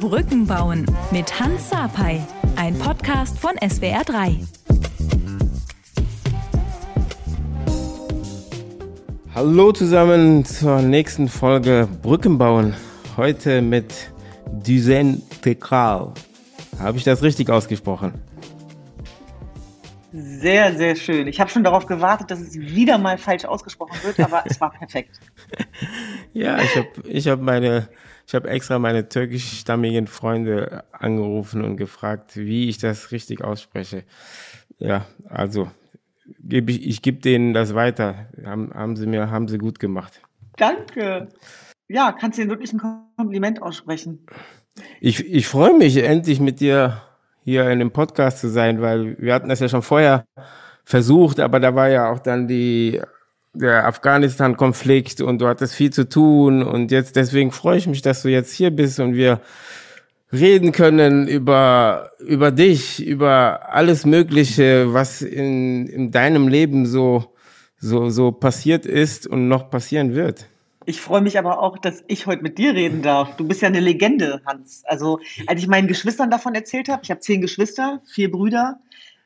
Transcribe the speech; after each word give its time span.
Brücken 0.00 0.46
bauen 0.46 0.86
mit 1.10 1.38
Hans 1.38 1.68
Sapai, 1.68 2.26
ein 2.56 2.74
Podcast 2.78 3.38
von 3.38 3.54
SWR3. 3.56 4.38
Hallo 9.34 9.72
zusammen 9.72 10.46
zur 10.46 10.80
nächsten 10.80 11.28
Folge 11.28 11.86
Brücken 12.00 12.38
bauen. 12.38 12.74
Heute 13.18 13.60
mit 13.60 14.10
Duzen 14.64 15.20
Tekral. 15.42 16.14
Habe 16.78 16.96
ich 16.96 17.04
das 17.04 17.22
richtig 17.22 17.50
ausgesprochen? 17.50 18.14
Sehr, 20.14 20.74
sehr 20.78 20.96
schön. 20.96 21.26
Ich 21.26 21.38
habe 21.40 21.50
schon 21.50 21.62
darauf 21.62 21.84
gewartet, 21.84 22.30
dass 22.30 22.40
es 22.40 22.58
wieder 22.58 22.96
mal 22.96 23.18
falsch 23.18 23.44
ausgesprochen 23.44 23.98
wird, 24.02 24.18
aber 24.18 24.44
es 24.46 24.58
war 24.62 24.70
perfekt. 24.78 25.20
ja, 26.32 26.58
ich 26.58 26.74
habe 26.74 26.88
ich 27.04 27.28
hab 27.28 27.42
meine, 27.42 27.90
ich 28.30 28.34
habe 28.36 28.48
extra 28.48 28.78
meine 28.78 29.08
türkischstammigen 29.08 30.06
Freunde 30.06 30.84
angerufen 30.92 31.64
und 31.64 31.76
gefragt, 31.76 32.36
wie 32.36 32.68
ich 32.68 32.78
das 32.78 33.10
richtig 33.10 33.42
ausspreche. 33.42 34.04
Ja, 34.78 35.04
also 35.28 35.68
gebe 36.38 36.70
ich, 36.70 36.86
ich 36.86 37.02
gebe 37.02 37.18
denen 37.18 37.54
das 37.54 37.74
weiter. 37.74 38.28
Haben, 38.44 38.70
haben 38.72 38.94
sie 38.94 39.08
mir, 39.08 39.32
haben 39.32 39.48
sie 39.48 39.58
gut 39.58 39.80
gemacht. 39.80 40.22
Danke. 40.56 41.30
Ja, 41.88 42.12
kannst 42.12 42.38
du 42.38 42.42
ihnen 42.42 42.52
wirklich 42.52 42.72
ein 42.72 42.80
Kompliment 43.16 43.62
aussprechen? 43.62 44.24
Ich, 45.00 45.26
ich 45.26 45.48
freue 45.48 45.76
mich 45.76 45.96
endlich 45.96 46.38
mit 46.38 46.60
dir 46.60 47.02
hier 47.42 47.68
in 47.68 47.80
dem 47.80 47.90
Podcast 47.90 48.38
zu 48.38 48.48
sein, 48.48 48.80
weil 48.80 49.18
wir 49.18 49.34
hatten 49.34 49.48
das 49.48 49.58
ja 49.58 49.68
schon 49.68 49.82
vorher 49.82 50.24
versucht, 50.84 51.40
aber 51.40 51.58
da 51.58 51.74
war 51.74 51.88
ja 51.88 52.12
auch 52.12 52.20
dann 52.20 52.46
die 52.46 53.02
der 53.52 53.86
Afghanistan-Konflikt 53.86 55.20
und 55.20 55.40
du 55.40 55.48
hattest 55.48 55.74
viel 55.74 55.90
zu 55.92 56.08
tun 56.08 56.62
und 56.62 56.90
jetzt 56.90 57.16
deswegen 57.16 57.50
freue 57.50 57.78
ich 57.78 57.86
mich, 57.86 58.02
dass 58.02 58.22
du 58.22 58.28
jetzt 58.28 58.52
hier 58.52 58.70
bist 58.70 59.00
und 59.00 59.14
wir 59.14 59.40
reden 60.32 60.72
können 60.72 61.26
über 61.26 62.12
über 62.20 62.52
dich, 62.52 63.04
über 63.04 63.72
alles 63.72 64.06
Mögliche, 64.06 64.94
was 64.94 65.22
in, 65.22 65.86
in 65.86 66.12
deinem 66.12 66.46
Leben 66.46 66.86
so 66.86 67.34
so 67.78 68.08
so 68.08 68.30
passiert 68.30 68.86
ist 68.86 69.26
und 69.26 69.48
noch 69.48 69.70
passieren 69.70 70.14
wird. 70.14 70.46
Ich 70.86 71.00
freue 71.00 71.20
mich 71.20 71.38
aber 71.38 71.60
auch, 71.60 71.78
dass 71.78 72.02
ich 72.08 72.26
heute 72.26 72.42
mit 72.42 72.56
dir 72.56 72.74
reden 72.74 73.02
darf. 73.02 73.36
Du 73.36 73.46
bist 73.46 73.60
ja 73.60 73.68
eine 73.68 73.80
Legende, 73.80 74.40
Hans. 74.46 74.82
Also, 74.86 75.20
als 75.46 75.60
ich 75.60 75.68
meinen 75.68 75.88
Geschwistern 75.88 76.30
davon 76.30 76.54
erzählt 76.54 76.88
habe, 76.88 77.02
ich 77.04 77.10
habe 77.10 77.20
zehn 77.20 77.42
Geschwister, 77.42 78.00
vier 78.06 78.30
Brüder, 78.30 78.80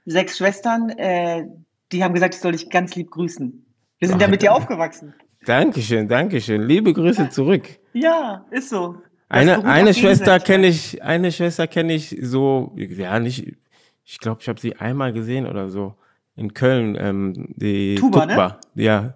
sechs 0.05 0.37
Schwestern, 0.39 0.91
äh, 0.91 1.47
die 1.93 2.03
haben 2.03 2.13
gesagt, 2.13 2.35
ich 2.35 2.41
soll 2.41 2.53
dich 2.53 2.71
ganz 2.71 2.97
lieb 2.97 3.11
grüßen. 3.13 3.64
Wir 4.05 4.09
sind 4.09 4.21
ja 4.21 4.29
mit 4.29 4.43
dir 4.43 4.53
aufgewachsen. 4.53 5.15
Dankeschön, 5.47 6.09
Dankeschön. 6.09 6.61
Liebe 6.61 6.93
Grüße 6.93 7.31
zurück. 7.31 7.63
Ja, 7.95 8.45
ist 8.51 8.69
so. 8.69 8.97
eine, 9.31 9.65
eine 9.65 9.95
Schwester 9.95 10.39
kenne 10.41 10.67
ich, 10.67 11.03
eine 11.03 11.33
Schwester 11.33 11.67
kenne 11.67 11.95
ich 11.95 12.15
so, 12.21 12.75
ja, 12.77 13.19
nicht, 13.19 13.57
ich 14.05 14.19
glaube, 14.19 14.43
ich 14.43 14.49
habe 14.51 14.61
sie 14.61 14.77
einmal 14.77 15.15
gesehen 15.15 15.47
oder 15.47 15.71
so. 15.71 15.95
In 16.37 16.53
Köln, 16.53 16.99
ähm, 17.01 17.55
die 17.57 17.95
Tuba, 17.95 18.27
Tukba. 18.27 18.59
Ne? 18.75 18.85
Ja, 18.85 19.15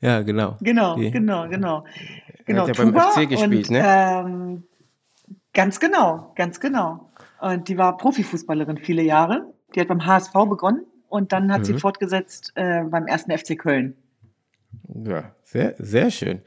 ja, 0.00 0.22
genau. 0.22 0.58
Genau, 0.60 0.94
die, 0.94 1.10
genau, 1.10 1.48
genau. 1.48 1.84
Genau, 2.44 2.68
hat 2.68 2.76
ja 2.76 2.84
beim 2.84 2.94
FC 2.94 3.28
gespielt, 3.28 3.68
und, 3.68 3.70
ne? 3.70 3.82
Ähm, 3.84 4.62
ganz 5.52 5.80
genau, 5.80 6.32
ganz 6.36 6.60
genau. 6.60 7.10
Und 7.40 7.66
die 7.66 7.76
war 7.76 7.96
Profifußballerin 7.96 8.78
viele 8.78 9.02
Jahre. 9.02 9.52
Die 9.74 9.80
hat 9.80 9.88
beim 9.88 10.06
HSV 10.06 10.34
begonnen 10.48 10.84
und 11.08 11.32
dann 11.32 11.52
hat 11.52 11.62
mhm. 11.62 11.64
sie 11.64 11.78
fortgesetzt 11.78 12.52
äh, 12.54 12.84
beim 12.84 13.08
ersten 13.08 13.36
FC 13.36 13.58
Köln. 13.58 13.96
Ja, 15.04 15.34
sehr, 15.44 15.74
sehr 15.78 16.10
schön. 16.10 16.40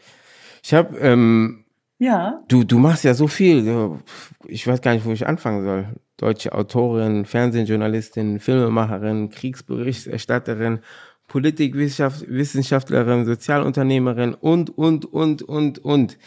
Ich 0.63 0.73
habe, 0.73 0.97
ähm, 0.99 1.65
ja. 1.99 2.43
Du, 2.47 2.63
du 2.63 2.79
machst 2.79 3.03
ja 3.03 3.13
so 3.13 3.27
viel. 3.27 3.99
Ich 4.47 4.67
weiß 4.67 4.81
gar 4.81 4.93
nicht, 4.93 5.05
wo 5.05 5.11
ich 5.11 5.25
anfangen 5.25 5.63
soll. 5.63 5.87
Deutsche 6.17 6.53
Autorin, 6.53 7.25
Fernsehjournalistin, 7.25 8.39
Filmemacherin, 8.39 9.29
Kriegsberichterstatterin 9.29 10.79
Politikwissenschaftlerin, 11.27 13.25
Sozialunternehmerin 13.25 14.33
und, 14.35 14.77
und, 14.77 15.05
und, 15.05 15.41
und, 15.41 15.79
und. 15.79 16.17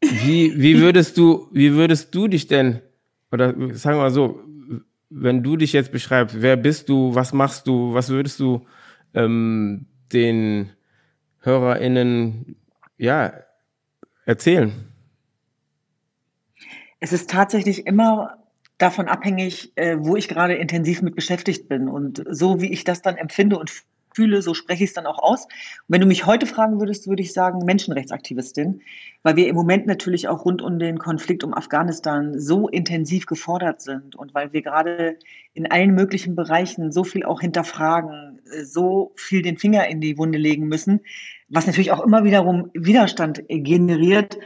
Wie, 0.00 0.60
wie 0.60 0.80
würdest 0.80 1.18
du, 1.18 1.48
wie 1.50 1.72
würdest 1.72 2.14
du 2.14 2.28
dich 2.28 2.46
denn, 2.46 2.80
oder 3.32 3.48
sagen 3.74 3.96
wir 3.96 4.02
mal 4.02 4.10
so, 4.10 4.40
wenn 5.10 5.42
du 5.42 5.56
dich 5.56 5.72
jetzt 5.72 5.90
beschreibst, 5.92 6.40
wer 6.40 6.56
bist 6.56 6.88
du, 6.88 7.14
was 7.14 7.32
machst 7.32 7.66
du, 7.66 7.94
was 7.94 8.10
würdest 8.10 8.38
du 8.38 8.66
ähm, 9.14 9.86
den 10.12 10.70
HörerInnen 11.44 12.56
ja 12.96 13.32
erzählen? 14.26 14.72
Es 17.00 17.12
ist 17.12 17.30
tatsächlich 17.30 17.86
immer 17.86 18.38
davon 18.78 19.08
abhängig, 19.08 19.72
äh, 19.76 19.96
wo 19.98 20.16
ich 20.16 20.28
gerade 20.28 20.54
intensiv 20.54 21.02
mit 21.02 21.14
beschäftigt 21.14 21.68
bin. 21.68 21.88
Und 21.88 22.24
so 22.30 22.60
wie 22.60 22.72
ich 22.72 22.84
das 22.84 23.02
dann 23.02 23.16
empfinde 23.16 23.58
und 23.58 23.70
fühle, 24.14 24.42
so 24.42 24.54
spreche 24.54 24.84
ich 24.84 24.90
es 24.90 24.94
dann 24.94 25.06
auch 25.06 25.18
aus. 25.18 25.44
Und 25.44 25.50
wenn 25.88 26.00
du 26.00 26.06
mich 26.06 26.26
heute 26.26 26.46
fragen 26.46 26.78
würdest, 26.78 27.08
würde 27.08 27.22
ich 27.22 27.32
sagen 27.32 27.64
Menschenrechtsaktivistin, 27.64 28.80
weil 29.22 29.36
wir 29.36 29.48
im 29.48 29.56
Moment 29.56 29.86
natürlich 29.86 30.28
auch 30.28 30.44
rund 30.44 30.62
um 30.62 30.78
den 30.78 30.98
Konflikt 30.98 31.44
um 31.44 31.52
Afghanistan 31.52 32.38
so 32.38 32.68
intensiv 32.68 33.26
gefordert 33.26 33.80
sind 33.80 34.16
und 34.16 34.34
weil 34.34 34.52
wir 34.52 34.62
gerade 34.62 35.18
in 35.52 35.70
allen 35.70 35.94
möglichen 35.94 36.36
Bereichen 36.36 36.92
so 36.92 37.04
viel 37.04 37.24
auch 37.24 37.40
hinterfragen, 37.40 38.40
so 38.62 39.12
viel 39.16 39.42
den 39.42 39.58
Finger 39.58 39.88
in 39.88 40.00
die 40.00 40.16
Wunde 40.16 40.38
legen 40.38 40.68
müssen, 40.68 41.00
was 41.54 41.66
natürlich 41.66 41.92
auch 41.92 42.04
immer 42.04 42.24
wiederum 42.24 42.70
Widerstand 42.74 43.42
generiert 43.48 44.38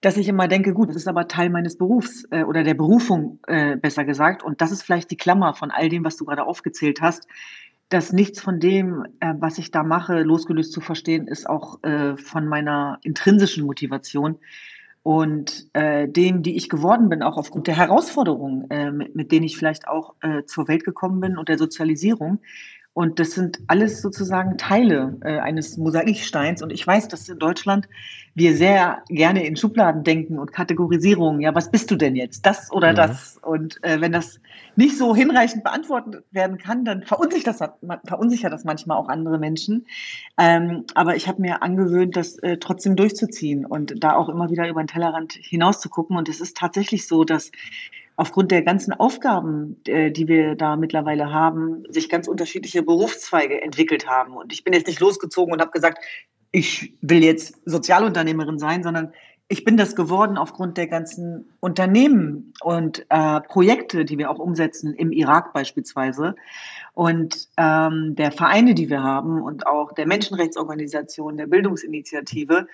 dass 0.00 0.16
ich 0.16 0.28
immer 0.28 0.46
denke, 0.46 0.74
gut, 0.74 0.90
das 0.90 0.94
ist 0.94 1.08
aber 1.08 1.26
Teil 1.26 1.50
meines 1.50 1.76
Berufs 1.76 2.24
äh, 2.30 2.44
oder 2.44 2.62
der 2.62 2.74
Berufung 2.74 3.40
äh, 3.48 3.76
besser 3.76 4.04
gesagt. 4.04 4.44
Und 4.44 4.60
das 4.60 4.70
ist 4.70 4.84
vielleicht 4.84 5.10
die 5.10 5.16
Klammer 5.16 5.54
von 5.54 5.72
all 5.72 5.88
dem, 5.88 6.04
was 6.04 6.16
du 6.16 6.24
gerade 6.24 6.46
aufgezählt 6.46 7.00
hast 7.00 7.26
dass 7.88 8.12
nichts 8.12 8.40
von 8.40 8.60
dem, 8.60 9.06
äh, 9.20 9.34
was 9.38 9.58
ich 9.58 9.70
da 9.70 9.82
mache, 9.82 10.22
losgelöst 10.22 10.72
zu 10.72 10.80
verstehen, 10.80 11.26
ist 11.26 11.48
auch 11.48 11.82
äh, 11.82 12.16
von 12.16 12.46
meiner 12.46 12.98
intrinsischen 13.02 13.64
Motivation 13.64 14.38
und 15.02 15.68
äh, 15.72 16.06
dem, 16.06 16.42
die 16.42 16.56
ich 16.56 16.68
geworden 16.68 17.08
bin, 17.08 17.22
auch 17.22 17.38
aufgrund 17.38 17.66
der 17.66 17.76
Herausforderungen, 17.76 18.70
äh, 18.70 18.90
mit, 18.90 19.14
mit 19.14 19.32
denen 19.32 19.46
ich 19.46 19.56
vielleicht 19.56 19.88
auch 19.88 20.14
äh, 20.20 20.44
zur 20.44 20.68
Welt 20.68 20.84
gekommen 20.84 21.20
bin 21.20 21.38
und 21.38 21.48
der 21.48 21.56
Sozialisierung, 21.56 22.40
und 22.98 23.20
das 23.20 23.30
sind 23.30 23.60
alles 23.68 24.02
sozusagen 24.02 24.58
Teile 24.58 25.16
äh, 25.20 25.38
eines 25.38 25.76
Mosaiksteins. 25.76 26.62
Und 26.62 26.72
ich 26.72 26.84
weiß, 26.84 27.06
dass 27.06 27.28
in 27.28 27.38
Deutschland 27.38 27.88
wir 28.34 28.56
sehr 28.56 29.04
gerne 29.08 29.46
in 29.46 29.54
Schubladen 29.54 30.02
denken 30.02 30.36
und 30.36 30.52
Kategorisierungen. 30.52 31.40
Ja, 31.40 31.54
was 31.54 31.70
bist 31.70 31.92
du 31.92 31.94
denn 31.94 32.16
jetzt? 32.16 32.44
Das 32.44 32.72
oder 32.72 32.90
mhm. 32.90 32.96
das? 32.96 33.38
Und 33.40 33.78
äh, 33.84 34.00
wenn 34.00 34.10
das 34.10 34.40
nicht 34.74 34.98
so 34.98 35.14
hinreichend 35.14 35.62
beantwortet 35.62 36.24
werden 36.32 36.58
kann, 36.58 36.84
dann 36.84 37.04
verunsichert 37.04 37.60
das, 37.60 37.70
verunsichert 38.04 38.52
das 38.52 38.64
manchmal 38.64 38.96
auch 38.96 39.08
andere 39.08 39.38
Menschen. 39.38 39.86
Ähm, 40.36 40.82
aber 40.96 41.14
ich 41.14 41.28
habe 41.28 41.40
mir 41.40 41.62
angewöhnt, 41.62 42.16
das 42.16 42.36
äh, 42.38 42.56
trotzdem 42.56 42.96
durchzuziehen 42.96 43.64
und 43.64 44.02
da 44.02 44.16
auch 44.16 44.28
immer 44.28 44.50
wieder 44.50 44.68
über 44.68 44.82
den 44.82 44.88
Tellerrand 44.88 45.34
hinaus 45.34 45.80
zu 45.80 45.88
gucken. 45.88 46.16
Und 46.16 46.28
es 46.28 46.40
ist 46.40 46.56
tatsächlich 46.56 47.06
so, 47.06 47.22
dass 47.22 47.52
aufgrund 48.18 48.50
der 48.50 48.62
ganzen 48.62 48.92
Aufgaben, 48.92 49.80
äh, 49.86 50.10
die 50.10 50.26
wir 50.26 50.56
da 50.56 50.76
mittlerweile 50.76 51.32
haben, 51.32 51.84
sich 51.88 52.08
ganz 52.08 52.26
unterschiedliche 52.26 52.82
Berufszweige 52.82 53.62
entwickelt 53.62 54.08
haben. 54.08 54.36
Und 54.36 54.52
ich 54.52 54.64
bin 54.64 54.74
jetzt 54.74 54.88
nicht 54.88 54.98
losgezogen 54.98 55.52
und 55.52 55.60
habe 55.60 55.70
gesagt, 55.70 56.04
ich 56.50 56.94
will 57.00 57.22
jetzt 57.22 57.60
Sozialunternehmerin 57.64 58.58
sein, 58.58 58.82
sondern 58.82 59.12
ich 59.46 59.64
bin 59.64 59.76
das 59.76 59.94
geworden 59.94 60.36
aufgrund 60.36 60.76
der 60.78 60.88
ganzen 60.88 61.48
Unternehmen 61.60 62.52
und 62.60 63.06
äh, 63.08 63.40
Projekte, 63.40 64.04
die 64.04 64.18
wir 64.18 64.32
auch 64.32 64.40
umsetzen, 64.40 64.94
im 64.94 65.12
Irak 65.12 65.52
beispielsweise. 65.52 66.34
Und 66.94 67.48
ähm, 67.56 68.16
der 68.16 68.32
Vereine, 68.32 68.74
die 68.74 68.90
wir 68.90 69.02
haben 69.04 69.40
und 69.40 69.64
auch 69.68 69.92
der 69.92 70.08
Menschenrechtsorganisation, 70.08 71.36
der 71.36 71.46
Bildungsinitiative, 71.46 72.66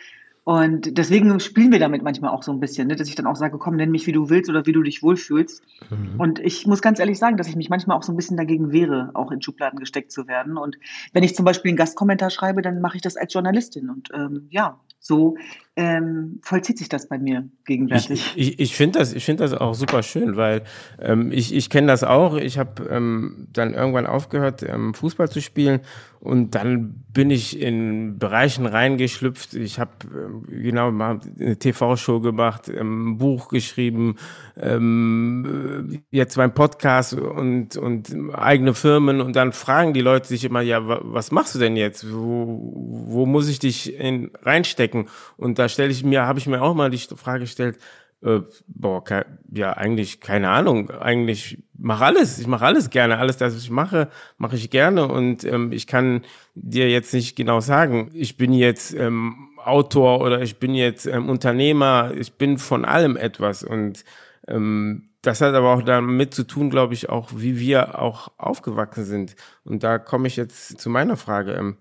und 0.45 0.99
deswegen 0.99 1.41
spielen 1.41 1.73
wir 1.73 1.79
damit 1.79 2.03
manchmal 2.03 2.31
auch 2.31 2.43
so 2.43 2.53
ein 2.53 2.61
bisschen, 2.61 2.89
ne? 2.89 2.97
dass 2.97 3.09
ich 3.09 3.15
dann 3.15 3.27
auch 3.27 3.37
sage, 3.37 3.57
komm, 3.57 3.77
nenn 3.77 3.91
mich, 3.91 4.07
wie 4.07 4.13
du 4.13 4.29
willst 4.29 4.51
oder 4.51 4.67
wie 4.67 4.73
du 4.73 4.83
dich 4.83 5.03
wohlfühlst. 5.03 5.63
Mhm. 5.89 6.21
Und 6.21 6.39
ich 6.39 6.67
muss 6.67 6.83
ganz 6.83 6.99
ehrlich 6.99 7.19
sagen, 7.19 7.39
dass 7.39 7.49
ich 7.49 7.57
mich 7.57 7.71
manchmal 7.71 7.97
auch 7.97 8.03
so 8.03 8.13
ein 8.13 8.17
bisschen 8.17 8.37
dagegen 8.37 8.71
wehre, 8.71 9.11
auch 9.15 9.31
in 9.31 9.41
Schubladen 9.41 9.79
gesteckt 9.79 10.13
zu 10.13 10.29
werden. 10.29 10.59
Und 10.59 10.77
wenn 11.15 11.23
ich 11.23 11.35
zum 11.35 11.47
Beispiel 11.47 11.71
einen 11.71 11.79
Gastkommentar 11.79 12.29
schreibe, 12.29 12.61
dann 12.61 12.83
mache 12.83 12.97
ich 12.97 13.03
das 13.03 13.17
als 13.17 13.33
Journalistin. 13.33 13.89
Und 13.89 14.11
ähm, 14.13 14.49
ja, 14.51 14.79
so 15.05 15.37
ähm, 15.77 16.41
vollzieht 16.43 16.79
sich 16.79 16.89
das 16.89 17.09
bei 17.09 17.19
mir 17.19 17.47
gegenwärtig. 17.67 18.33
Ich, 18.37 18.53
ich, 18.53 18.61
ich 18.61 18.77
finde 18.77 19.01
das, 19.01 19.13
ich 19.13 19.25
finde 19.25 19.43
das 19.43 19.53
auch 19.53 19.75
super 19.75 20.03
schön, 20.03 20.37
weil 20.37 20.63
ähm, 20.99 21.31
ich, 21.31 21.55
ich 21.55 21.69
kenne 21.69 21.89
das 21.89 22.03
auch. 22.05 22.37
Ich 22.37 22.59
habe 22.59 22.89
ähm, 22.89 23.49
dann 23.53 23.75
irgendwann 23.75 24.07
aufgehört, 24.07 24.63
ähm, 24.63 24.95
Fußball 24.95 25.29
zu 25.29 25.43
spielen 25.43 25.81
und 26.21 26.55
dann 26.55 27.05
bin 27.13 27.31
ich 27.31 27.61
in 27.61 28.19
Bereichen 28.19 28.65
reingeschlüpft. 28.65 29.53
Ich 29.55 29.79
habe 29.79 29.91
ähm, 30.05 30.34
genau 30.43 30.89
eine 30.89 31.59
TV-Show 31.59 32.21
gemacht, 32.21 32.69
ähm, 32.69 33.13
ein 33.13 33.19
Buch 33.19 33.49
geschrieben, 33.49 34.17
ähm, 34.57 36.03
jetzt 36.11 36.37
mein 36.37 36.55
Podcast 36.55 37.15
und 37.15 37.77
und 37.77 38.15
eigene 38.35 38.75
Firmen 38.75 39.21
und 39.21 39.37
dann 39.37 39.53
fragen 39.53 39.95
die 39.95 40.01
Leute 40.01 40.29
sich 40.29 40.45
immer, 40.45 40.61
ja, 40.61 40.81
was 40.85 41.31
machst 41.31 41.55
du 41.55 41.59
denn 41.59 41.77
jetzt? 41.77 42.13
Wo, 42.13 42.73
wo 42.75 43.27
muss 43.27 43.49
ich 43.49 43.59
dich 43.59 43.99
in, 43.99 44.31
reinstecken? 44.43 45.09
Und 45.37 45.59
da 45.59 45.69
stelle 45.69 45.91
ich 45.91 46.05
mir, 46.05 46.27
habe 46.27 46.39
ich 46.39 46.47
mir 46.47 46.63
auch 46.63 46.75
mal 46.75 46.91
die 46.91 46.99
Frage 46.99 47.41
gestellt, 47.41 47.79
Äh, 48.25 48.41
boah, 48.67 49.05
ja, 49.53 49.75
eigentlich 49.75 50.21
keine 50.21 50.49
Ahnung. 50.49 50.91
Eigentlich 50.91 51.63
mache 51.77 52.07
alles. 52.07 52.39
Ich 52.39 52.47
mache 52.47 52.65
alles 52.65 52.89
gerne. 52.89 53.19
Alles, 53.19 53.37
das 53.37 53.55
ich 53.55 53.71
mache, 53.71 54.09
mache 54.39 54.57
ich 54.57 54.71
gerne. 54.71 55.09
Und 55.09 55.45
ähm, 55.45 55.73
ich 55.73 55.87
kann 55.87 56.23
dir 56.55 56.89
jetzt 56.89 57.13
nicht 57.13 57.37
genau 57.37 57.61
sagen, 57.61 58.11
ich 58.15 58.39
bin 58.39 58.55
jetzt 58.55 58.95
ähm, 58.95 59.51
Autor 59.67 60.21
oder 60.21 60.41
ich 60.43 60.59
bin 60.59 60.75
jetzt 60.75 61.07
ähm, 61.07 61.29
Unternehmer. 61.29 62.13
Ich 62.17 62.35
bin 62.35 62.59
von 62.59 62.85
allem 62.85 63.17
etwas. 63.17 63.63
Und 63.63 64.05
ähm, 64.49 65.11
das 65.23 65.41
hat 65.41 65.55
aber 65.55 65.75
auch 65.75 65.83
damit 65.83 66.35
zu 66.35 66.45
tun, 66.45 66.71
glaube 66.71 66.95
ich, 66.95 67.09
auch 67.09 67.31
wie 67.35 67.59
wir 67.59 67.99
auch 67.99 68.33
aufgewachsen 68.37 69.05
sind. 69.05 69.37
Und 69.65 69.83
da 69.83 69.99
komme 69.99 70.29
ich 70.29 70.37
jetzt 70.37 70.81
zu 70.81 70.91
meiner 70.91 71.17
Frage. 71.17 71.53
Ähm, 71.53 71.77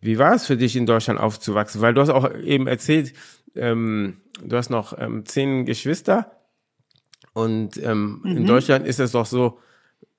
wie 0.00 0.18
war 0.18 0.34
es 0.34 0.46
für 0.46 0.56
dich 0.56 0.76
in 0.76 0.86
Deutschland 0.86 1.20
aufzuwachsen? 1.20 1.80
Weil 1.80 1.94
du 1.94 2.00
hast 2.00 2.10
auch 2.10 2.32
eben 2.34 2.66
erzählt, 2.66 3.12
ähm, 3.54 4.20
du 4.42 4.56
hast 4.56 4.70
noch 4.70 4.96
ähm, 4.98 5.26
zehn 5.26 5.64
Geschwister 5.64 6.32
und 7.32 7.76
ähm, 7.76 8.20
mhm. 8.22 8.36
in 8.36 8.46
Deutschland 8.46 8.86
ist 8.86 9.00
es 9.00 9.12
doch 9.12 9.26
so, 9.26 9.58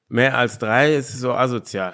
mehr 0.07 0.37
als 0.37 0.57
drei 0.57 0.95
ist 0.95 1.17
so 1.19 1.33
asozial. 1.33 1.93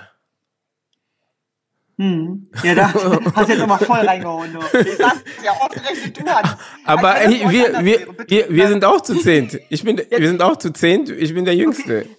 Hm. 1.98 2.48
Ja, 2.64 2.76
da 2.76 2.94
hast 2.94 3.48
du 3.48 3.54
jetzt 3.54 3.60
nochmal 3.60 3.80
voll 3.80 4.00
reingehauen. 4.00 4.54
Du. 4.54 4.80
Ich 4.80 4.98
sag's 4.98 5.24
ja 5.44 5.52
ausgerechnet 5.52 6.20
du 6.20 6.26
hast. 6.26 6.58
Aber 6.84 7.16
ey, 7.22 7.50
wir, 7.50 7.86
wir, 7.86 8.08
wir, 8.28 8.50
wir 8.50 8.68
sind 8.68 8.84
auch 8.84 9.02
zu 9.02 9.16
zehnt. 9.16 9.60
Ich 9.70 9.84
bin, 9.84 9.98
wir 9.98 10.28
sind 10.28 10.42
auch 10.42 10.58
zu 10.58 10.74
zehnt. 10.74 11.10
Ich 11.10 11.34
bin 11.34 11.46
der 11.46 11.56
Jüngste. 11.56 12.00
Okay. 12.00 12.16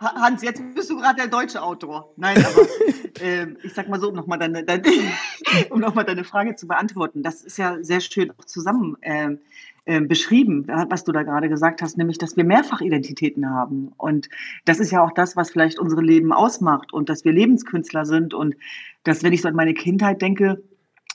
Hans, 0.00 0.42
jetzt 0.42 0.62
bist 0.74 0.90
du 0.90 0.98
gerade 0.98 1.16
der 1.16 1.28
deutsche 1.28 1.62
Autor. 1.62 2.12
Nein, 2.16 2.36
aber 2.44 2.66
äh, 3.24 3.46
ich 3.62 3.72
sag 3.72 3.88
mal 3.88 3.98
so, 3.98 4.08
um 4.10 4.14
nochmal 4.14 4.38
deine, 4.38 4.62
deine, 4.62 4.82
um 5.70 5.80
noch 5.80 5.94
deine 6.02 6.24
Frage 6.24 6.54
zu 6.54 6.66
beantworten. 6.66 7.22
Das 7.22 7.42
ist 7.42 7.56
ja 7.56 7.82
sehr 7.82 8.00
schön 8.00 8.30
auch 8.32 8.44
zusammen 8.44 8.96
äh, 9.00 9.36
äh, 9.86 10.00
beschrieben, 10.00 10.66
was 10.66 11.04
du 11.04 11.12
da 11.12 11.22
gerade 11.22 11.48
gesagt 11.48 11.80
hast, 11.80 11.96
nämlich, 11.96 12.18
dass 12.18 12.36
wir 12.36 12.44
Mehrfachidentitäten 12.44 13.48
haben. 13.48 13.92
Und 13.96 14.28
das 14.64 14.80
ist 14.80 14.90
ja 14.90 15.00
auch 15.00 15.12
das, 15.12 15.36
was 15.36 15.50
vielleicht 15.50 15.78
unsere 15.78 16.02
Leben 16.02 16.32
ausmacht 16.32 16.92
und 16.92 17.08
dass 17.08 17.24
wir 17.24 17.32
Lebenskünstler 17.32 18.04
sind 18.04 18.34
und 18.34 18.56
dass, 19.04 19.22
wenn 19.22 19.32
ich 19.32 19.42
so 19.42 19.48
an 19.48 19.54
meine 19.54 19.74
Kindheit 19.74 20.20
denke, 20.20 20.62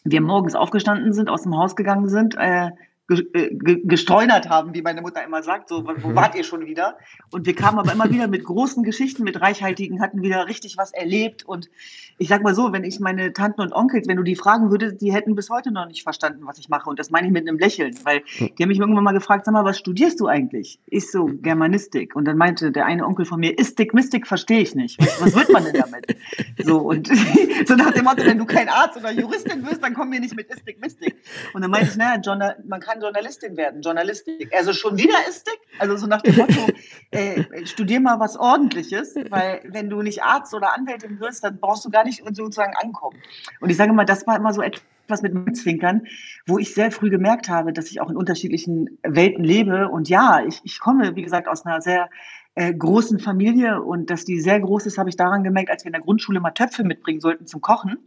wir 0.06 0.22
morgens 0.22 0.56
aufgestanden 0.56 1.12
sind, 1.12 1.30
aus 1.30 1.44
dem 1.44 1.58
Haus 1.58 1.76
gegangen 1.76 2.08
sind, 2.08 2.36
äh, 2.38 2.72
gestreunert 3.14 4.50
haben, 4.50 4.74
wie 4.74 4.82
meine 4.82 5.02
Mutter 5.02 5.24
immer 5.24 5.44
sagt, 5.44 5.70
so, 5.70 5.86
wo 5.86 6.10
mhm. 6.10 6.16
wart 6.16 6.36
ihr 6.36 6.44
schon 6.44 6.66
wieder? 6.66 6.98
Und 7.32 7.46
wir 7.46 7.56
kamen 7.56 7.80
aber 7.80 7.92
immer 7.92 8.10
wieder 8.10 8.28
mit 8.28 8.44
großen 8.44 8.84
Geschichten, 8.84 9.24
mit 9.24 9.42
reichhaltigen, 9.42 10.02
hatten 10.02 10.22
wieder 10.22 10.48
richtig 10.48 10.78
was 10.78 10.92
erlebt. 10.92 11.44
Und 11.44 11.70
ich 12.18 12.28
sag 12.28 12.44
mal 12.44 12.56
so, 12.56 12.72
wenn 12.72 12.84
ich 12.84 13.00
meine 13.00 13.34
Tanten 13.34 13.62
und 13.62 13.74
Onkels, 13.74 14.08
wenn 14.08 14.18
du 14.18 14.24
die 14.24 14.36
fragen 14.36 14.72
würdest, 14.72 15.02
die 15.02 15.14
hätten 15.14 15.36
bis 15.36 15.50
heute 15.50 15.72
noch 15.72 15.88
nicht 15.88 16.04
verstanden, 16.04 16.46
was 16.46 16.58
ich 16.58 16.70
mache. 16.70 16.90
Und 16.90 17.00
das 17.00 17.10
meine 17.10 17.28
ich 17.28 17.34
mit 17.34 17.48
einem 17.48 17.58
Lächeln, 17.58 17.96
weil 18.04 18.24
die 18.40 18.64
haben 18.64 18.70
mich 18.70 18.80
irgendwann 18.80 19.04
mal 19.04 19.12
gefragt, 19.12 19.46
sag 19.46 19.54
mal, 19.54 19.66
was 19.66 19.78
studierst 19.78 20.20
du 20.20 20.28
eigentlich? 20.28 20.80
Ich 20.88 21.12
so, 21.12 21.26
Germanistik. 21.26 22.16
Und 22.16 22.26
dann 22.26 22.38
meinte 22.38 22.72
der 22.72 22.86
eine 22.86 23.06
Onkel 23.06 23.26
von 23.26 23.40
mir, 23.40 23.58
Istik, 23.58 23.94
Mystik 23.94 24.28
verstehe 24.28 24.62
ich 24.62 24.76
nicht. 24.76 25.00
Was, 25.00 25.22
was 25.22 25.36
wird 25.36 25.52
man 25.52 25.64
denn 25.64 25.74
damit? 25.74 26.16
So, 26.64 26.78
und 26.78 27.08
so 27.66 27.76
nach 27.76 27.92
dem 27.92 28.06
Motto, 28.06 28.24
wenn 28.26 28.38
du 28.38 28.46
kein 28.46 28.70
Arzt 28.70 28.98
oder 28.98 29.12
Juristin 29.12 29.66
wirst, 29.66 29.84
dann 29.84 29.94
kommen 29.94 30.12
wir 30.12 30.20
nicht 30.20 30.36
mit 30.36 30.50
Istik, 30.50 30.80
Mystik. 30.80 31.16
Und 31.54 31.62
dann 31.62 31.72
meinte 31.72 31.90
ich, 31.90 31.98
naja, 31.98 32.22
John, 32.24 32.42
man 32.68 32.80
kann 32.80 33.00
Journalistin 33.02 33.58
werden, 33.58 33.82
Journalistik. 33.82 34.52
Also 34.56 34.74
schon 34.74 34.98
wieder 34.98 35.16
Istik? 35.28 35.60
Also 35.80 35.98
so 35.98 36.08
nach 36.08 36.22
dem 36.22 36.36
Motto, 36.36 36.68
äh, 37.12 37.66
studier 37.66 38.00
mal 38.00 38.20
was 38.20 38.38
Ordentliches, 38.38 39.16
weil 39.30 39.62
wenn 39.66 39.90
du 39.90 40.02
nicht 40.02 40.24
Arzt 40.24 40.54
oder 40.54 40.74
Anwältin 40.76 41.20
wirst, 41.20 41.44
dann 41.44 41.60
brauchst 41.60 41.86
du 41.86 41.90
gar 41.90 42.06
nicht 42.06 42.24
sozusagen 42.26 42.74
ankommen. 42.82 43.18
Und 43.60 43.70
ich 43.70 43.78
sage 43.78 43.94
mal, 43.94 44.06
das 44.06 44.26
war 44.28 44.38
immer 44.38 44.54
so 44.54 44.62
etwas 44.62 45.22
mit 45.22 45.34
Mitzwinkern, 45.34 46.04
wo 46.46 46.60
ich 46.60 46.74
sehr 46.74 46.92
früh 46.92 47.10
gemerkt 47.10 47.50
habe, 47.50 47.74
dass 47.74 47.92
ich 47.92 48.00
auch 48.02 48.10
in 48.10 48.16
unterschiedlichen 48.16 49.00
Welten 49.04 49.44
lebe. 49.44 49.90
Und 49.90 50.10
ja, 50.10 50.44
ich, 50.46 50.62
ich 50.64 50.80
komme, 50.80 51.16
wie 51.16 51.24
gesagt, 51.24 51.48
aus 51.48 51.66
einer 51.66 51.82
sehr 51.82 52.10
äh, 52.56 52.74
großen 52.74 53.20
Familie 53.20 53.82
und 53.82 54.10
dass 54.10 54.26
die 54.26 54.40
sehr 54.40 54.60
groß 54.60 54.86
ist, 54.86 54.98
habe 54.98 55.10
ich 55.10 55.16
daran 55.16 55.44
gemerkt, 55.44 55.70
als 55.70 55.84
wir 55.84 55.88
in 55.90 55.94
der 55.94 56.02
Grundschule 56.02 56.40
mal 56.40 56.52
Töpfe 56.52 56.84
mitbringen 56.84 57.22
sollten 57.22 57.48
zum 57.48 57.62
Kochen. 57.62 57.98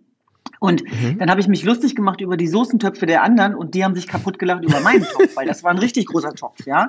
Und 0.65 0.83
mhm. 0.83 1.19
dann 1.19 1.31
habe 1.31 1.43
ich 1.43 1.47
mich 1.47 1.63
lustig 1.63 1.95
gemacht 1.95 2.23
über 2.23 2.39
die 2.39 2.47
Soßentöpfe 2.47 3.05
der 3.05 3.23
anderen 3.23 3.55
und 3.55 3.75
die 3.75 3.85
haben 3.85 3.95
sich 3.95 4.09
kaputt 4.09 4.39
gelacht 4.39 4.65
über 4.65 4.81
meinen 4.81 5.05
Topf, 5.13 5.37
weil 5.37 5.47
das 5.47 5.63
war 5.63 5.71
ein 5.71 5.77
richtig 5.77 6.07
großer 6.07 6.35
Topf, 6.35 6.65
ja. 6.65 6.89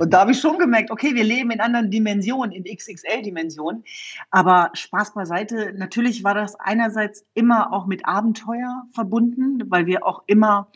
Und 0.00 0.12
da 0.12 0.22
habe 0.22 0.32
ich 0.32 0.40
schon 0.40 0.58
gemerkt, 0.58 0.90
okay, 0.90 1.14
wir 1.14 1.22
leben 1.22 1.52
in 1.52 1.60
anderen 1.60 1.88
Dimensionen, 1.88 2.50
in 2.50 2.64
XXL-Dimensionen. 2.64 3.84
Aber 4.32 4.70
Spaß 4.72 5.14
beiseite, 5.14 5.72
natürlich 5.76 6.24
war 6.24 6.34
das 6.34 6.58
einerseits 6.58 7.24
immer 7.34 7.72
auch 7.72 7.86
mit 7.86 8.06
Abenteuer 8.06 8.88
verbunden, 8.92 9.62
weil 9.68 9.86
wir 9.86 10.04
auch 10.04 10.24
immer 10.26 10.66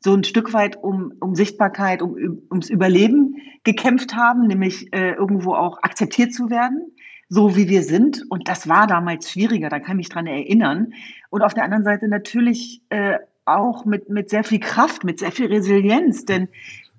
so 0.00 0.12
ein 0.12 0.24
Stück 0.24 0.52
weit 0.52 0.82
um, 0.82 1.12
um 1.20 1.36
Sichtbarkeit, 1.36 2.02
um, 2.02 2.16
ums 2.50 2.68
Überleben 2.68 3.36
gekämpft 3.62 4.16
haben, 4.16 4.48
nämlich 4.48 4.92
äh, 4.92 5.12
irgendwo 5.12 5.54
auch 5.54 5.80
akzeptiert 5.84 6.34
zu 6.34 6.50
werden 6.50 6.92
so 7.32 7.56
wie 7.56 7.66
wir 7.70 7.82
sind. 7.82 8.26
Und 8.28 8.46
das 8.46 8.68
war 8.68 8.86
damals 8.86 9.30
schwieriger, 9.30 9.70
da 9.70 9.78
kann 9.78 9.92
ich 9.92 10.08
mich 10.08 10.08
dran 10.10 10.26
erinnern. 10.26 10.92
Und 11.30 11.40
auf 11.40 11.54
der 11.54 11.64
anderen 11.64 11.82
Seite 11.82 12.06
natürlich 12.06 12.82
äh, 12.90 13.16
auch 13.46 13.86
mit, 13.86 14.10
mit 14.10 14.28
sehr 14.28 14.44
viel 14.44 14.60
Kraft, 14.60 15.02
mit 15.02 15.18
sehr 15.18 15.32
viel 15.32 15.46
Resilienz, 15.46 16.26
denn 16.26 16.48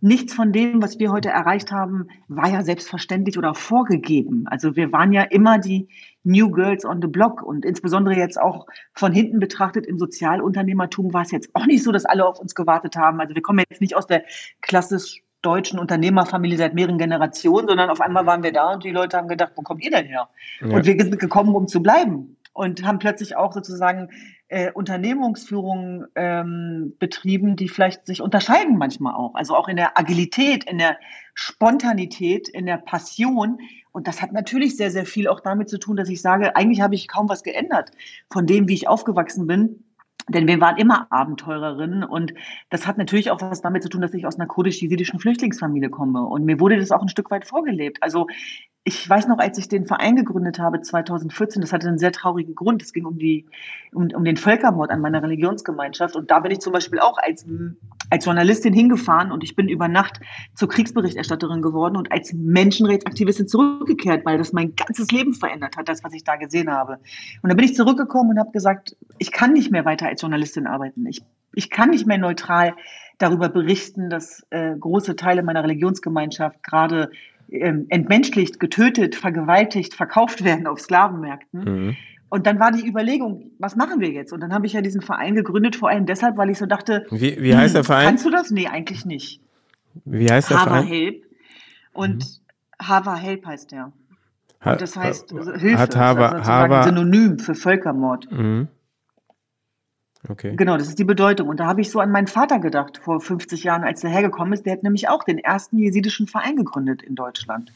nichts 0.01 0.33
von 0.33 0.51
dem, 0.51 0.81
was 0.81 0.97
wir 0.97 1.12
heute 1.12 1.30
erreicht 1.30 1.71
haben, 1.71 2.07
war 2.30 2.50
ja 2.50 2.63
selbstverständlich 2.63 3.38
oder 3.38 3.53
vorgegeben. 3.53 4.45
Also 4.47 4.75
wir 4.75 4.91
waren 4.91 5.13
ja 5.13 5.21
immer 5.21 5.59
die 5.59 5.88
New 6.24 6.50
Girls 6.50 6.83
on 6.83 7.00
the 7.00 7.07
Block 7.07 7.44
und 7.44 7.63
insbesondere 7.63 8.15
jetzt 8.15 8.41
auch 8.41 8.65
von 8.95 9.13
hinten 9.13 9.39
betrachtet 9.39 9.86
im 9.86 10.00
Sozialunternehmertum 10.00 11.13
war 11.13 11.21
es 11.21 11.31
jetzt 11.31 11.51
auch 11.53 11.68
nicht 11.68 11.83
so, 11.83 11.91
dass 11.91 12.06
alle 12.06 12.25
auf 12.25 12.39
uns 12.39 12.56
gewartet 12.56 12.95
haben. 12.95 13.21
Also 13.21 13.36
wir 13.36 13.44
kommen 13.44 13.63
jetzt 13.69 13.81
nicht 13.81 13.95
aus 13.95 14.07
der 14.07 14.24
klassisch 14.62 15.21
deutschen 15.43 15.77
Unternehmerfamilie 15.77 16.57
seit 16.57 16.73
mehreren 16.73 16.97
Generationen, 16.97 17.67
sondern 17.67 17.91
auf 17.91 18.01
einmal 18.01 18.25
waren 18.25 18.41
wir 18.41 18.51
da 18.51 18.73
und 18.73 18.83
die 18.83 18.91
Leute 18.91 19.17
haben 19.17 19.27
gedacht, 19.27 19.51
wo 19.55 19.61
kommt 19.61 19.83
ihr 19.83 19.91
denn 19.91 20.07
her? 20.07 20.29
Ja. 20.61 20.75
Und 20.75 20.85
wir 20.85 20.97
sind 20.97 21.19
gekommen, 21.19 21.53
um 21.53 21.67
zu 21.67 21.83
bleiben 21.83 22.37
und 22.53 22.85
haben 22.85 22.99
plötzlich 22.99 23.35
auch 23.35 23.51
sozusagen 23.51 24.09
äh, 24.47 24.71
Unternehmungsführung 24.71 26.05
ähm, 26.15 26.93
betrieben, 26.99 27.55
die 27.55 27.67
vielleicht 27.67 28.05
sich 28.05 28.21
unterscheiden 28.21 28.77
manchmal 28.77 29.15
auch. 29.15 29.35
Also 29.35 29.55
auch 29.55 29.67
in 29.67 29.75
der 29.75 29.97
Agilität, 29.97 30.63
in 30.63 30.77
der 30.77 30.97
Spontanität, 31.33 32.47
in 32.47 32.67
der 32.67 32.77
Passion. 32.77 33.57
Und 33.91 34.07
das 34.07 34.21
hat 34.21 34.31
natürlich 34.31 34.77
sehr, 34.77 34.91
sehr 34.91 35.05
viel 35.05 35.27
auch 35.27 35.39
damit 35.39 35.69
zu 35.69 35.79
tun, 35.79 35.95
dass 35.97 36.09
ich 36.09 36.21
sage, 36.21 36.55
eigentlich 36.55 36.81
habe 36.81 36.95
ich 36.95 37.07
kaum 37.07 37.27
was 37.27 37.43
geändert 37.43 37.91
von 38.31 38.45
dem, 38.45 38.67
wie 38.67 38.75
ich 38.75 38.87
aufgewachsen 38.87 39.47
bin. 39.47 39.83
Denn 40.29 40.47
wir 40.47 40.59
waren 40.61 40.77
immer 40.77 41.11
Abenteurerinnen 41.11 42.03
und 42.03 42.33
das 42.69 42.87
hat 42.87 42.97
natürlich 42.97 43.31
auch 43.31 43.41
was 43.41 43.61
damit 43.61 43.83
zu 43.83 43.89
tun, 43.89 44.01
dass 44.01 44.13
ich 44.13 44.25
aus 44.25 44.37
einer 44.37 44.47
kurdisch-jesidischen 44.47 45.19
Flüchtlingsfamilie 45.19 45.89
komme. 45.89 46.23
Und 46.23 46.45
mir 46.45 46.59
wurde 46.59 46.77
das 46.77 46.91
auch 46.91 47.01
ein 47.01 47.09
Stück 47.09 47.29
weit 47.31 47.45
vorgelebt. 47.45 48.01
Also 48.01 48.27
ich 48.85 49.09
weiß 49.09 49.27
noch, 49.27 49.37
als 49.37 49.57
ich 49.57 49.69
den 49.69 49.85
Verein 49.85 50.17
gegründet 50.17 50.59
habe 50.59 50.81
2014, 50.81 51.61
das 51.61 51.71
hatte 51.71 51.87
einen 51.87 51.99
sehr 51.99 52.11
traurigen 52.11 52.53
Grund. 52.53 52.81
Es 52.81 52.91
ging 52.91 53.05
um 53.05 53.17
die, 53.17 53.45
um, 53.93 54.09
um 54.13 54.25
den 54.25 54.35
Völkermord 54.35 54.91
an 54.91 54.99
meiner 54.99 55.23
Religionsgemeinschaft. 55.23 56.17
Und 56.17 56.31
da 56.31 56.41
bin 56.41 56.51
ich 56.51 56.59
zum 56.59 56.73
Beispiel 56.73 56.99
auch 56.99 57.17
als, 57.17 57.45
als 58.09 58.25
Journalistin 58.25 58.73
hingefahren 58.73 59.31
und 59.31 59.41
ich 59.41 59.55
bin 59.55 59.69
über 59.69 59.87
Nacht 59.87 60.19
zur 60.53 60.67
Kriegsberichterstatterin 60.67 61.61
geworden 61.61 61.95
und 61.95 62.11
als 62.11 62.33
Menschenrechtsaktivistin 62.33 63.47
zurückgekehrt, 63.47 64.25
weil 64.25 64.37
das 64.37 64.51
mein 64.51 64.75
ganzes 64.75 65.09
Leben 65.11 65.33
verändert 65.33 65.77
hat, 65.77 65.87
das, 65.87 66.03
was 66.03 66.13
ich 66.13 66.25
da 66.25 66.35
gesehen 66.35 66.69
habe. 66.69 66.99
Und 67.41 67.49
dann 67.49 67.55
bin 67.55 67.65
ich 67.65 67.75
zurückgekommen 67.75 68.31
und 68.31 68.39
habe 68.39 68.51
gesagt, 68.51 68.97
ich 69.17 69.31
kann 69.31 69.53
nicht 69.53 69.71
mehr 69.71 69.85
weiter 69.85 70.07
als 70.07 70.21
Journalistin 70.21 70.67
arbeiten. 70.67 71.05
Ich, 71.05 71.23
ich 71.53 71.69
kann 71.69 71.91
nicht 71.91 72.05
mehr 72.05 72.17
neutral 72.17 72.73
darüber 73.17 73.47
berichten, 73.47 74.09
dass 74.09 74.45
äh, 74.49 74.75
große 74.77 75.15
Teile 75.15 75.41
meiner 75.41 75.63
Religionsgemeinschaft 75.63 76.61
gerade 76.63 77.11
ähm, 77.53 77.86
entmenschlicht, 77.89 78.60
getötet, 78.60 79.15
vergewaltigt, 79.15 79.93
verkauft 79.93 80.43
werden 80.43 80.67
auf 80.67 80.79
Sklavenmärkten. 80.79 81.63
Mhm. 81.63 81.98
Und 82.29 82.48
dann 82.48 82.60
war 82.60 82.72
die 82.72 82.88
Überlegung, 82.88 83.51
was 83.60 83.75
machen 83.75 84.00
wir 84.00 84.10
jetzt? 84.10 84.33
Und 84.33 84.41
dann 84.41 84.53
habe 84.53 84.65
ich 84.65 84.74
ja 84.74 84.81
diesen 84.81 85.01
Verein 85.01 85.36
gegründet, 85.36 85.75
vor 85.75 85.89
allem 85.89 86.07
deshalb, 86.07 86.36
weil 86.36 86.50
ich 86.50 86.57
so 86.57 86.65
dachte, 86.65 87.05
wie, 87.12 87.39
wie 87.39 87.55
heißt 87.55 87.75
der 87.75 87.81
hm, 87.81 87.86
Verein? 87.86 88.05
Kannst 88.07 88.25
du 88.25 88.31
das? 88.31 88.50
Nee, 88.50 88.67
eigentlich 88.67 89.05
nicht. 89.05 89.39
Wie 90.05 90.27
heißt 90.31 90.50
der 90.50 90.57
Hava 90.62 90.69
Verein? 90.72 90.88
Help. 90.88 91.25
Und 91.93 92.15
mhm. 92.15 92.88
Hava 92.88 93.15
Help 93.17 93.45
heißt 93.45 93.72
der. 93.72 93.93
Und 94.65 94.81
das 94.81 94.95
heißt 94.95 95.33
also 95.33 95.53
Hilfe, 95.53 95.77
hat 95.77 95.95
Hava, 95.95 96.29
also 96.29 96.51
Hava, 96.51 96.83
Synonym 96.83 97.38
für 97.38 97.53
Völkermord. 97.53 98.31
Mhm. 98.31 98.67
Okay. 100.30 100.56
Genau, 100.56 100.77
das 100.77 100.88
ist 100.88 101.00
die 101.00 101.03
Bedeutung. 101.03 101.50
Und 101.50 101.60
da 101.60 101.65
habe 101.65 101.82
ich 101.82 101.92
so 101.92 102.00
an 102.00 102.12
meinen 102.12 102.27
Vater 102.27 102.60
gedacht, 102.60 102.98
vor 102.98 103.20
50 103.20 103.63
Jahren, 103.63 103.84
als 103.84 104.03
er 104.03 104.10
hergekommen 104.10 104.53
ist. 104.53 104.65
Der 104.65 104.74
hat 104.74 104.84
nämlich 104.84 105.10
auch 105.10 105.24
den 105.24 105.38
ersten 105.38 105.77
jesidischen 105.77 106.27
Verein 106.27 106.56
gegründet 106.56 107.03
in 107.03 107.15
Deutschland. 107.15 107.74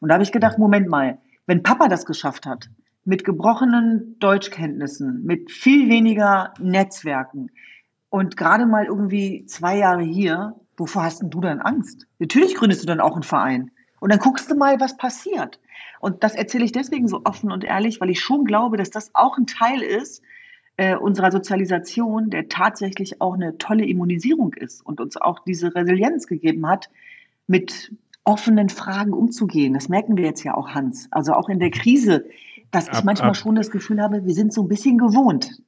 Und 0.00 0.08
da 0.08 0.14
habe 0.14 0.22
ich 0.22 0.32
gedacht, 0.32 0.58
Moment 0.58 0.88
mal, 0.88 1.18
wenn 1.46 1.62
Papa 1.62 1.88
das 1.88 2.06
geschafft 2.06 2.46
hat, 2.46 2.68
mit 3.04 3.24
gebrochenen 3.24 4.16
Deutschkenntnissen, 4.20 5.24
mit 5.24 5.50
viel 5.50 5.88
weniger 5.88 6.52
Netzwerken 6.60 7.50
und 8.10 8.36
gerade 8.36 8.66
mal 8.66 8.84
irgendwie 8.84 9.46
zwei 9.46 9.78
Jahre 9.78 10.02
hier, 10.02 10.54
wovor 10.76 11.04
hast 11.04 11.22
denn 11.22 11.30
du 11.30 11.40
dann 11.40 11.60
Angst? 11.60 12.06
Natürlich 12.18 12.54
gründest 12.54 12.82
du 12.82 12.86
dann 12.86 13.00
auch 13.00 13.14
einen 13.14 13.22
Verein. 13.22 13.70
Und 14.00 14.12
dann 14.12 14.20
guckst 14.20 14.50
du 14.50 14.54
mal, 14.54 14.78
was 14.78 14.96
passiert. 14.96 15.58
Und 16.00 16.22
das 16.22 16.34
erzähle 16.34 16.64
ich 16.64 16.72
deswegen 16.72 17.08
so 17.08 17.22
offen 17.24 17.50
und 17.50 17.64
ehrlich, 17.64 18.00
weil 18.00 18.10
ich 18.10 18.20
schon 18.20 18.44
glaube, 18.44 18.76
dass 18.76 18.90
das 18.90 19.10
auch 19.14 19.36
ein 19.38 19.46
Teil 19.46 19.82
ist, 19.82 20.22
äh, 20.78 20.96
unserer 20.96 21.32
Sozialisation, 21.32 22.30
der 22.30 22.48
tatsächlich 22.48 23.20
auch 23.20 23.34
eine 23.34 23.58
tolle 23.58 23.84
Immunisierung 23.84 24.54
ist 24.54 24.80
und 24.86 25.00
uns 25.00 25.16
auch 25.16 25.40
diese 25.40 25.74
Resilienz 25.74 26.26
gegeben 26.28 26.66
hat, 26.66 26.88
mit 27.48 27.92
offenen 28.24 28.68
Fragen 28.68 29.12
umzugehen. 29.12 29.74
Das 29.74 29.88
merken 29.88 30.16
wir 30.16 30.24
jetzt 30.24 30.44
ja 30.44 30.54
auch, 30.54 30.70
Hans. 30.70 31.08
Also 31.10 31.32
auch 31.32 31.48
in 31.48 31.58
der 31.58 31.70
Krise, 31.70 32.26
dass 32.70 32.88
ich 32.88 33.02
manchmal 33.02 33.30
ab. 33.30 33.36
schon 33.36 33.56
das 33.56 33.70
Gefühl 33.70 34.00
habe, 34.00 34.24
wir 34.24 34.34
sind 34.34 34.52
so 34.52 34.62
ein 34.62 34.68
bisschen 34.68 34.98
gewohnt. 34.98 35.60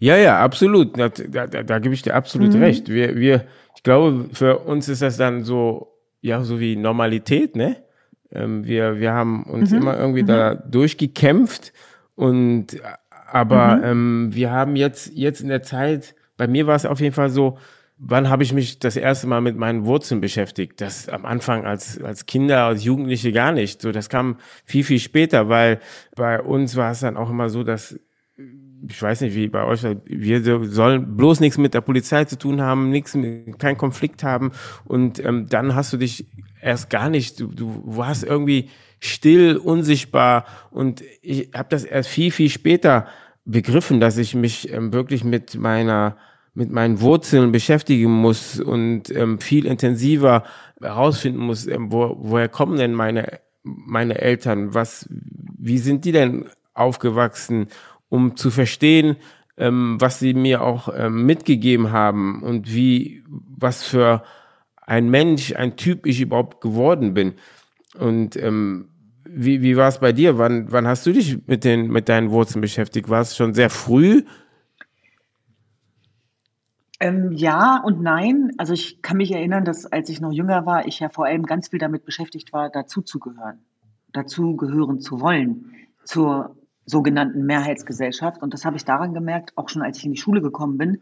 Ja, 0.00 0.16
ja, 0.16 0.40
absolut. 0.40 0.98
Da, 0.98 1.08
da, 1.10 1.46
da 1.46 1.78
gebe 1.78 1.94
ich 1.94 2.02
dir 2.02 2.14
absolut 2.14 2.52
mhm. 2.52 2.62
recht. 2.62 2.88
Wir, 2.88 3.16
wir, 3.16 3.44
ich 3.76 3.84
glaube, 3.84 4.30
für 4.32 4.58
uns 4.58 4.88
ist 4.88 5.02
das 5.02 5.18
dann 5.18 5.44
so, 5.44 5.92
ja, 6.20 6.42
so 6.42 6.58
wie 6.58 6.74
Normalität, 6.74 7.54
ne? 7.54 7.76
Ähm, 8.32 8.64
wir, 8.64 8.98
wir 8.98 9.12
haben 9.12 9.44
uns 9.44 9.70
mhm. 9.70 9.78
immer 9.78 9.98
irgendwie 9.98 10.22
mhm. 10.22 10.28
da 10.28 10.54
durchgekämpft 10.54 11.72
und 12.16 12.80
aber 13.30 13.76
mhm. 13.76 13.84
ähm, 13.84 14.28
wir 14.32 14.50
haben 14.50 14.76
jetzt, 14.76 15.12
jetzt 15.14 15.40
in 15.40 15.48
der 15.48 15.62
Zeit, 15.62 16.14
bei 16.36 16.46
mir 16.46 16.66
war 16.66 16.76
es 16.76 16.86
auf 16.86 17.00
jeden 17.00 17.14
Fall 17.14 17.30
so, 17.30 17.58
wann 17.98 18.28
habe 18.30 18.42
ich 18.42 18.52
mich 18.52 18.78
das 18.78 18.96
erste 18.96 19.26
Mal 19.26 19.40
mit 19.40 19.56
meinen 19.56 19.84
Wurzeln 19.84 20.20
beschäftigt? 20.20 20.80
Das 20.80 21.08
am 21.08 21.26
Anfang 21.26 21.66
als, 21.66 22.00
als 22.02 22.26
Kinder, 22.26 22.64
als 22.64 22.82
Jugendliche 22.82 23.30
gar 23.32 23.52
nicht. 23.52 23.82
So, 23.82 23.92
das 23.92 24.08
kam 24.08 24.38
viel, 24.64 24.84
viel 24.84 24.98
später, 24.98 25.48
weil 25.48 25.80
bei 26.16 26.40
uns 26.40 26.76
war 26.76 26.92
es 26.92 27.00
dann 27.00 27.16
auch 27.16 27.30
immer 27.30 27.50
so, 27.50 27.62
dass 27.62 27.98
ich 28.88 29.02
weiß 29.02 29.20
nicht, 29.20 29.34
wie 29.34 29.48
bei 29.48 29.64
euch, 29.64 29.82
wir 30.06 30.64
sollen 30.64 31.16
bloß 31.16 31.40
nichts 31.40 31.58
mit 31.58 31.74
der 31.74 31.82
Polizei 31.82 32.24
zu 32.24 32.38
tun 32.38 32.62
haben, 32.62 32.88
nichts, 32.88 33.12
keinen 33.58 33.76
Konflikt 33.76 34.24
haben. 34.24 34.52
Und 34.84 35.22
ähm, 35.24 35.46
dann 35.48 35.74
hast 35.74 35.92
du 35.92 35.98
dich 35.98 36.26
erst 36.62 36.88
gar 36.88 37.10
nicht, 37.10 37.40
du, 37.40 37.48
du 37.48 37.82
warst 37.84 38.24
irgendwie 38.24 38.70
still, 39.00 39.56
unsichtbar. 39.56 40.44
Und 40.70 41.02
ich 41.22 41.50
habe 41.54 41.68
das 41.70 41.84
erst 41.84 42.10
viel, 42.10 42.30
viel 42.30 42.50
später 42.50 43.06
begriffen, 43.44 44.00
dass 44.00 44.16
ich 44.18 44.34
mich 44.34 44.72
ähm, 44.72 44.92
wirklich 44.92 45.24
mit 45.24 45.56
meiner 45.56 46.16
mit 46.52 46.70
meinen 46.70 47.00
Wurzeln 47.00 47.52
beschäftigen 47.52 48.10
muss 48.10 48.58
und 48.60 49.10
ähm, 49.10 49.38
viel 49.38 49.66
intensiver 49.66 50.44
herausfinden 50.80 51.38
muss, 51.38 51.66
ähm, 51.66 51.92
wo, 51.92 52.16
woher 52.18 52.48
kommen 52.48 52.76
denn 52.76 52.92
meine, 52.92 53.40
meine 53.62 54.18
Eltern, 54.18 54.74
was, 54.74 55.08
wie 55.10 55.78
sind 55.78 56.04
die 56.04 56.12
denn 56.12 56.48
aufgewachsen, 56.74 57.68
um 58.08 58.36
zu 58.36 58.50
verstehen, 58.50 59.16
ähm, 59.56 59.96
was 60.00 60.18
sie 60.18 60.34
mir 60.34 60.62
auch 60.62 60.88
ähm, 60.94 61.24
mitgegeben 61.24 61.92
haben 61.92 62.42
und 62.42 62.74
wie, 62.74 63.22
was 63.28 63.84
für 63.84 64.24
ein 64.80 65.08
Mensch, 65.08 65.54
ein 65.54 65.76
Typ 65.76 66.04
ich 66.06 66.20
überhaupt 66.20 66.60
geworden 66.60 67.14
bin. 67.14 67.34
Und 67.98 68.36
ähm, 68.36 68.89
wie, 69.32 69.62
wie 69.62 69.76
war 69.76 69.88
es 69.88 69.98
bei 69.98 70.12
dir? 70.12 70.38
Wann, 70.38 70.70
wann 70.70 70.86
hast 70.86 71.06
du 71.06 71.12
dich 71.12 71.46
mit, 71.46 71.64
den, 71.64 71.88
mit 71.88 72.08
deinen 72.08 72.30
Wurzeln 72.30 72.60
beschäftigt? 72.60 73.08
War 73.08 73.20
es 73.20 73.36
schon 73.36 73.54
sehr 73.54 73.70
früh? 73.70 74.22
Ähm, 76.98 77.32
ja 77.32 77.80
und 77.82 78.02
nein. 78.02 78.52
Also 78.58 78.74
ich 78.74 79.02
kann 79.02 79.16
mich 79.16 79.32
erinnern, 79.32 79.64
dass 79.64 79.86
als 79.86 80.08
ich 80.08 80.20
noch 80.20 80.32
jünger 80.32 80.66
war, 80.66 80.86
ich 80.86 81.00
ja 81.00 81.08
vor 81.08 81.26
allem 81.26 81.44
ganz 81.44 81.68
viel 81.68 81.78
damit 81.78 82.04
beschäftigt 82.04 82.52
war, 82.52 82.70
dazuzugehören, 82.70 83.58
dazugehören 84.12 85.00
zu 85.00 85.20
wollen 85.20 85.72
zur 86.04 86.56
sogenannten 86.84 87.46
Mehrheitsgesellschaft. 87.46 88.42
Und 88.42 88.52
das 88.52 88.64
habe 88.64 88.76
ich 88.76 88.84
daran 88.84 89.14
gemerkt, 89.14 89.52
auch 89.56 89.68
schon 89.68 89.82
als 89.82 89.98
ich 89.98 90.04
in 90.04 90.12
die 90.12 90.20
Schule 90.20 90.42
gekommen 90.42 90.76
bin. 90.76 91.00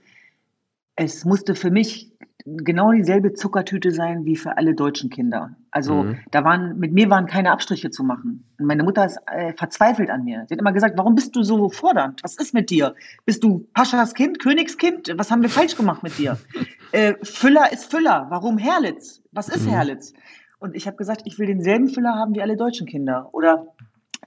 Es 0.95 1.25
musste 1.25 1.55
für 1.55 1.71
mich 1.71 2.13
genau 2.45 2.93
dieselbe 2.93 3.33
Zuckertüte 3.33 3.91
sein 3.91 4.25
wie 4.25 4.37
für 4.37 4.57
alle 4.57 4.75
deutschen 4.75 5.11
Kinder. 5.11 5.57
Also 5.71 6.05
mhm. 6.05 6.19
da 6.31 6.45
waren 6.45 6.79
mit 6.79 6.93
mir 6.93 7.11
waren 7.11 7.27
keine 7.27 7.51
Abstriche 7.51 7.91
zu 7.91 8.05
machen. 8.05 8.45
Und 8.59 8.67
meine 8.67 8.85
Mutter 8.85 9.05
ist 9.05 9.19
äh, 9.27 9.53
verzweifelt 9.55 10.11
an 10.11 10.25
mir. 10.25 10.45
Sie 10.49 10.55
hat 10.55 10.61
immer 10.61 10.73
gesagt, 10.73 10.97
warum 10.97 11.15
bist 11.15 11.35
du 11.37 11.43
so 11.43 11.69
fordernd? 11.69 12.21
Was 12.23 12.37
ist 12.37 12.55
mit 12.55 12.71
dir? 12.71 12.95
Bist 13.25 13.45
du 13.45 13.67
Paschas 13.75 14.15
Kind, 14.15 14.39
Königskind? 14.39 15.13
Was 15.17 15.31
haben 15.31 15.43
wir 15.43 15.51
falsch 15.51 15.77
gemacht 15.77 16.03
mit 16.03 16.19
dir? 16.19 16.39
äh, 16.93 17.15
Füller 17.23 17.73
ist 17.73 17.91
Füller. 17.91 18.27
Warum 18.31 18.59
Herlitz? 18.59 19.23
Was 19.33 19.49
ist 19.49 19.67
mhm. 19.67 19.71
Herlitz? 19.71 20.15
Und 20.61 20.75
ich 20.75 20.87
habe 20.87 20.97
gesagt, 20.97 21.23
ich 21.25 21.39
will 21.39 21.47
denselben 21.47 21.89
Füller 21.89 22.15
haben 22.15 22.35
wie 22.35 22.43
alle 22.43 22.57
deutschen 22.57 22.87
Kinder. 22.87 23.29
Oder 23.33 23.69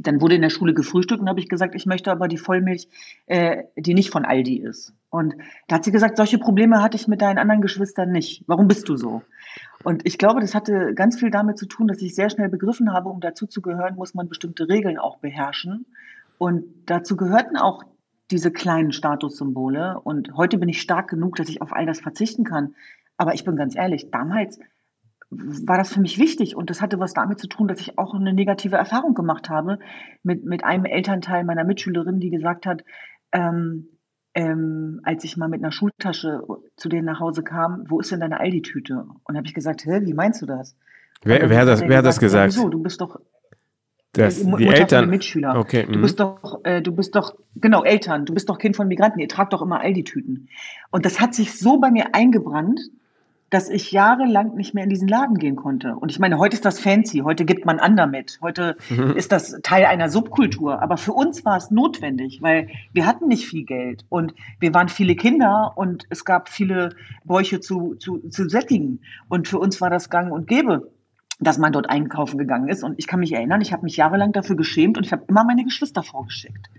dann 0.01 0.21
wurde 0.21 0.35
in 0.35 0.41
der 0.41 0.49
Schule 0.49 0.73
gefrühstückt 0.73 1.21
und 1.21 1.29
habe 1.29 1.39
ich 1.39 1.49
gesagt, 1.49 1.75
ich 1.75 1.85
möchte 1.85 2.11
aber 2.11 2.27
die 2.27 2.37
Vollmilch, 2.37 2.87
äh, 3.27 3.63
die 3.75 3.93
nicht 3.93 4.09
von 4.09 4.25
Aldi 4.25 4.57
ist. 4.57 4.93
Und 5.09 5.35
da 5.67 5.75
hat 5.75 5.83
sie 5.83 5.91
gesagt, 5.91 6.17
solche 6.17 6.37
Probleme 6.37 6.81
hatte 6.81 6.97
ich 6.97 7.07
mit 7.07 7.21
deinen 7.21 7.37
anderen 7.37 7.61
Geschwistern 7.61 8.11
nicht. 8.11 8.43
Warum 8.47 8.67
bist 8.67 8.87
du 8.89 8.95
so? 8.95 9.21
Und 9.83 10.05
ich 10.05 10.17
glaube, 10.17 10.41
das 10.41 10.55
hatte 10.55 10.93
ganz 10.93 11.19
viel 11.19 11.31
damit 11.31 11.57
zu 11.57 11.65
tun, 11.65 11.87
dass 11.87 12.01
ich 12.01 12.15
sehr 12.15 12.29
schnell 12.29 12.49
begriffen 12.49 12.93
habe, 12.93 13.09
um 13.09 13.19
dazu 13.19 13.47
zu 13.47 13.61
gehören, 13.61 13.95
muss 13.95 14.13
man 14.13 14.29
bestimmte 14.29 14.69
Regeln 14.69 14.97
auch 14.97 15.17
beherrschen. 15.17 15.85
Und 16.37 16.65
dazu 16.85 17.17
gehörten 17.17 17.57
auch 17.57 17.83
diese 18.31 18.51
kleinen 18.51 18.91
Statussymbole. 18.91 19.99
Und 19.99 20.35
heute 20.35 20.57
bin 20.57 20.69
ich 20.69 20.81
stark 20.81 21.09
genug, 21.09 21.35
dass 21.35 21.49
ich 21.49 21.61
auf 21.61 21.73
all 21.73 21.85
das 21.85 21.99
verzichten 21.99 22.43
kann. 22.43 22.75
Aber 23.17 23.33
ich 23.33 23.43
bin 23.43 23.55
ganz 23.55 23.75
ehrlich, 23.75 24.09
damals 24.11 24.59
war 25.31 25.77
das 25.77 25.93
für 25.93 26.01
mich 26.01 26.19
wichtig 26.19 26.55
und 26.57 26.69
das 26.69 26.81
hatte 26.81 26.99
was 26.99 27.13
damit 27.13 27.39
zu 27.39 27.47
tun, 27.47 27.67
dass 27.67 27.79
ich 27.79 27.97
auch 27.97 28.13
eine 28.13 28.33
negative 28.33 28.75
Erfahrung 28.75 29.13
gemacht 29.13 29.49
habe 29.49 29.79
mit, 30.23 30.43
mit 30.43 30.65
einem 30.65 30.85
Elternteil 30.85 31.45
meiner 31.45 31.63
Mitschülerin, 31.63 32.19
die 32.19 32.29
gesagt 32.29 32.65
hat, 32.65 32.83
ähm, 33.31 33.87
ähm, 34.33 34.99
als 35.03 35.23
ich 35.23 35.37
mal 35.37 35.47
mit 35.47 35.63
einer 35.63 35.71
Schultasche 35.71 36.43
zu 36.75 36.89
denen 36.89 37.05
nach 37.05 37.19
Hause 37.19 37.43
kam, 37.43 37.85
wo 37.87 37.99
ist 37.99 38.11
denn 38.11 38.19
deine 38.19 38.39
Aldi-Tüte? 38.39 39.05
Und 39.23 39.37
habe 39.37 39.47
ich 39.47 39.53
gesagt, 39.53 39.85
hä, 39.85 40.01
wie 40.03 40.13
meinst 40.13 40.41
du 40.41 40.45
das? 40.45 40.75
Wer, 41.23 41.49
wer 41.49 41.59
hat 41.59 41.67
das, 41.67 41.81
wer 41.81 41.97
hat 41.97 42.05
das 42.05 42.19
gesagt? 42.19 42.53
Wieso? 42.53 42.69
Du 42.69 42.81
bist 42.81 42.99
doch 42.99 43.19
das, 44.13 44.39
die 44.39 44.49
Mutter 44.49 44.65
Eltern. 44.65 45.09
Mitschüler. 45.09 45.57
Okay. 45.57 45.85
Du 45.89 46.01
bist 46.01 46.19
mhm. 46.19 46.23
doch, 46.23 46.61
äh, 46.63 46.81
du 46.81 46.93
bist 46.93 47.15
doch, 47.15 47.35
genau, 47.55 47.83
Eltern. 47.83 48.25
Du 48.25 48.33
bist 48.33 48.49
doch 48.49 48.57
Kind 48.57 48.75
von 48.75 48.87
Migranten. 48.87 49.19
Ihr 49.19 49.29
tragt 49.29 49.53
doch 49.53 49.61
immer 49.61 49.79
Aldi-Tüten. 49.79 50.49
Und 50.91 51.05
das 51.05 51.21
hat 51.21 51.33
sich 51.33 51.57
so 51.57 51.79
bei 51.79 51.91
mir 51.91 52.13
eingebrannt, 52.13 52.81
dass 53.51 53.69
ich 53.69 53.91
jahrelang 53.91 54.55
nicht 54.55 54.73
mehr 54.73 54.85
in 54.85 54.89
diesen 54.89 55.09
Laden 55.09 55.37
gehen 55.37 55.57
konnte. 55.57 55.95
Und 55.95 56.09
ich 56.09 56.19
meine, 56.19 56.39
heute 56.39 56.55
ist 56.55 56.65
das 56.65 56.79
fancy, 56.79 57.19
heute 57.19 57.45
gibt 57.45 57.65
man 57.65 57.79
an 57.79 57.95
damit, 57.95 58.39
heute 58.41 58.77
ist 59.15 59.31
das 59.31 59.59
Teil 59.61 59.85
einer 59.85 60.09
Subkultur. 60.09 60.81
Aber 60.81 60.97
für 60.97 61.13
uns 61.13 61.45
war 61.45 61.57
es 61.57 61.69
notwendig, 61.69 62.41
weil 62.41 62.69
wir 62.93 63.05
hatten 63.05 63.27
nicht 63.27 63.45
viel 63.45 63.65
Geld 63.65 64.05
und 64.09 64.33
wir 64.59 64.73
waren 64.73 64.87
viele 64.87 65.15
Kinder 65.15 65.73
und 65.75 66.05
es 66.09 66.23
gab 66.25 66.49
viele 66.49 66.95
Bäuche 67.25 67.59
zu, 67.59 67.95
zu, 67.95 68.19
zu 68.29 68.49
sättigen. 68.49 69.01
Und 69.27 69.49
für 69.49 69.59
uns 69.59 69.81
war 69.81 69.89
das 69.89 70.09
gang 70.09 70.31
und 70.31 70.47
gäbe 70.47 70.89
dass 71.41 71.57
man 71.57 71.73
dort 71.73 71.89
einkaufen 71.89 72.37
gegangen 72.37 72.69
ist. 72.69 72.83
Und 72.83 72.95
ich 72.97 73.07
kann 73.07 73.19
mich 73.19 73.33
erinnern, 73.33 73.61
ich 73.61 73.73
habe 73.73 73.83
mich 73.83 73.97
jahrelang 73.97 74.31
dafür 74.31 74.55
geschämt 74.55 74.97
und 74.97 75.05
ich 75.05 75.11
habe 75.11 75.23
immer 75.27 75.43
meine 75.43 75.63
Geschwister 75.63 76.03
vorgeschickt. 76.03 76.69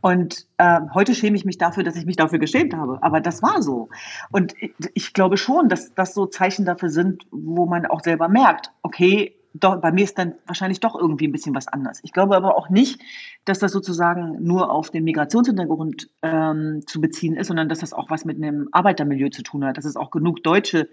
Und 0.00 0.46
äh, 0.56 0.80
heute 0.94 1.14
schäme 1.14 1.36
ich 1.36 1.44
mich 1.44 1.58
dafür, 1.58 1.84
dass 1.84 1.96
ich 1.96 2.06
mich 2.06 2.16
dafür 2.16 2.38
geschämt 2.38 2.74
habe. 2.74 2.98
Aber 3.02 3.20
das 3.20 3.42
war 3.42 3.62
so. 3.62 3.90
Und 4.30 4.54
ich, 4.60 4.72
ich 4.94 5.12
glaube 5.12 5.36
schon, 5.36 5.68
dass 5.68 5.94
das 5.94 6.14
so 6.14 6.26
Zeichen 6.26 6.64
dafür 6.64 6.88
sind, 6.88 7.26
wo 7.30 7.66
man 7.66 7.84
auch 7.84 8.00
selber 8.00 8.28
merkt, 8.28 8.70
okay, 8.82 9.34
doch, 9.54 9.80
bei 9.80 9.92
mir 9.92 10.04
ist 10.04 10.18
dann 10.18 10.34
wahrscheinlich 10.46 10.80
doch 10.80 10.94
irgendwie 10.94 11.26
ein 11.26 11.32
bisschen 11.32 11.54
was 11.54 11.68
anders. 11.68 12.00
Ich 12.02 12.12
glaube 12.12 12.36
aber 12.36 12.56
auch 12.56 12.68
nicht, 12.68 13.00
dass 13.44 13.58
das 13.58 13.72
sozusagen 13.72 14.36
nur 14.42 14.70
auf 14.70 14.90
den 14.90 15.04
Migrationshintergrund 15.04 16.08
ähm, 16.22 16.82
zu 16.86 17.00
beziehen 17.00 17.34
ist, 17.34 17.48
sondern 17.48 17.68
dass 17.68 17.80
das 17.80 17.92
auch 17.92 18.10
was 18.10 18.24
mit 18.24 18.36
einem 18.36 18.68
Arbeitermilieu 18.72 19.30
zu 19.30 19.42
tun 19.42 19.64
hat, 19.64 19.76
dass 19.76 19.84
es 19.84 19.96
auch 19.96 20.10
genug 20.10 20.42
deutsche 20.42 20.88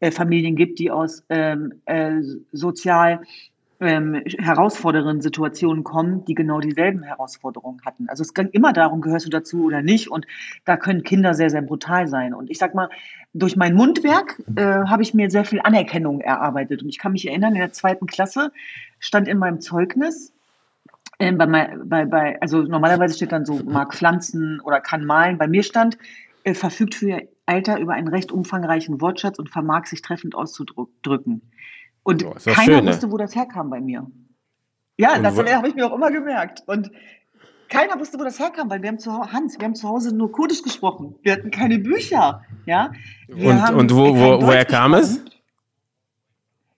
äh, 0.00 0.10
Familien 0.10 0.56
gibt, 0.56 0.78
die 0.78 0.90
aus 0.90 1.22
ähm, 1.28 1.74
äh, 1.84 2.20
sozial 2.52 3.22
ähm, 3.80 4.22
herausfordernden 4.38 5.22
Situationen 5.22 5.84
kommen, 5.84 6.24
die 6.26 6.34
genau 6.34 6.60
dieselben 6.60 7.02
Herausforderungen 7.02 7.80
hatten. 7.84 8.08
Also 8.08 8.22
es 8.22 8.34
ging 8.34 8.48
immer 8.48 8.72
darum, 8.72 9.00
gehörst 9.00 9.26
du 9.26 9.30
dazu 9.30 9.64
oder 9.64 9.80
nicht. 9.80 10.10
Und 10.10 10.26
da 10.66 10.76
können 10.76 11.02
Kinder 11.02 11.32
sehr, 11.32 11.48
sehr 11.48 11.62
brutal 11.62 12.06
sein. 12.06 12.34
Und 12.34 12.50
ich 12.50 12.58
sag 12.58 12.74
mal, 12.74 12.90
durch 13.32 13.56
mein 13.56 13.74
Mundwerk 13.74 14.42
äh, 14.56 14.62
habe 14.62 15.02
ich 15.02 15.14
mir 15.14 15.30
sehr 15.30 15.44
viel 15.44 15.60
Anerkennung 15.62 16.20
erarbeitet. 16.20 16.82
Und 16.82 16.90
ich 16.90 16.98
kann 16.98 17.12
mich 17.12 17.26
erinnern, 17.26 17.54
in 17.54 17.60
der 17.60 17.72
zweiten 17.72 18.06
Klasse 18.06 18.52
stand 18.98 19.28
in 19.28 19.38
meinem 19.38 19.60
Zeugnis, 19.60 20.32
äh, 21.18 21.32
bei, 21.32 21.46
bei, 21.46 22.04
bei, 22.04 22.40
also 22.40 22.62
normalerweise 22.62 23.14
steht 23.14 23.32
dann 23.32 23.46
so, 23.46 23.60
mag 23.64 23.94
pflanzen 23.94 24.60
oder 24.60 24.80
kann 24.80 25.04
malen. 25.04 25.38
Bei 25.38 25.46
mir 25.46 25.62
stand, 25.62 25.96
äh, 26.44 26.54
verfügt 26.54 26.94
für 26.94 27.08
ihr 27.08 27.28
Alter 27.46 27.78
über 27.78 27.94
einen 27.94 28.08
recht 28.08 28.32
umfangreichen 28.32 29.00
Wortschatz 29.00 29.38
und 29.38 29.50
vermag 29.50 29.86
sich 29.86 30.02
treffend 30.02 30.34
auszudrücken. 30.34 31.42
Und 32.02 32.24
oh, 32.24 32.34
keiner 32.44 32.76
schön, 32.76 32.84
ne? 32.84 32.90
wusste, 32.90 33.10
wo 33.10 33.16
das 33.16 33.34
herkam 33.34 33.70
bei 33.70 33.80
mir. 33.80 34.06
Ja, 34.96 35.16
und 35.16 35.22
das 35.22 35.36
habe 35.36 35.68
ich 35.68 35.74
mir 35.74 35.86
auch 35.86 35.94
immer 35.94 36.10
gemerkt. 36.10 36.62
Und 36.66 36.90
keiner 37.68 37.98
wusste, 37.98 38.18
wo 38.18 38.24
das 38.24 38.38
herkam, 38.38 38.68
weil 38.68 38.82
wir 38.82 38.88
haben 38.88 38.98
zu 38.98 39.12
Hause, 39.12 39.32
Hans, 39.32 39.58
wir 39.58 39.64
haben 39.64 39.74
zu 39.74 39.88
Hause 39.88 40.14
nur 40.14 40.32
Kurdisch 40.32 40.62
gesprochen. 40.62 41.14
Wir 41.22 41.32
hatten 41.32 41.50
keine 41.50 41.78
Bücher. 41.78 42.42
Ja? 42.66 42.92
Wir 43.28 43.50
und, 43.50 43.74
und 43.74 43.94
wo, 43.94 44.14
wo, 44.14 44.42
woher 44.42 44.64
kam 44.64 44.94
es? 44.94 45.24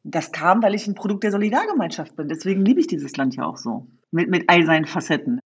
Das 0.05 0.33
kam, 0.33 0.63
weil 0.63 0.75
ich 0.75 0.87
ein 0.87 0.95
Produkt 0.95 1.25
der 1.25 1.31
Solidargemeinschaft 1.31 2.17
bin. 2.17 2.29
Deswegen 2.29 2.65
liebe 2.65 2.81
ich 2.81 2.87
dieses 2.87 3.17
Land 3.17 3.37
ja 3.37 3.45
auch 3.45 3.57
so. 3.57 3.87
Mit, 4.11 4.29
mit 4.29 4.49
all 4.49 4.67
seinen 4.67 4.85
Facetten. 4.85 5.41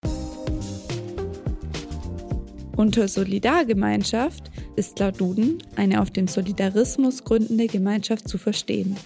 Unter 2.76 3.08
Solidargemeinschaft 3.08 4.50
ist 4.76 4.98
laut 4.98 5.18
Duden 5.18 5.56
eine 5.76 6.02
auf 6.02 6.10
den 6.10 6.28
Solidarismus 6.28 7.24
gründende 7.24 7.68
Gemeinschaft 7.68 8.28
zu 8.28 8.36
verstehen. 8.36 8.96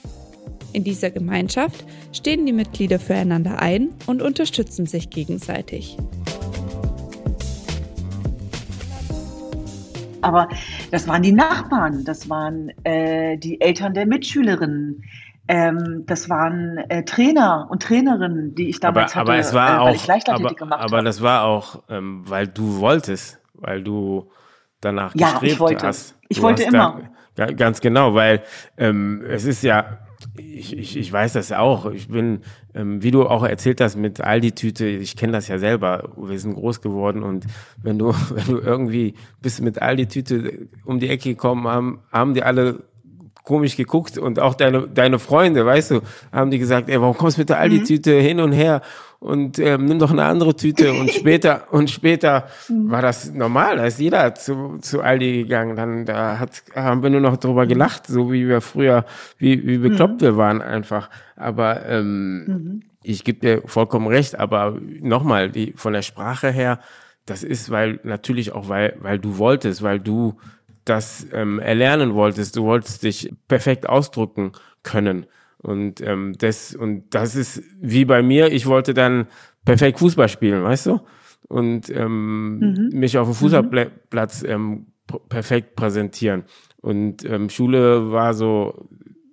In 0.73 0.83
dieser 0.83 1.11
Gemeinschaft 1.13 1.85
stehen 2.13 2.47
die 2.47 2.53
Mitglieder 2.53 2.99
füreinander 2.99 3.61
ein 3.61 3.91
und 4.07 4.23
unterstützen 4.23 4.87
sich 4.87 5.09
gegenseitig. 5.11 5.97
Aber 10.23 10.49
das 10.91 11.07
waren 11.07 11.23
die 11.23 11.33
Nachbarn, 11.33 12.05
das 12.05 12.29
waren 12.29 12.73
äh, 12.83 13.39
die 13.39 13.61
Eltern 13.61 13.95
der 13.95 14.07
Mitschülerinnen, 14.07 15.05
Ähm, 15.49 16.05
das 16.07 16.29
waren 16.29 16.79
äh, 16.91 17.03
Trainer 17.05 17.67
und 17.71 17.83
Trainerinnen, 17.83 18.55
die 18.55 18.69
ich 18.69 18.79
damals 18.79 19.17
aber, 19.17 19.21
hatte, 19.21 19.31
aber 19.33 19.41
es 19.41 19.53
war 19.53 19.69
äh, 19.69 19.79
auch, 19.79 19.87
weil 19.87 19.95
ich 19.97 20.07
Leichtathletik 20.07 20.63
aber, 20.63 20.67
gemacht 20.67 20.81
aber 20.85 20.97
habe. 20.99 21.05
das 21.05 21.23
war 21.23 21.43
auch, 21.43 21.83
ähm, 21.89 22.23
weil 22.29 22.47
du 22.47 22.79
wolltest, 22.79 23.40
weil 23.61 23.83
du 23.83 24.31
danach 24.81 25.15
Ja, 25.15 25.31
gestrebt 25.31 25.53
ich 25.53 25.61
wollte. 25.61 25.87
hast. 25.87 26.17
Ich 26.29 26.39
Du 26.39 26.43
wollte 26.45 26.63
hast 26.65 26.73
immer. 26.73 27.01
Da, 27.35 27.47
ga- 27.47 27.53
ganz 27.53 27.81
genau, 27.81 28.15
weil 28.15 28.43
ähm, 28.77 29.23
es 29.29 29.45
ist 29.45 29.63
ja, 29.63 29.99
ich, 30.37 30.77
ich, 30.77 30.97
ich 30.97 31.13
weiß 31.13 31.33
das 31.35 31.53
auch. 31.53 31.87
Ich 31.91 32.09
bin, 32.09 32.41
ähm, 32.75 33.03
wie 33.03 33.11
du 33.11 33.27
auch 33.27 33.43
erzählt 33.45 33.81
hast 33.81 33.97
mit 33.97 34.21
Aldi-Tüte, 34.21 34.87
ich 34.87 35.17
kenne 35.17 35.33
das 35.33 35.49
ja 35.49 35.59
selber. 35.59 36.11
Wir 36.17 36.39
sind 36.39 36.55
groß 36.55 36.81
geworden 36.83 37.23
und 37.23 37.47
wenn 37.83 37.99
du, 37.99 38.09
wenn 38.31 38.47
du 38.47 38.59
irgendwie 38.61 39.15
bist 39.41 39.63
mit 39.63 39.81
Aldi-Tüte 39.81 40.69
um 40.85 40.99
die 41.01 41.09
Ecke 41.09 41.31
gekommen, 41.31 41.67
haben, 41.69 42.01
haben 42.13 42.35
die 42.35 42.43
alle 42.43 42.83
komisch 43.51 43.77
geguckt 43.77 44.17
und 44.17 44.39
auch 44.39 44.55
deine, 44.55 44.87
deine 44.87 45.19
Freunde, 45.19 45.67
weißt 45.67 45.91
du, 45.91 46.01
haben 46.31 46.53
die 46.53 46.61
gesagt, 46.61 46.89
ey, 46.89 47.01
warum 47.01 47.17
kommst 47.17 47.37
du 47.37 47.41
mit 47.41 47.49
der 47.49 47.59
Aldi-Tüte 47.59 48.13
hin 48.13 48.39
und 48.39 48.53
her 48.53 48.81
und 49.19 49.59
ähm, 49.59 49.87
nimm 49.87 49.99
doch 49.99 50.13
eine 50.13 50.23
andere 50.23 50.55
Tüte 50.55 50.93
und 50.93 51.11
später 51.21 51.65
und 51.73 51.91
später 51.91 52.47
war 52.69 53.03
das 53.03 53.35
normal, 53.35 53.79
da 53.79 53.87
ist 53.87 53.99
jeder 53.99 54.37
zu, 54.37 54.79
zu 54.81 55.03
Aldi 55.03 55.43
gegangen, 55.43 55.75
dann 55.75 56.05
da 56.05 56.39
hat, 56.39 56.63
haben 56.77 57.03
wir 57.03 57.11
nur 57.11 57.21
noch 57.21 57.39
drüber 57.39 57.67
gelacht, 57.67 58.07
so 58.07 58.31
wie 58.31 58.47
wir 58.47 58.61
früher, 58.61 59.05
wie, 59.37 59.67
wie 59.67 59.79
bekloppt 59.79 60.23
wir 60.23 60.37
waren 60.37 60.63
einfach, 60.63 61.11
aber 61.35 61.85
ähm, 61.87 62.83
ich 63.03 63.25
gebe 63.25 63.41
dir 63.41 63.63
vollkommen 63.67 64.07
recht, 64.07 64.39
aber 64.39 64.79
nochmal, 65.01 65.51
die 65.51 65.73
von 65.75 65.93
der 65.93 66.03
Sprache 66.03 66.53
her, 66.53 66.79
das 67.27 67.43
ist, 67.43 67.69
weil 67.71 67.99
natürlich 68.05 68.53
auch, 68.53 68.69
weil, 68.69 68.97
weil 69.01 69.19
du 69.19 69.39
wolltest, 69.39 69.83
weil 69.83 69.99
du 69.99 70.37
das 70.91 71.27
ähm, 71.33 71.59
erlernen 71.61 72.15
wolltest, 72.15 72.57
du 72.57 72.65
wolltest 72.65 73.03
dich 73.03 73.33
perfekt 73.49 73.89
ausdrücken 73.89 74.53
können. 74.83 75.27
Und 75.59 76.01
ähm, 76.01 76.35
das, 76.39 76.75
und 76.75 77.15
das 77.15 77.37
ist 77.37 77.63
wie 77.81 78.05
bei 78.05 78.23
mir, 78.23 78.51
ich 78.53 78.67
wollte 78.67 78.93
dann 78.95 79.27
perfekt 79.65 79.99
Fußball 79.99 80.29
spielen, 80.29 80.63
weißt 80.65 80.87
du? 80.87 81.01
Und 81.49 81.91
ähm, 81.91 82.59
mich 82.93 83.19
auf 83.19 83.29
dem 83.29 83.35
Fußballplatz 83.35 84.43
ähm, 84.45 84.87
p- 85.07 85.19
perfekt 85.29 85.75
präsentieren. 85.77 86.45
Und 86.81 87.25
ähm, 87.25 87.49
Schule 87.51 88.11
war 88.11 88.35
so, 88.35 88.89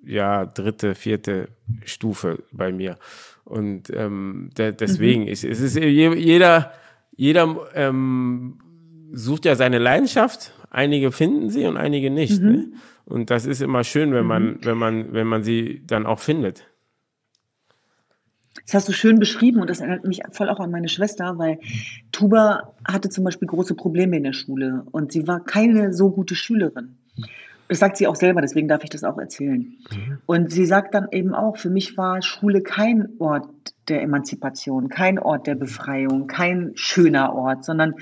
ja, 0.06 0.46
dritte, 0.46 0.96
vierte 0.96 1.50
Stufe 1.86 2.44
bei 2.52 2.72
mir. 2.72 2.98
Und 3.46 3.90
ähm, 3.94 4.50
de 4.58 4.74
deswegen, 4.74 5.28
ist, 5.28 5.44
es 5.46 5.62
ist 5.62 5.76
je- 5.78 6.16
jeder, 6.16 6.72
jeder 7.16 7.56
ähm, 7.74 8.60
sucht 9.14 9.46
ja 9.46 9.56
seine 9.56 9.78
Leidenschaft. 9.80 10.54
Einige 10.70 11.12
finden 11.12 11.50
sie 11.50 11.66
und 11.66 11.78
einige 11.78 12.10
nicht. 12.10 12.42
Ne? 12.42 12.72
Und 13.06 13.30
das 13.30 13.46
ist 13.46 13.62
immer 13.62 13.84
schön, 13.84 14.12
wenn 14.14 14.26
man, 14.26 14.60
wenn 14.64 14.78
man, 14.78 15.14
wenn 15.14 15.28
man 15.28 15.44
sie 15.44 15.82
dann 15.88 16.06
auch 16.06 16.20
findet. 16.20 16.68
Das 18.66 18.74
hast 18.74 18.90
du 18.90 18.94
schön 18.94 19.18
beschrieben 19.18 19.62
und 19.62 19.70
das 19.70 19.80
erinnert 19.80 20.06
mich 20.06 20.22
voll 20.32 20.50
auch 20.50 20.60
an 20.60 20.72
meine 20.72 20.90
Schwester, 20.90 21.38
weil 21.38 21.60
Tuba 22.12 22.74
hatte 22.86 23.08
zum 23.08 23.24
Beispiel 23.24 23.48
große 23.48 23.76
Probleme 23.76 24.18
in 24.18 24.24
der 24.24 24.34
Schule 24.34 24.84
und 24.92 25.14
sie 25.14 25.26
war 25.26 25.42
keine 25.42 25.94
so 25.94 26.12
gute 26.12 26.36
Schülerin. 26.36 26.98
Das 27.70 27.80
sagt 27.80 27.98
sie 27.98 28.08
auch 28.08 28.16
selber, 28.16 28.42
deswegen 28.42 28.68
darf 28.68 28.84
ich 28.84 28.90
das 28.90 29.04
auch 29.04 29.18
erzählen. 29.18 29.74
Und 30.26 30.52
sie 30.52 30.66
sagt 30.66 30.94
dann 30.94 31.08
eben 31.12 31.34
auch, 31.34 31.58
für 31.58 31.70
mich 31.70 31.98
war 31.98 32.22
Schule 32.22 32.62
kein 32.62 33.08
Ort 33.20 33.48
der 33.88 34.02
Emanzipation, 34.02 34.90
kein 34.90 35.20
Ort 35.20 35.48
der 35.48 35.56
Befreiung, 35.56 36.28
kein 36.28 36.72
schöner 36.76 37.34
Ort, 37.34 37.64
sondern 37.64 37.96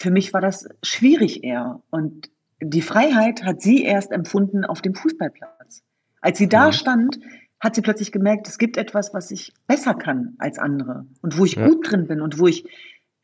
für 0.00 0.10
mich 0.10 0.32
war 0.32 0.40
das 0.40 0.66
schwierig 0.82 1.44
eher. 1.44 1.82
Und 1.90 2.30
die 2.60 2.82
Freiheit 2.82 3.44
hat 3.44 3.60
sie 3.60 3.84
erst 3.84 4.12
empfunden 4.12 4.64
auf 4.64 4.80
dem 4.80 4.94
Fußballplatz. 4.94 5.82
Als 6.22 6.38
sie 6.38 6.48
da 6.48 6.72
stand, 6.72 7.20
hat 7.60 7.74
sie 7.74 7.82
plötzlich 7.82 8.10
gemerkt, 8.10 8.48
es 8.48 8.56
gibt 8.56 8.78
etwas, 8.78 9.12
was 9.12 9.30
ich 9.30 9.52
besser 9.66 9.94
kann 9.94 10.34
als 10.38 10.58
andere 10.58 11.06
und 11.20 11.38
wo 11.38 11.44
ich 11.44 11.56
Ja. 11.56 11.68
gut 11.68 11.90
drin 11.90 12.06
bin 12.06 12.22
und 12.22 12.38
wo 12.38 12.46
ich 12.46 12.66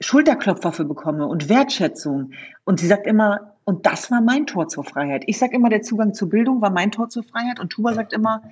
Schulterklopfer 0.00 0.72
für 0.72 0.84
bekomme 0.84 1.26
und 1.26 1.48
Wertschätzung. 1.48 2.32
Und 2.64 2.78
sie 2.80 2.86
sagt 2.86 3.06
immer, 3.06 3.56
und 3.64 3.86
das 3.86 4.10
war 4.10 4.20
mein 4.20 4.46
Tor 4.46 4.68
zur 4.68 4.84
Freiheit. 4.84 5.24
Ich 5.26 5.38
sage 5.38 5.56
immer, 5.56 5.70
der 5.70 5.80
Zugang 5.80 6.12
zur 6.12 6.28
Bildung 6.28 6.60
war 6.60 6.70
mein 6.70 6.92
Tor 6.92 7.08
zur 7.08 7.24
Freiheit 7.24 7.58
und 7.58 7.70
Tuba 7.70 7.94
sagt 7.94 8.12
immer, 8.12 8.42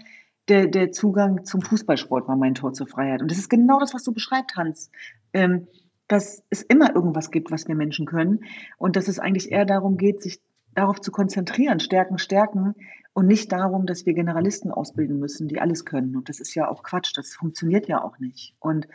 der, 0.49 0.67
der 0.67 0.93
Zugang 0.93 1.45
zum 1.45 1.61
Fußballsport 1.61 2.27
war 2.27 2.37
mein 2.37 2.55
Tor 2.55 2.73
zur 2.73 2.87
Freiheit. 2.87 3.21
Und 3.21 3.31
das 3.31 3.39
ist 3.39 3.51
genau 3.51 3.79
das, 3.79 3.93
was 3.93 4.03
du 4.03 4.13
beschreibst, 4.13 4.57
Hans. 4.57 4.91
Ähm, 5.35 5.67
dass 6.15 6.45
es 6.49 6.63
immer 6.63 6.95
irgendwas 6.95 7.33
gibt, 7.33 7.51
was 7.51 7.67
wir 7.67 7.75
Menschen 7.75 8.07
können 8.07 8.45
und 8.79 8.95
dass 8.95 9.09
es 9.09 9.19
eigentlich 9.19 9.51
eher 9.51 9.65
darum 9.65 9.97
geht, 9.97 10.23
sich 10.23 10.41
darauf 10.73 11.01
zu 11.01 11.11
konzentrieren, 11.11 11.81
stärken, 11.81 12.19
stärken 12.19 12.75
und 13.15 13.27
nicht 13.27 13.51
darum, 13.51 13.85
dass 13.85 14.07
wir 14.07 14.15
Generalisten 14.15 14.71
ausbilden 14.71 15.19
müssen, 15.19 15.49
die 15.49 15.61
alles 15.61 15.85
können. 15.85 16.17
Und 16.17 16.29
das 16.29 16.39
ist 16.39 16.55
ja 16.55 16.69
auch 16.69 16.85
Quatsch, 16.85 17.13
das 17.17 17.35
funktioniert 17.35 17.89
ja 17.89 18.03
auch 18.03 18.21
nicht. 18.21 18.55
Und 18.61 18.87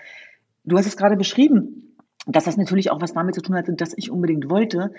du 0.63 0.77
hast 0.77 0.87
es 0.87 0.95
gerade 0.95 1.17
beschrieben, 1.17 1.97
dass 2.25 2.45
das 2.45 2.55
natürlich 2.55 2.89
auch 2.89 3.01
was 3.01 3.13
damit 3.13 3.35
zu 3.35 3.41
tun 3.41 3.55
hat, 3.57 3.69
dass 3.81 3.97
ich 3.97 4.11
unbedingt 4.11 4.49
wollte. 4.49 4.93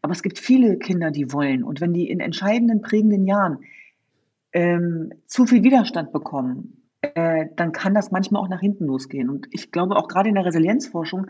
Aber 0.00 0.12
es 0.12 0.22
gibt 0.22 0.38
viele 0.38 0.78
Kinder, 0.78 1.10
die 1.10 1.30
wollen. 1.30 1.62
Und 1.62 1.82
wenn 1.82 1.92
die 1.92 2.08
in 2.08 2.20
entscheidenden, 2.20 2.80
prägenden 2.80 3.26
Jahren 3.26 3.58
ähm, 4.52 5.12
zu 5.26 5.44
viel 5.44 5.62
Widerstand 5.62 6.10
bekommen, 6.10 6.79
äh, 7.02 7.46
dann 7.56 7.72
kann 7.72 7.94
das 7.94 8.10
manchmal 8.10 8.42
auch 8.42 8.48
nach 8.48 8.60
hinten 8.60 8.86
losgehen. 8.86 9.28
Und 9.28 9.46
ich 9.50 9.72
glaube, 9.72 9.96
auch 9.96 10.08
gerade 10.08 10.28
in 10.28 10.34
der 10.34 10.44
Resilienzforschung 10.44 11.26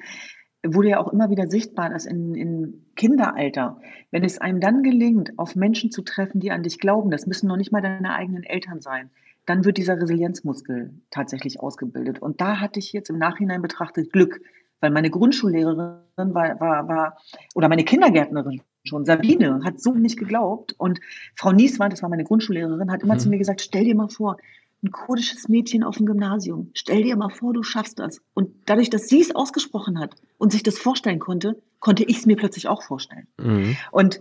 wurde 0.64 0.90
ja 0.90 0.98
auch 0.98 1.12
immer 1.12 1.30
wieder 1.30 1.46
sichtbar, 1.48 1.88
dass 1.90 2.04
in, 2.04 2.34
in 2.34 2.86
Kinderalter, 2.96 3.80
wenn 4.10 4.24
es 4.24 4.38
einem 4.38 4.60
dann 4.60 4.82
gelingt, 4.82 5.38
auf 5.38 5.56
Menschen 5.56 5.90
zu 5.90 6.02
treffen, 6.02 6.40
die 6.40 6.50
an 6.50 6.62
dich 6.62 6.78
glauben, 6.78 7.10
das 7.10 7.26
müssen 7.26 7.46
noch 7.46 7.56
nicht 7.56 7.72
mal 7.72 7.80
deine 7.80 8.14
eigenen 8.14 8.42
Eltern 8.42 8.80
sein, 8.80 9.10
dann 9.46 9.64
wird 9.64 9.78
dieser 9.78 10.00
Resilienzmuskel 10.00 10.92
tatsächlich 11.10 11.60
ausgebildet. 11.60 12.20
Und 12.20 12.40
da 12.40 12.60
hatte 12.60 12.78
ich 12.78 12.92
jetzt 12.92 13.08
im 13.08 13.18
Nachhinein 13.18 13.62
betrachtet 13.62 14.12
Glück, 14.12 14.40
weil 14.80 14.90
meine 14.90 15.10
Grundschullehrerin 15.10 16.02
war, 16.16 16.60
war, 16.60 16.88
war 16.88 17.16
oder 17.54 17.68
meine 17.68 17.84
Kindergärtnerin 17.84 18.62
schon, 18.82 19.04
Sabine, 19.04 19.60
hat 19.64 19.80
so 19.80 19.92
nicht 19.92 20.18
geglaubt. 20.18 20.74
Und 20.78 21.00
Frau 21.36 21.52
Nieswand, 21.52 21.92
das 21.92 22.02
war 22.02 22.08
meine 22.08 22.24
Grundschullehrerin, 22.24 22.90
hat 22.90 23.02
immer 23.02 23.18
zu 23.18 23.28
mir 23.28 23.38
gesagt, 23.38 23.60
stell 23.60 23.84
dir 23.84 23.94
mal 23.94 24.08
vor, 24.08 24.36
ein 24.82 24.90
kurdisches 24.90 25.48
Mädchen 25.48 25.82
auf 25.84 25.96
dem 25.98 26.06
Gymnasium. 26.06 26.70
Stell 26.74 27.02
dir 27.02 27.16
mal 27.16 27.28
vor, 27.28 27.52
du 27.52 27.62
schaffst 27.62 27.98
das. 27.98 28.20
Und 28.34 28.50
dadurch, 28.66 28.88
dass 28.90 29.08
sie 29.08 29.20
es 29.20 29.34
ausgesprochen 29.34 29.98
hat 29.98 30.14
und 30.38 30.52
sich 30.52 30.62
das 30.62 30.78
vorstellen 30.78 31.18
konnte, 31.18 31.60
konnte 31.80 32.04
ich 32.04 32.18
es 32.18 32.26
mir 32.26 32.36
plötzlich 32.36 32.68
auch 32.68 32.82
vorstellen. 32.82 33.26
Mhm. 33.38 33.76
Und 33.90 34.20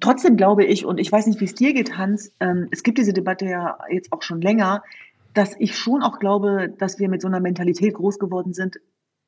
trotzdem 0.00 0.36
glaube 0.36 0.64
ich, 0.64 0.84
und 0.84 0.98
ich 0.98 1.10
weiß 1.10 1.26
nicht, 1.26 1.40
wie 1.40 1.46
es 1.46 1.54
dir 1.54 1.72
geht, 1.72 1.96
Hans, 1.96 2.32
ähm, 2.40 2.68
es 2.70 2.82
gibt 2.82 2.98
diese 2.98 3.12
Debatte 3.14 3.46
ja 3.46 3.78
jetzt 3.90 4.12
auch 4.12 4.22
schon 4.22 4.40
länger, 4.40 4.82
dass 5.32 5.54
ich 5.58 5.76
schon 5.76 6.02
auch 6.02 6.18
glaube, 6.18 6.72
dass 6.78 6.98
wir 6.98 7.08
mit 7.08 7.22
so 7.22 7.28
einer 7.28 7.40
Mentalität 7.40 7.94
groß 7.94 8.18
geworden 8.18 8.52
sind, 8.52 8.76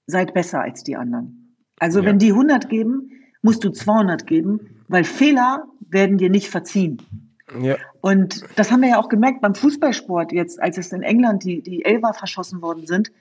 seid 0.07 0.35
besser 0.35 0.61
als 0.61 0.85
die 0.85 0.97
anderen. 0.97 1.57
Also 1.81 2.01
Ja. 2.01 2.07
wenn 2.07 2.19
die 2.19 2.33
100 2.33 2.69
geben, 2.69 3.11
musst 3.43 3.65
du 3.65 3.71
200 3.71 4.27
geben, 4.27 4.61
weil 4.89 5.05
Fehler 5.05 5.65
werden 5.81 6.19
dir 6.19 6.31
nicht 6.31 6.49
verziehen. 6.49 6.99
Ja. 7.61 7.77
Und 8.01 8.43
das 8.57 8.73
haben 8.73 8.83
wir 8.83 8.91
ja 8.91 8.99
auch 8.99 9.09
gemerkt 9.09 9.41
beim 9.41 9.55
Fußballsport 9.55 10.33
jetzt, 10.33 10.61
als 10.61 10.79
es 10.79 10.93
in 10.93 11.03
England 11.03 11.45
die, 11.45 11.63
die 11.63 11.85
Elfer 11.85 12.13
verschossen 12.13 12.61
worden 12.61 12.87
sind, 12.87 13.13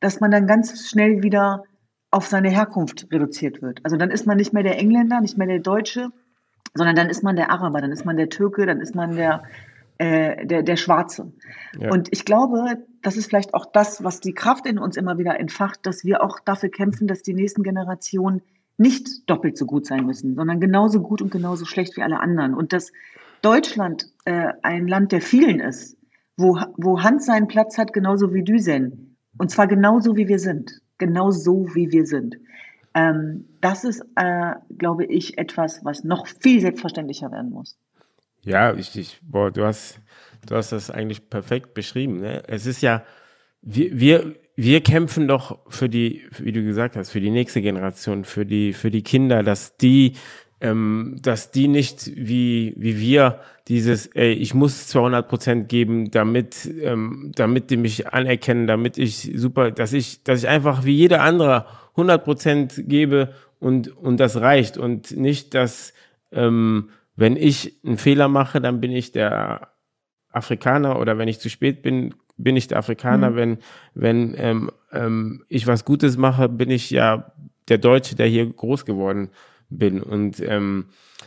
dass 0.00 0.20
man 0.20 0.30
dann 0.30 0.46
ganz 0.46 0.88
schnell 0.88 1.22
wieder 1.22 1.64
auf 2.10 2.26
seine 2.26 2.50
Herkunft 2.50 3.08
reduziert 3.12 3.62
wird. 3.62 3.80
Also 3.84 3.96
dann 3.96 4.10
ist 4.10 4.26
man 4.26 4.36
nicht 4.36 4.52
mehr 4.52 4.62
der 4.62 4.78
Engländer, 4.78 5.20
nicht 5.20 5.36
mehr 5.36 5.48
der 5.48 5.58
Deutsche, 5.58 6.10
sondern 6.74 6.94
dann 6.96 7.08
ist 7.08 7.22
man 7.22 7.36
der 7.36 7.50
Araber, 7.50 7.80
dann 7.80 7.92
ist 7.92 8.04
man 8.04 8.16
der 8.16 8.28
Türke, 8.28 8.66
dann 8.66 8.80
ist 8.80 8.94
man 8.94 9.16
der, 9.16 9.42
äh, 9.98 10.46
der, 10.46 10.62
der 10.62 10.76
Schwarze. 10.76 11.32
Ja. 11.78 11.90
Und 11.90 12.08
ich 12.12 12.24
glaube, 12.24 12.84
das 13.02 13.16
ist 13.16 13.26
vielleicht 13.26 13.54
auch 13.54 13.66
das, 13.66 14.04
was 14.04 14.20
die 14.20 14.34
Kraft 14.34 14.66
in 14.66 14.78
uns 14.78 14.96
immer 14.96 15.18
wieder 15.18 15.38
entfacht, 15.40 15.80
dass 15.84 16.04
wir 16.04 16.22
auch 16.22 16.38
dafür 16.40 16.68
kämpfen, 16.68 17.08
dass 17.08 17.22
die 17.22 17.34
nächsten 17.34 17.62
Generationen 17.62 18.42
nicht 18.78 19.28
doppelt 19.28 19.56
so 19.56 19.66
gut 19.66 19.86
sein 19.86 20.04
müssen, 20.04 20.34
sondern 20.34 20.60
genauso 20.60 21.00
gut 21.00 21.22
und 21.22 21.30
genauso 21.30 21.64
schlecht 21.64 21.96
wie 21.96 22.02
alle 22.02 22.20
anderen. 22.20 22.54
Und 22.54 22.72
dass 22.72 22.92
Deutschland 23.46 24.06
äh, 24.24 24.48
ein 24.62 24.88
Land 24.88 25.12
der 25.12 25.20
vielen 25.20 25.60
ist, 25.60 25.96
wo, 26.36 26.58
wo 26.76 27.04
Hans 27.04 27.26
seinen 27.26 27.46
Platz 27.46 27.78
hat, 27.78 27.92
genauso 27.92 28.34
wie 28.34 28.42
Düsen. 28.42 29.16
Und 29.38 29.52
zwar 29.52 29.68
genauso 29.68 30.16
wie 30.16 30.26
wir 30.26 30.40
sind. 30.40 30.80
Genau 30.98 31.30
so 31.30 31.72
wie 31.72 31.92
wir 31.92 32.06
sind. 32.06 32.38
Ähm, 32.92 33.44
das 33.60 33.84
ist, 33.84 34.04
äh, 34.16 34.54
glaube 34.76 35.04
ich, 35.04 35.38
etwas, 35.38 35.84
was 35.84 36.02
noch 36.02 36.26
viel 36.26 36.60
selbstverständlicher 36.60 37.30
werden 37.30 37.52
muss. 37.52 37.78
Ja, 38.42 38.74
ich, 38.74 38.96
ich, 38.98 39.20
boah, 39.22 39.52
du 39.52 39.64
hast, 39.64 40.00
du 40.48 40.56
hast 40.56 40.72
das 40.72 40.90
eigentlich 40.90 41.30
perfekt 41.30 41.72
beschrieben. 41.72 42.18
Ne? 42.22 42.42
Es 42.48 42.66
ist 42.66 42.82
ja, 42.82 43.04
wir, 43.62 43.96
wir, 44.00 44.34
wir 44.56 44.82
kämpfen 44.82 45.28
doch 45.28 45.60
für 45.68 45.88
die, 45.88 46.24
wie 46.38 46.50
du 46.50 46.64
gesagt 46.64 46.96
hast, 46.96 47.10
für 47.10 47.20
die 47.20 47.30
nächste 47.30 47.62
Generation, 47.62 48.24
für 48.24 48.44
die, 48.44 48.72
für 48.72 48.90
die 48.90 49.02
Kinder, 49.02 49.44
dass 49.44 49.76
die, 49.76 50.14
ähm, 50.60 51.16
dass 51.20 51.50
die 51.50 51.68
nicht 51.68 52.10
wie, 52.16 52.74
wie 52.76 52.98
wir 52.98 53.40
dieses, 53.68 54.06
ey, 54.06 54.32
ich 54.32 54.54
muss 54.54 54.86
200 54.86 55.28
Prozent 55.28 55.68
geben, 55.68 56.10
damit, 56.10 56.70
ähm, 56.80 57.32
damit 57.34 57.70
die 57.70 57.76
mich 57.76 58.12
anerkennen, 58.12 58.66
damit 58.66 58.96
ich 58.96 59.32
super, 59.34 59.70
dass 59.70 59.92
ich, 59.92 60.22
dass 60.22 60.40
ich 60.40 60.48
einfach 60.48 60.84
wie 60.84 60.94
jeder 60.94 61.22
andere 61.22 61.66
100 61.90 62.24
Prozent 62.24 62.84
gebe 62.86 63.34
und, 63.58 63.94
und 63.96 64.18
das 64.18 64.36
reicht 64.40 64.78
und 64.78 65.16
nicht, 65.16 65.54
dass, 65.54 65.92
ähm, 66.32 66.90
wenn 67.16 67.36
ich 67.36 67.76
einen 67.84 67.98
Fehler 67.98 68.28
mache, 68.28 68.60
dann 68.60 68.80
bin 68.80 68.92
ich 68.92 69.12
der 69.12 69.68
Afrikaner 70.30 70.98
oder 71.00 71.18
wenn 71.18 71.28
ich 71.28 71.40
zu 71.40 71.48
spät 71.50 71.82
bin, 71.82 72.14
bin 72.36 72.56
ich 72.56 72.68
der 72.68 72.78
Afrikaner. 72.78 73.30
Mhm. 73.30 73.36
Wenn, 73.36 73.58
wenn 73.94 74.34
ähm, 74.36 74.70
ähm, 74.92 75.44
ich 75.48 75.66
was 75.66 75.84
Gutes 75.84 76.18
mache, 76.18 76.48
bin 76.48 76.70
ich 76.70 76.90
ja 76.90 77.32
der 77.68 77.78
Deutsche, 77.78 78.14
der 78.14 78.26
hier 78.26 78.46
groß 78.46 78.84
geworden 78.84 79.30
bin. 79.68 80.02
Und 80.02 80.40
ähm, 80.40 80.86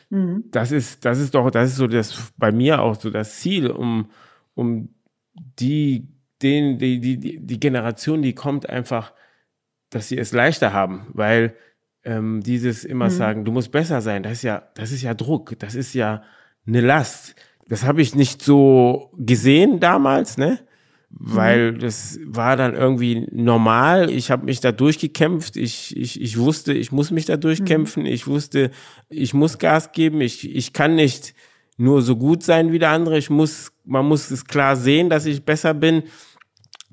mhm. 0.09 0.45
das 0.51 0.71
ist, 0.71 1.05
das 1.05 1.19
ist 1.19 1.35
doch, 1.35 1.49
das 1.51 1.71
ist 1.71 1.75
so 1.77 1.87
das 1.87 2.31
bei 2.37 2.51
mir 2.51 2.81
auch 2.81 2.95
so 2.95 3.09
das 3.09 3.39
Ziel, 3.39 3.69
um, 3.69 4.09
um 4.55 4.89
die, 5.33 6.07
den, 6.41 6.77
die, 6.77 6.99
die, 6.99 7.39
die 7.39 7.59
Generation, 7.59 8.21
die 8.21 8.33
kommt, 8.33 8.69
einfach, 8.69 9.13
dass 9.89 10.07
sie 10.07 10.17
es 10.17 10.31
leichter 10.31 10.73
haben, 10.73 11.07
weil 11.13 11.55
ähm, 12.03 12.41
dieses 12.41 12.85
immer 12.85 13.05
mhm. 13.05 13.09
sagen, 13.09 13.45
du 13.45 13.51
musst 13.51 13.71
besser 13.71 14.01
sein, 14.01 14.23
das 14.23 14.33
ist 14.33 14.43
ja, 14.43 14.69
das 14.75 14.91
ist 14.91 15.01
ja 15.01 15.13
Druck, 15.13 15.57
das 15.59 15.75
ist 15.75 15.93
ja 15.93 16.23
eine 16.65 16.81
Last. 16.81 17.35
Das 17.67 17.83
habe 17.83 18.01
ich 18.01 18.15
nicht 18.15 18.41
so 18.41 19.11
gesehen 19.17 19.79
damals, 19.79 20.37
ne? 20.37 20.59
Weil 21.11 21.73
mhm. 21.73 21.79
das 21.79 22.19
war 22.25 22.55
dann 22.55 22.75
irgendwie 22.75 23.27
normal. 23.31 24.09
Ich 24.11 24.29
habe 24.31 24.45
mich 24.45 24.59
da 24.59 24.71
durchgekämpft. 24.71 25.57
Ich, 25.57 25.97
ich, 25.97 26.21
ich 26.21 26.37
wusste, 26.37 26.73
ich 26.73 26.91
muss 26.91 27.11
mich 27.11 27.25
da 27.25 27.35
durchkämpfen. 27.35 28.03
Mhm. 28.03 28.09
Ich 28.09 28.27
wusste, 28.27 28.71
ich 29.09 29.33
muss 29.33 29.57
Gas 29.57 29.91
geben. 29.91 30.21
Ich, 30.21 30.55
ich 30.55 30.71
kann 30.71 30.95
nicht 30.95 31.33
nur 31.77 32.01
so 32.01 32.15
gut 32.15 32.43
sein 32.43 32.71
wie 32.71 32.79
der 32.79 32.91
andere. 32.91 33.17
Ich 33.17 33.29
muss, 33.29 33.71
man 33.85 34.05
muss 34.05 34.29
es 34.29 34.45
klar 34.45 34.75
sehen, 34.75 35.09
dass 35.09 35.25
ich 35.25 35.43
besser 35.43 35.73
bin. 35.73 36.03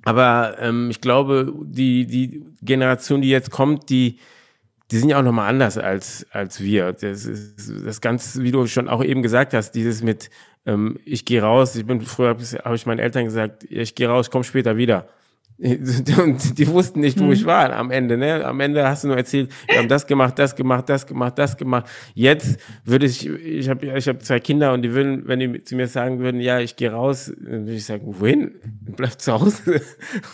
Aber 0.05 0.57
ähm, 0.61 0.89
ich 0.91 1.01
glaube, 1.01 1.53
die, 1.65 2.07
die 2.07 2.45
Generation, 2.63 3.21
die 3.21 3.29
jetzt 3.29 3.51
kommt, 3.51 3.91
die, 3.91 4.19
die 4.91 4.99
sind 4.99 5.09
ja 5.09 5.19
auch 5.19 5.25
nochmal 5.25 5.49
anders 5.49 5.77
als, 5.79 6.25
als 6.31 6.61
wir. 6.61 6.93
Das 6.93 7.27
ist 7.27 7.85
das 7.85 8.01
ganz, 8.01 8.39
wie 8.39 8.53
du 8.53 8.67
schon 8.67 8.89
auch 8.89 9.03
eben 9.05 9.23
gesagt 9.23 9.53
hast, 9.53 9.73
dieses 9.73 10.03
mit, 10.03 10.31
ähm, 10.67 10.99
ich 11.05 11.25
gehe 11.25 11.43
raus, 11.43 11.77
ich 11.77 11.87
bin 11.87 12.01
früher, 12.03 12.37
habe 12.65 12.77
ich 12.77 12.87
meinen 12.87 12.99
Eltern 12.99 13.25
gesagt, 13.25 13.65
ich 13.71 13.95
gehe 13.95 14.09
raus, 14.09 14.31
komm 14.31 14.43
später 14.43 14.77
wieder. 14.77 15.09
Und 15.59 16.59
die 16.59 16.69
wussten 16.69 17.01
nicht, 17.01 17.19
wo 17.19 17.25
mhm. 17.25 17.33
ich 17.33 17.47
war 17.47 17.73
am 17.73 17.91
Ende. 17.91 18.19
Ne? 18.19 18.45
Am 18.45 18.61
Ende 18.61 18.87
hast 18.87 19.05
du 19.05 19.09
nur 19.09 19.17
erzählt, 19.17 19.51
wir 19.67 19.79
haben 19.79 19.89
das 19.89 20.07
gemacht, 20.07 20.39
das 20.39 20.55
gemacht, 20.55 20.87
das 20.89 21.07
gemacht, 21.07 21.39
das 21.39 21.57
gemacht. 21.57 21.87
Jetzt 22.15 22.61
würde 22.85 23.07
ich, 23.07 23.27
ich 23.27 23.71
habe 23.71 23.87
ich 23.87 24.07
hab 24.07 24.23
zwei 24.23 24.39
Kinder 24.39 24.75
und 24.75 24.83
die 24.83 24.93
würden, 24.93 25.27
wenn 25.27 25.41
die 25.41 25.65
zu 25.65 25.75
mir 25.77 25.87
sagen 25.87 26.19
würden, 26.19 26.43
ja, 26.43 26.61
ich 26.61 26.77
gehe 26.77 26.93
raus, 26.93 27.33
dann 27.39 27.65
würde 27.65 27.73
ich 27.73 27.87
sagen, 27.87 28.03
wohin? 28.07 28.57
Bleib 28.97 29.19
zu 29.19 29.33
Hause. 29.33 29.81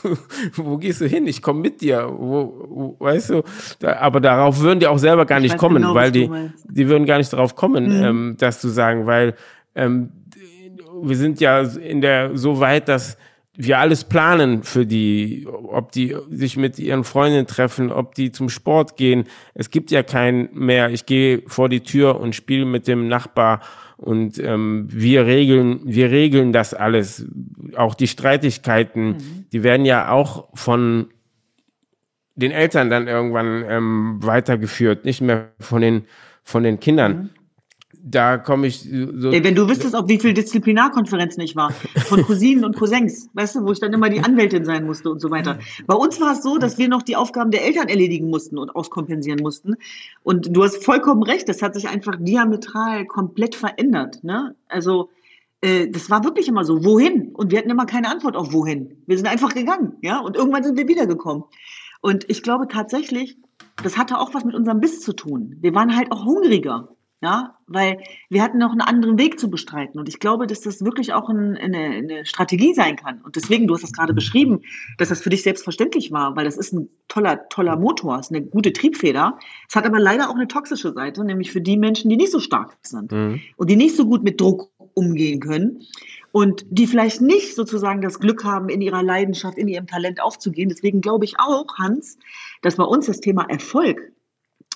wo 0.57 0.77
gehst 0.79 1.01
du 1.01 1.07
hin? 1.07 1.29
Ich 1.29 1.41
komme 1.41 1.61
mit 1.61 1.83
dir. 1.83 2.09
Wo, 2.11 2.67
wo, 2.69 2.97
weißt 2.99 3.31
du? 3.31 3.43
Da, 3.79 3.99
aber 3.99 4.21
darauf 4.21 4.59
würden 4.59 4.81
die 4.81 4.89
auch 4.89 4.99
selber 4.99 5.25
gar 5.25 5.39
nicht 5.39 5.57
kommen, 5.57 5.83
genau, 5.83 5.95
weil 5.95 6.11
die, 6.11 6.29
die 6.69 6.89
würden 6.89 7.07
gar 7.07 7.19
nicht 7.19 7.33
darauf 7.33 7.55
kommen, 7.55 7.99
mhm. 7.99 8.05
ähm, 8.05 8.37
das 8.41 8.61
zu 8.61 8.71
sagen, 8.71 9.07
weil 9.07 9.35
ähm, 9.77 10.11
wir 11.03 11.17
sind 11.17 11.41
ja 11.41 11.61
in 11.61 12.01
der 12.01 12.37
so 12.37 12.61
weit, 12.61 12.89
dass 12.89 13.17
wir 13.55 13.79
alles 13.79 14.05
planen 14.05 14.63
für 14.63 14.87
die, 14.87 15.47
ob 15.47 15.93
die 15.93 16.17
sich 16.31 16.57
mit 16.57 16.79
ihren 16.79 17.05
Freundinnen 17.05 17.47
treffen, 17.47 17.93
ob 17.93 18.15
die 18.15 18.33
zum 18.33 18.49
Sport 18.49 18.97
gehen. 18.97 19.25
Es 19.53 19.71
gibt 19.71 19.91
ja 19.91 20.03
kein 20.03 20.49
mehr, 20.53 20.91
ich 20.91 21.05
gehe 21.05 21.43
vor 21.47 21.69
die 21.69 21.81
Tür 21.81 22.19
und 22.19 22.35
spiele 22.35 22.65
mit 22.65 22.89
dem 22.89 23.09
Nachbar 23.09 23.61
und 23.99 24.39
ähm, 24.39 24.87
wir 24.91 25.27
regeln, 25.27 25.81
wir 25.85 26.11
regeln 26.11 26.53
das 26.53 26.73
alles. 26.73 27.27
Auch 27.77 27.95
die 27.95 28.09
Streitigkeiten, 28.09 29.09
mhm. 29.09 29.45
die 29.53 29.63
werden 29.63 29.85
ja 29.85 30.11
auch 30.11 30.49
von 30.55 31.09
den 32.35 32.53
Eltern 32.53 32.89
dann 32.89 33.07
irgendwann 33.07 33.65
ähm, 33.69 34.19
weitergeführt, 34.23 35.05
nicht 35.05 35.21
mehr 35.21 35.51
von 35.61 35.83
den 35.83 36.05
von 36.43 36.63
den 36.65 36.81
Kindern. 36.81 37.13
Mhm 37.13 37.42
da 38.05 38.37
komme 38.37 38.67
ich 38.67 38.81
so. 38.81 39.31
Ey, 39.31 39.45
wenn 39.45 39.55
du 39.55 39.69
wüsstest, 39.69 39.95
ob 39.95 40.09
wie 40.09 40.19
viel 40.19 40.35
Disziplinarkonferenzen 40.35 41.43
ich 41.43 41.55
war, 41.55 41.71
von 41.71 42.23
Cousinen 42.27 42.65
und 42.65 42.77
Cousins, 42.77 43.29
weißt 43.35 43.57
du, 43.57 43.65
wo 43.65 43.73
ich 43.73 43.79
dann 43.79 43.93
immer 43.93 44.11
die 44.11 44.21
Anwältin 44.21 44.65
sein 44.65 44.85
musste 44.85 45.11
und 45.11 45.21
so 45.21 45.31
weiter. 45.31 45.59
Bei 45.87 45.95
uns 45.95 46.21
war 46.21 46.33
es 46.33 46.43
so, 46.43 46.59
dass 46.59 46.79
wir 46.79 46.89
noch 46.89 47.03
die 47.03 47.15
Aufgaben 47.15 47.53
der 47.53 47.65
Eltern 47.65 47.89
erledigen 47.89 48.29
mussten 48.29 48.59
und 48.59 48.75
auskompensieren 48.75 49.41
mussten. 49.41 49.77
Und 50.25 50.55
du 50.55 50.65
hast 50.65 50.85
vollkommen 50.85 51.23
recht, 51.23 51.49
das 51.49 51.63
hat 51.63 51.75
sich 51.75 51.89
einfach 51.89 52.17
diametral 52.19 53.07
komplett 53.07 53.55
verändert. 53.55 54.25
Ne? 54.25 54.57
Also 54.69 55.11
äh, 55.61 55.89
das 55.89 56.11
war 56.11 56.25
wirklich 56.25 56.49
immer 56.49 56.65
so, 56.65 56.85
wohin? 56.85 57.29
Und 57.35 57.53
wir 57.53 57.59
hatten 57.59 57.71
immer 57.71 57.87
keine 57.87 58.11
Antwort 58.11 58.37
auf 58.37 58.53
wohin. 58.53 59.03
Wir 59.07 59.17
sind 59.17 59.29
einfach 59.29 59.55
gegangen, 59.55 59.95
ja, 60.03 60.19
und 60.19 60.37
irgendwann 60.37 60.65
sind 60.65 60.77
wir 60.77 60.89
wiedergekommen. 60.89 61.45
Und 62.01 62.29
ich 62.29 62.43
glaube 62.43 62.67
tatsächlich, 62.67 63.39
das 63.83 63.97
hatte 63.97 64.19
auch 64.19 64.35
was 64.35 64.45
mit 64.45 64.57
unserem 64.57 64.81
Biss 64.81 65.01
zu 65.01 65.13
tun. 65.13 65.57
Wir 65.61 65.75
waren 65.75 65.97
halt 65.97 66.11
auch 66.11 66.25
hungriger. 66.25 66.89
Ja, 67.23 67.57
weil 67.69 67.99
wir 68.31 68.43
hatten 68.43 68.59
noch 68.59 68.73
einen 68.73 68.81
anderen 68.81 69.17
Weg 69.17 69.39
zu 69.39 69.49
bestreiten. 69.49 70.01
Und 70.01 70.09
ich 70.09 70.19
glaube, 70.19 70.49
dass 70.49 70.61
das 70.61 70.85
wirklich 70.85 71.13
auch 71.13 71.29
ein, 71.29 71.57
eine, 71.57 71.79
eine, 71.79 72.27
Strategie 72.27 72.75
sein 72.75 72.97
kann. 72.97 73.21
Und 73.23 73.37
deswegen, 73.37 73.69
du 73.69 73.75
hast 73.75 73.85
das 73.85 73.93
gerade 73.93 74.13
beschrieben, 74.13 74.63
dass 74.99 75.11
das 75.11 75.23
für 75.23 75.31
dich 75.31 75.45
selbstverständlich 75.45 76.11
war, 76.11 76.35
weil 76.35 76.45
das 76.45 76.57
ist 76.57 76.73
ein 76.73 76.89
toller, 77.07 77.49
toller 77.49 77.77
Motor, 77.77 78.19
ist 78.19 78.33
eine 78.33 78.43
gute 78.43 78.73
Triebfeder. 78.73 79.39
Es 79.69 79.77
hat 79.77 79.87
aber 79.87 80.01
leider 80.01 80.31
auch 80.31 80.35
eine 80.35 80.49
toxische 80.49 80.93
Seite, 80.93 81.23
nämlich 81.25 81.53
für 81.53 81.61
die 81.61 81.77
Menschen, 81.77 82.11
die 82.11 82.17
nicht 82.17 82.33
so 82.33 82.41
stark 82.41 82.77
sind 82.83 83.13
mhm. 83.13 83.41
und 83.57 83.71
die 83.71 83.77
nicht 83.77 83.95
so 83.95 84.05
gut 84.05 84.25
mit 84.25 84.41
Druck 84.41 84.73
umgehen 84.95 85.39
können 85.39 85.87
und 86.33 86.67
die 86.71 86.87
vielleicht 86.87 87.21
nicht 87.21 87.55
sozusagen 87.55 88.01
das 88.01 88.19
Glück 88.19 88.43
haben, 88.43 88.69
in 88.69 88.81
ihrer 88.81 89.03
Leidenschaft, 89.03 89.59
in 89.59 89.69
ihrem 89.69 89.87
Talent 89.87 90.21
aufzugehen. 90.21 90.71
Deswegen 90.71 91.01
glaube 91.01 91.25
ich 91.25 91.39
auch, 91.39 91.67
Hans, 91.79 92.19
dass 92.63 92.77
bei 92.77 92.85
uns 92.85 93.07
das 93.07 93.21
Thema 93.21 93.45
Erfolg 93.49 94.12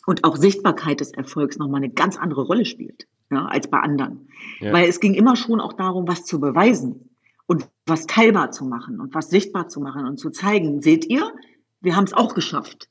und 0.06 0.24
auch 0.24 0.36
Sichtbarkeit 0.36 1.00
des 1.00 1.12
Erfolgs 1.12 1.58
nochmal 1.58 1.82
eine 1.82 1.92
ganz 1.92 2.16
andere 2.16 2.42
Rolle 2.42 2.64
spielt 2.64 3.06
ja, 3.30 3.44
als 3.46 3.68
bei 3.68 3.78
anderen. 3.78 4.28
Ja. 4.60 4.72
Weil 4.72 4.88
es 4.88 5.00
ging 5.00 5.14
immer 5.14 5.36
schon 5.36 5.60
auch 5.60 5.74
darum, 5.74 6.08
was 6.08 6.24
zu 6.24 6.40
beweisen 6.40 7.10
und 7.46 7.68
was 7.86 8.06
teilbar 8.06 8.52
zu 8.52 8.64
machen 8.64 9.00
und 9.00 9.14
was 9.14 9.30
sichtbar 9.30 9.68
zu 9.68 9.80
machen 9.80 10.06
und 10.06 10.18
zu 10.18 10.30
zeigen. 10.30 10.80
Seht 10.80 11.06
ihr, 11.06 11.32
wir 11.80 11.96
haben 11.96 12.04
es 12.04 12.12
auch 12.12 12.34
geschafft. 12.34 12.88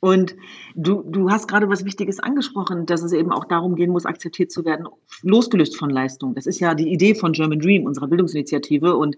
Und 0.00 0.36
du, 0.76 1.02
du 1.02 1.28
hast 1.30 1.48
gerade 1.48 1.68
was 1.68 1.84
Wichtiges 1.84 2.20
angesprochen, 2.20 2.86
dass 2.86 3.02
es 3.02 3.12
eben 3.12 3.32
auch 3.32 3.44
darum 3.44 3.74
gehen 3.74 3.90
muss, 3.90 4.06
akzeptiert 4.06 4.52
zu 4.52 4.64
werden, 4.64 4.86
losgelöst 5.22 5.76
von 5.76 5.90
Leistung. 5.90 6.36
Das 6.36 6.46
ist 6.46 6.60
ja 6.60 6.74
die 6.74 6.92
Idee 6.92 7.16
von 7.16 7.32
German 7.32 7.58
Dream, 7.58 7.84
unserer 7.84 8.06
Bildungsinitiative. 8.06 8.96
Und 8.96 9.16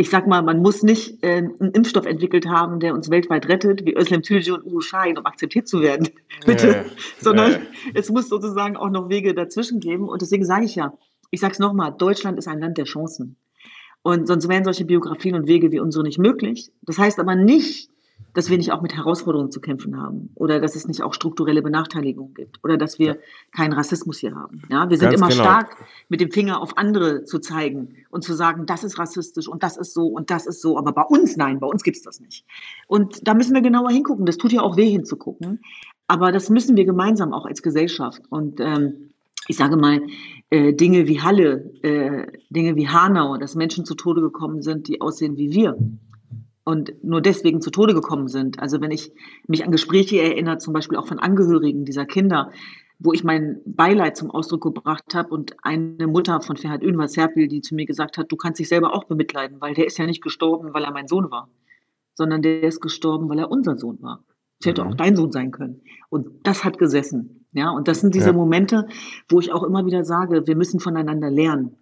ich 0.00 0.10
sag 0.10 0.28
mal, 0.28 0.42
man 0.42 0.62
muss 0.62 0.84
nicht 0.84 1.24
äh, 1.24 1.38
einen 1.38 1.72
Impfstoff 1.72 2.06
entwickelt 2.06 2.46
haben, 2.46 2.78
der 2.78 2.94
uns 2.94 3.10
weltweit 3.10 3.48
rettet, 3.48 3.84
wie 3.84 3.96
Özlem 3.96 4.22
Tülce 4.22 4.54
und 4.54 4.64
Uwe 4.64 4.80
Schein, 4.80 5.18
um 5.18 5.26
akzeptiert 5.26 5.66
zu 5.66 5.80
werden. 5.82 6.08
Bitte. 6.46 6.76
Äh, 6.76 6.84
Sondern 7.18 7.52
äh. 7.52 7.58
es 7.94 8.08
muss 8.08 8.28
sozusagen 8.28 8.76
auch 8.76 8.90
noch 8.90 9.08
Wege 9.08 9.34
dazwischen 9.34 9.80
geben. 9.80 10.08
Und 10.08 10.22
deswegen 10.22 10.44
sage 10.44 10.64
ich 10.66 10.76
ja, 10.76 10.96
ich 11.32 11.40
sage 11.40 11.54
es 11.54 11.58
nochmal, 11.58 11.92
Deutschland 11.98 12.38
ist 12.38 12.46
ein 12.46 12.60
Land 12.60 12.78
der 12.78 12.84
Chancen. 12.84 13.36
Und 14.02 14.28
sonst 14.28 14.48
wären 14.48 14.62
solche 14.62 14.84
Biografien 14.84 15.34
und 15.34 15.48
Wege 15.48 15.72
wie 15.72 15.80
unsere 15.80 16.04
nicht 16.04 16.18
möglich. 16.18 16.70
Das 16.82 16.96
heißt 16.96 17.18
aber 17.18 17.34
nicht, 17.34 17.90
dass 18.34 18.50
wir 18.50 18.56
nicht 18.56 18.72
auch 18.72 18.82
mit 18.82 18.94
Herausforderungen 18.94 19.50
zu 19.50 19.60
kämpfen 19.60 20.00
haben 20.00 20.30
oder 20.34 20.60
dass 20.60 20.76
es 20.76 20.86
nicht 20.86 21.02
auch 21.02 21.12
strukturelle 21.12 21.62
Benachteiligungen 21.62 22.34
gibt 22.34 22.62
oder 22.62 22.76
dass 22.76 22.98
wir 22.98 23.18
keinen 23.50 23.72
Rassismus 23.72 24.18
hier 24.18 24.34
haben. 24.34 24.62
Ja, 24.68 24.88
wir 24.88 24.96
sind 24.96 25.10
Ganz 25.10 25.20
immer 25.20 25.28
genau. 25.28 25.42
stark 25.42 25.76
mit 26.08 26.20
dem 26.20 26.30
Finger 26.30 26.62
auf 26.62 26.78
andere 26.78 27.24
zu 27.24 27.40
zeigen 27.40 27.96
und 28.10 28.22
zu 28.22 28.34
sagen, 28.34 28.66
das 28.66 28.84
ist 28.84 28.98
rassistisch 28.98 29.48
und 29.48 29.62
das 29.62 29.76
ist 29.76 29.92
so 29.92 30.06
und 30.06 30.30
das 30.30 30.46
ist 30.46 30.62
so, 30.62 30.78
aber 30.78 30.92
bei 30.92 31.02
uns 31.02 31.36
nein, 31.36 31.58
bei 31.58 31.66
uns 31.66 31.82
gibt's 31.82 32.02
das 32.02 32.20
nicht. 32.20 32.44
Und 32.86 33.26
da 33.26 33.34
müssen 33.34 33.54
wir 33.54 33.62
genauer 33.62 33.90
hingucken. 33.90 34.26
Das 34.26 34.36
tut 34.36 34.52
ja 34.52 34.60
auch 34.60 34.76
weh 34.76 34.88
hinzugucken, 34.88 35.60
aber 36.06 36.30
das 36.30 36.48
müssen 36.48 36.76
wir 36.76 36.84
gemeinsam 36.84 37.32
auch 37.32 37.46
als 37.46 37.62
Gesellschaft 37.62 38.22
und 38.30 38.60
ähm, 38.60 39.10
ich 39.48 39.56
sage 39.56 39.76
mal, 39.76 40.02
äh, 40.50 40.74
Dinge 40.74 41.08
wie 41.08 41.22
Halle, 41.22 41.72
äh, 41.82 42.26
Dinge 42.50 42.76
wie 42.76 42.88
Hanau, 42.88 43.36
dass 43.38 43.54
Menschen 43.54 43.84
zu 43.84 43.94
Tode 43.94 44.20
gekommen 44.20 44.62
sind, 44.62 44.88
die 44.88 45.00
aussehen 45.00 45.36
wie 45.38 45.50
wir 45.50 45.76
und 46.68 47.02
nur 47.02 47.22
deswegen 47.22 47.62
zu 47.62 47.70
Tode 47.70 47.94
gekommen 47.94 48.28
sind. 48.28 48.60
Also 48.60 48.82
wenn 48.82 48.90
ich 48.90 49.10
mich 49.46 49.64
an 49.64 49.72
Gespräche 49.72 50.20
erinnere, 50.20 50.58
zum 50.58 50.74
Beispiel 50.74 50.98
auch 50.98 51.06
von 51.06 51.18
Angehörigen 51.18 51.86
dieser 51.86 52.04
Kinder, 52.04 52.52
wo 52.98 53.14
ich 53.14 53.24
mein 53.24 53.62
Beileid 53.64 54.18
zum 54.18 54.30
Ausdruck 54.30 54.64
gebracht 54.64 55.14
habe 55.14 55.30
und 55.30 55.56
eine 55.62 56.06
Mutter 56.06 56.42
von 56.42 56.58
Ferhat 56.58 56.82
Ünver 56.82 57.08
Serpil, 57.08 57.48
die 57.48 57.62
zu 57.62 57.74
mir 57.74 57.86
gesagt 57.86 58.18
hat, 58.18 58.30
du 58.30 58.36
kannst 58.36 58.60
dich 58.60 58.68
selber 58.68 58.92
auch 58.92 59.04
bemitleiden, 59.04 59.62
weil 59.62 59.72
der 59.72 59.86
ist 59.86 59.96
ja 59.96 60.04
nicht 60.04 60.22
gestorben, 60.22 60.74
weil 60.74 60.84
er 60.84 60.92
mein 60.92 61.08
Sohn 61.08 61.30
war, 61.30 61.48
sondern 62.12 62.42
der 62.42 62.62
ist 62.64 62.82
gestorben, 62.82 63.30
weil 63.30 63.38
er 63.38 63.50
unser 63.50 63.78
Sohn 63.78 64.02
war. 64.02 64.22
Es 64.60 64.66
hätte 64.66 64.84
mhm. 64.84 64.90
auch 64.90 64.94
dein 64.94 65.16
Sohn 65.16 65.32
sein 65.32 65.52
können. 65.52 65.80
Und 66.10 66.46
das 66.46 66.64
hat 66.64 66.76
gesessen. 66.76 67.46
Ja, 67.52 67.70
und 67.70 67.88
das 67.88 68.02
sind 68.02 68.14
diese 68.14 68.26
ja. 68.26 68.32
Momente, 68.34 68.88
wo 69.30 69.40
ich 69.40 69.52
auch 69.54 69.62
immer 69.62 69.86
wieder 69.86 70.04
sage, 70.04 70.46
wir 70.46 70.54
müssen 70.54 70.80
voneinander 70.80 71.30
lernen. 71.30 71.78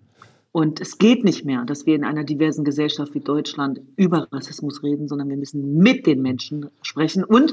Und 0.57 0.81
es 0.81 0.97
geht 0.97 1.23
nicht 1.23 1.45
mehr, 1.45 1.67
dass 1.67 1.85
wir 1.85 1.95
in 1.95 2.03
einer 2.03 2.25
diversen 2.25 2.65
Gesellschaft 2.65 3.13
wie 3.13 3.21
Deutschland 3.21 3.83
über 3.95 4.27
Rassismus 4.33 4.83
reden, 4.83 5.07
sondern 5.07 5.29
wir 5.29 5.37
müssen 5.37 5.77
mit 5.77 6.07
den 6.07 6.23
Menschen 6.23 6.71
sprechen. 6.81 7.25
Und 7.25 7.53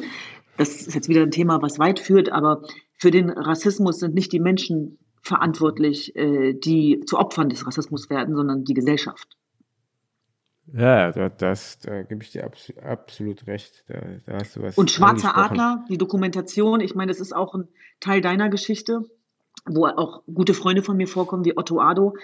das 0.56 0.88
ist 0.88 0.96
jetzt 0.96 1.10
wieder 1.10 1.24
ein 1.24 1.32
Thema, 1.32 1.62
was 1.62 1.80
weit 1.80 2.00
führt, 2.00 2.32
aber 2.32 2.62
für 2.94 3.12
den 3.12 3.30
Rassismus 3.30 4.00
sind 4.00 4.16
nicht 4.16 4.32
die 4.32 4.40
Menschen 4.40 5.00
verantwortlich, 5.22 6.16
äh, 6.16 6.54
die 6.54 7.02
zu 7.06 7.20
Opfern 7.20 7.50
des 7.50 7.68
Rassismus 7.68 8.10
werden, 8.10 8.38
sondern 8.38 8.64
die 8.64 8.74
Gesellschaft. 8.74 9.36
Ja, 10.72 11.12
das, 11.12 11.80
da 11.80 12.04
gebe 12.04 12.24
ich 12.24 12.32
dir 12.32 12.50
absolut 12.84 13.48
recht. 13.48 13.84
Da, 13.88 14.00
da 14.26 14.70
Und 14.78 14.92
Schwarzer 14.92 15.38
Adler, 15.38 15.84
die 15.90 15.98
Dokumentation, 15.98 16.80
ich 16.80 16.96
meine, 16.96 17.12
das 17.12 17.20
ist 17.20 17.36
auch 17.36 17.54
ein 17.54 17.68
Teil 18.00 18.22
deiner 18.22 18.48
Geschichte. 18.48 19.02
Wo 19.66 19.86
auch 19.86 20.24
gute 20.34 20.54
Freunde 20.54 20.84
von 20.84 20.98
mir 20.98 21.08
vorkommen, 21.08 21.46
wie 21.46 21.58
Otto 21.58 21.80
Ado, 21.80 22.16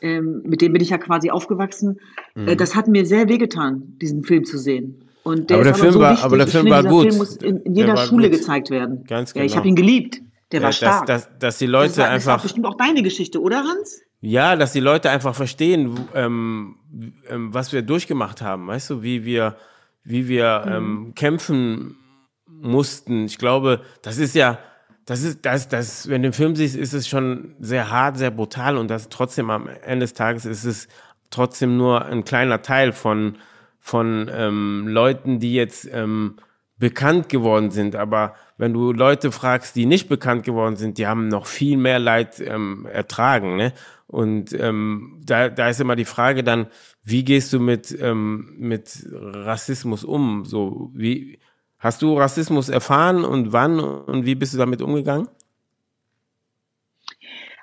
ähm, 0.00 0.42
mit 0.44 0.60
dem 0.62 0.72
bin 0.72 0.82
ich 0.82 0.90
ja 0.90 0.98
quasi 0.98 1.30
aufgewachsen. 1.30 2.00
Äh, 2.34 2.40
mhm. 2.40 2.48
Äh, 2.48 2.56
das 2.56 2.74
hat 2.74 2.88
mir 2.88 3.04
sehr 3.06 3.28
wehgetan, 3.28 3.96
diesen 4.00 4.22
Film 4.24 4.44
zu 4.44 4.58
sehen. 4.58 5.02
Und 5.22 5.50
der 5.50 5.56
aber, 5.56 5.64
der 5.64 5.74
Film 5.74 5.92
so 5.92 6.00
war, 6.00 6.22
aber 6.22 6.36
der 6.36 6.46
Film 6.46 6.66
finde, 6.66 6.76
war 6.76 6.84
gut. 6.84 7.08
Film 7.08 7.16
muss 7.16 7.36
in, 7.36 7.60
in 7.62 7.74
jeder 7.74 7.96
Schule 7.96 8.30
gut. 8.30 8.38
gezeigt 8.38 8.70
werden. 8.70 9.04
Ganz 9.08 9.32
genau. 9.32 9.42
Ja, 9.42 9.46
ich 9.46 9.56
habe 9.56 9.66
ihn 9.66 9.74
geliebt. 9.74 10.22
Der 10.52 10.62
war 10.62 10.70
stark. 10.70 11.06
Dass, 11.06 11.24
dass, 11.24 11.38
dass 11.38 11.58
die 11.58 11.66
Leute 11.66 11.88
das 11.88 11.98
war, 11.98 12.04
einfach. 12.06 12.16
Das 12.16 12.26
war 12.26 12.42
bestimmt 12.42 12.66
auch 12.66 12.76
deine 12.76 13.02
Geschichte, 13.02 13.40
oder 13.40 13.64
Hans? 13.64 14.02
Ja, 14.20 14.56
dass 14.56 14.72
die 14.72 14.80
Leute 14.80 15.10
einfach 15.10 15.34
verstehen, 15.34 15.98
ähm, 16.14 16.76
ähm, 17.28 17.52
was 17.52 17.72
wir 17.72 17.82
durchgemacht 17.82 18.40
haben, 18.40 18.68
weißt 18.68 18.90
du, 18.90 19.02
wie 19.02 19.24
wir, 19.24 19.56
wie 20.04 20.28
wir 20.28 20.62
mhm. 20.64 20.72
ähm, 20.72 21.12
kämpfen 21.14 21.96
mussten. 22.46 23.24
Ich 23.26 23.38
glaube, 23.38 23.82
das 24.02 24.18
ist 24.18 24.34
ja, 24.34 24.58
das 25.06 25.22
ist, 25.22 25.46
das, 25.46 25.68
das, 25.68 26.08
wenn 26.08 26.22
du 26.22 26.28
den 26.28 26.32
Film 26.34 26.56
siehst, 26.56 26.76
ist 26.76 26.92
es 26.92 27.08
schon 27.08 27.54
sehr 27.60 27.90
hart, 27.90 28.18
sehr 28.18 28.32
brutal 28.32 28.76
und 28.76 28.88
das 28.88 29.08
trotzdem 29.08 29.50
am 29.50 29.68
Ende 29.68 30.04
des 30.04 30.14
Tages 30.14 30.44
ist 30.44 30.64
es 30.64 30.88
trotzdem 31.30 31.76
nur 31.76 32.04
ein 32.04 32.24
kleiner 32.24 32.60
Teil 32.62 32.92
von, 32.92 33.36
von 33.78 34.28
ähm, 34.32 34.86
Leuten, 34.88 35.38
die 35.38 35.54
jetzt 35.54 35.88
ähm, 35.92 36.36
bekannt 36.76 37.28
geworden 37.28 37.70
sind. 37.70 37.94
Aber 37.94 38.34
wenn 38.58 38.72
du 38.72 38.92
Leute 38.92 39.30
fragst, 39.30 39.76
die 39.76 39.86
nicht 39.86 40.08
bekannt 40.08 40.44
geworden 40.44 40.76
sind, 40.76 40.98
die 40.98 41.06
haben 41.06 41.28
noch 41.28 41.46
viel 41.46 41.76
mehr 41.76 42.00
Leid 42.00 42.40
ähm, 42.40 42.86
ertragen. 42.90 43.56
Ne? 43.56 43.72
Und 44.08 44.52
ähm, 44.58 45.20
da, 45.24 45.48
da 45.48 45.68
ist 45.68 45.80
immer 45.80 45.96
die 45.96 46.04
Frage 46.04 46.42
dann, 46.42 46.66
wie 47.02 47.24
gehst 47.24 47.52
du 47.52 47.60
mit, 47.60 47.96
ähm, 48.00 48.54
mit 48.58 49.06
Rassismus 49.12 50.04
um? 50.04 50.44
So, 50.44 50.90
wie, 50.94 51.38
Hast 51.86 52.02
du 52.02 52.14
Rassismus 52.14 52.68
erfahren 52.68 53.24
und 53.24 53.52
wann 53.52 53.78
und 53.78 54.26
wie 54.26 54.34
bist 54.34 54.52
du 54.52 54.58
damit 54.58 54.82
umgegangen? 54.82 55.28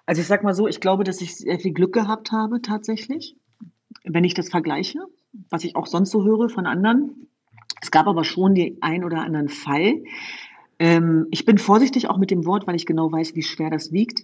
Also 0.06 0.22
ich 0.22 0.28
sag 0.28 0.44
mal 0.44 0.54
so, 0.54 0.66
ich 0.66 0.80
glaube, 0.80 1.04
dass 1.04 1.20
ich 1.20 1.36
sehr 1.36 1.60
viel 1.60 1.74
Glück 1.74 1.92
gehabt 1.92 2.32
habe 2.32 2.62
tatsächlich, 2.62 3.36
wenn 4.06 4.24
ich 4.24 4.34
das 4.34 4.48
vergleiche, 4.48 5.00
was 5.50 5.66
ich 5.66 5.76
auch 5.76 5.88
sonst 5.88 6.12
so 6.12 6.24
höre 6.24 6.48
von 6.48 6.66
anderen. 6.66 7.28
Es 7.82 7.92
gab 7.92 8.08
aber 8.08 8.24
schon 8.24 8.56
den 8.56 8.78
ein 8.80 9.04
oder 9.04 9.20
anderen 9.20 9.50
Fall. 9.50 10.06
Ähm, 10.80 11.28
ich 11.32 11.44
bin 11.44 11.58
vorsichtig 11.58 12.10
auch 12.10 12.18
mit 12.18 12.32
dem 12.32 12.46
Wort, 12.46 12.66
weil 12.66 12.78
ich 12.78 12.86
genau 12.86 13.12
weiß, 13.12 13.36
wie 13.36 13.44
schwer 13.44 13.72
das 13.72 13.92
wiegt 13.92 14.24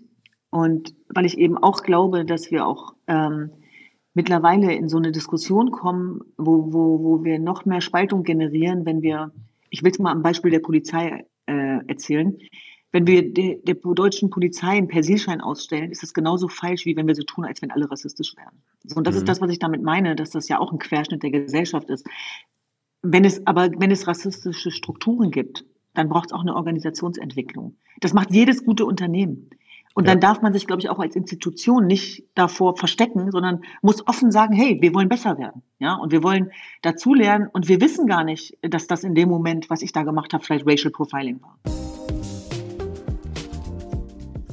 und 0.50 0.96
weil 1.14 1.26
ich 1.26 1.38
eben 1.38 1.58
auch 1.58 1.84
glaube, 1.84 2.24
dass 2.24 2.52
wir 2.52 2.66
auch 2.66 2.94
ähm, 3.08 3.50
mittlerweile 4.14 4.74
in 4.74 4.88
so 4.88 4.96
eine 4.96 5.12
Diskussion 5.12 5.72
kommen, 5.72 6.22
wo, 6.38 6.72
wo, 6.72 7.04
wo 7.04 7.24
wir 7.26 7.38
noch 7.38 7.66
mehr 7.66 7.82
Spaltung 7.82 8.24
generieren, 8.24 8.86
wenn 8.86 9.02
wir 9.02 9.34
ich 9.70 9.84
will 9.84 9.92
es 9.92 10.00
mal 10.00 10.12
am 10.12 10.24
Beispiel 10.24 10.52
der 10.52 10.60
Polizei 10.60 11.26
äh, 11.46 11.86
erzählen. 11.88 12.38
Wenn 12.92 13.06
wir 13.06 13.34
de, 13.34 13.62
der 13.64 13.76
deutschen 13.76 14.30
Polizei 14.30 14.70
einen 14.70 14.88
Persilschein 14.88 15.42
ausstellen, 15.42 15.92
ist 15.92 16.02
das 16.02 16.14
genauso 16.14 16.48
falsch, 16.48 16.86
wie 16.86 16.96
wenn 16.96 17.08
wir 17.08 17.16
so 17.16 17.24
tun, 17.24 17.46
als 17.46 17.62
wenn 17.62 17.70
alle 17.72 17.90
rassistisch 17.90 18.36
wären. 18.36 18.64
So, 18.84 18.96
und 18.96 19.06
das 19.06 19.14
mhm. 19.14 19.20
ist 19.20 19.30
das, 19.30 19.42
was 19.42 19.52
ich 19.52 19.60
damit 19.60 19.84
meine, 19.84 20.16
dass 20.16 20.32
das 20.32 20.48
ja 20.48 20.60
auch 20.60 20.72
ein 20.72 20.80
Querschnitt 20.80 21.22
der 21.22 21.30
Gesellschaft 21.30 21.90
ist. 21.90 22.08
Wenn 23.02 23.26
es 23.26 23.46
aber, 23.46 23.70
wenn 23.78 23.92
es 23.92 24.08
rassistische 24.08 24.72
Strukturen 24.72 25.30
gibt, 25.30 25.66
dann 25.94 26.10
braucht 26.10 26.28
es 26.28 26.34
auch 26.34 26.42
eine 26.42 26.56
Organisationsentwicklung. 26.56 27.78
Das 28.00 28.14
macht 28.14 28.32
jedes 28.32 28.66
gute 28.66 28.86
Unternehmen. 28.86 29.50
Und 29.96 30.06
ja. 30.06 30.12
dann 30.12 30.22
darf 30.22 30.42
man 30.42 30.54
sich, 30.54 30.68
glaube 30.68 30.82
ich, 30.82 30.90
auch 30.90 31.00
als 31.00 31.16
Institution 31.16 31.88
nicht 31.88 32.24
davor 32.36 32.78
verstecken, 32.78 33.32
sondern 33.32 33.64
muss 33.82 34.08
offen 34.08 34.32
sagen, 34.32 34.54
hey, 34.54 34.78
wir 34.82 34.94
wollen 34.94 35.10
besser 35.10 35.38
werden. 35.38 35.64
Ja, 35.80 35.96
und 35.96 36.12
wir 36.12 36.24
wollen 36.24 36.52
dazulernen. 36.82 37.50
Und 37.52 37.68
wir 37.68 37.82
wissen 37.82 38.08
gar 38.08 38.24
nicht, 38.24 38.58
dass 38.62 38.88
das 38.88 39.04
in 39.04 39.16
dem 39.16 39.30
Moment, 39.30 39.70
was 39.70 39.82
ich 39.82 39.92
da 39.92 40.04
gemacht 40.04 40.34
habe, 40.34 40.44
vielleicht 40.44 40.68
Racial 40.68 40.92
Profiling 40.92 41.42
war. 41.42 41.58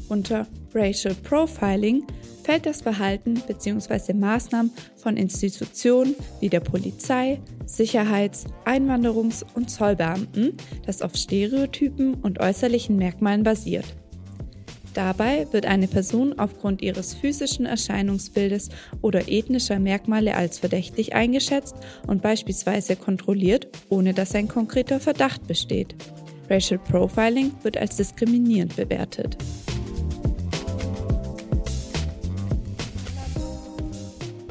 Unter 0.09 0.47
Racial 0.75 1.15
Profiling 1.15 2.07
fällt 2.45 2.65
das 2.65 2.81
Verhalten 2.81 3.43
bzw. 3.47 4.15
Maßnahmen 4.15 4.71
von 4.97 5.17
Institutionen 5.17 6.15
wie 6.41 6.49
der 6.49 6.61
Polizei, 6.61 7.41
Sicherheits-, 7.67 8.47
Einwanderungs- 8.65 9.45
und 9.55 9.69
Zollbeamten, 9.69 10.57
das 10.87 11.03
auf 11.03 11.17
Stereotypen 11.17 12.15
und 12.15 12.39
äußerlichen 12.39 12.97
Merkmalen 12.97 13.43
basiert. 13.43 13.97
Dabei 14.97 15.47
wird 15.51 15.67
eine 15.67 15.89
Person 15.89 16.39
aufgrund 16.39 16.81
ihres 16.81 17.13
physischen 17.13 17.67
Erscheinungsbildes 17.67 18.71
oder 19.03 19.29
ethnischer 19.29 19.79
Merkmale 19.79 20.35
als 20.35 20.59
verdächtig 20.59 21.15
eingeschätzt 21.15 21.77
und 22.07 22.23
beispielsweise 22.23 22.97
kontrolliert, 22.97 23.69
ohne 23.91 24.15
dass 24.15 24.35
ein 24.35 24.49
konkreter 24.49 24.99
Verdacht 24.99 25.47
besteht. 25.47 25.95
Racial 26.49 26.81
Profiling 26.81 27.53
wird 27.63 27.77
als 27.77 27.97
diskriminierend 27.97 28.75
bewertet. 28.75 29.37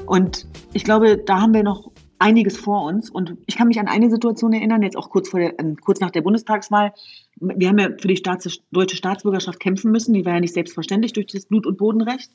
Und 0.05 0.45
ich 0.73 0.83
glaube, 0.83 1.17
da 1.17 1.41
haben 1.41 1.55
wir 1.55 1.63
noch 1.63 1.89
einiges 2.19 2.57
vor 2.57 2.83
uns. 2.83 3.09
Und 3.09 3.35
ich 3.47 3.57
kann 3.57 3.67
mich 3.67 3.79
an 3.79 3.87
eine 3.87 4.11
Situation 4.11 4.53
erinnern, 4.53 4.83
jetzt 4.83 4.95
auch 4.95 5.09
kurz, 5.09 5.31
der, 5.31 5.59
ähm, 5.59 5.77
kurz 5.77 5.99
nach 5.99 6.11
der 6.11 6.21
Bundestagswahl. 6.21 6.93
Wir 7.37 7.69
haben 7.69 7.79
ja 7.79 7.89
für 7.97 8.07
die 8.07 8.17
Staats 8.17 8.47
deutsche 8.71 8.95
Staatsbürgerschaft 8.95 9.59
kämpfen 9.59 9.91
müssen. 9.91 10.13
Die 10.13 10.25
war 10.25 10.33
ja 10.33 10.39
nicht 10.39 10.53
selbstverständlich 10.53 11.13
durch 11.13 11.27
das 11.27 11.45
Blut- 11.45 11.65
und 11.65 11.77
Bodenrecht. 11.77 12.31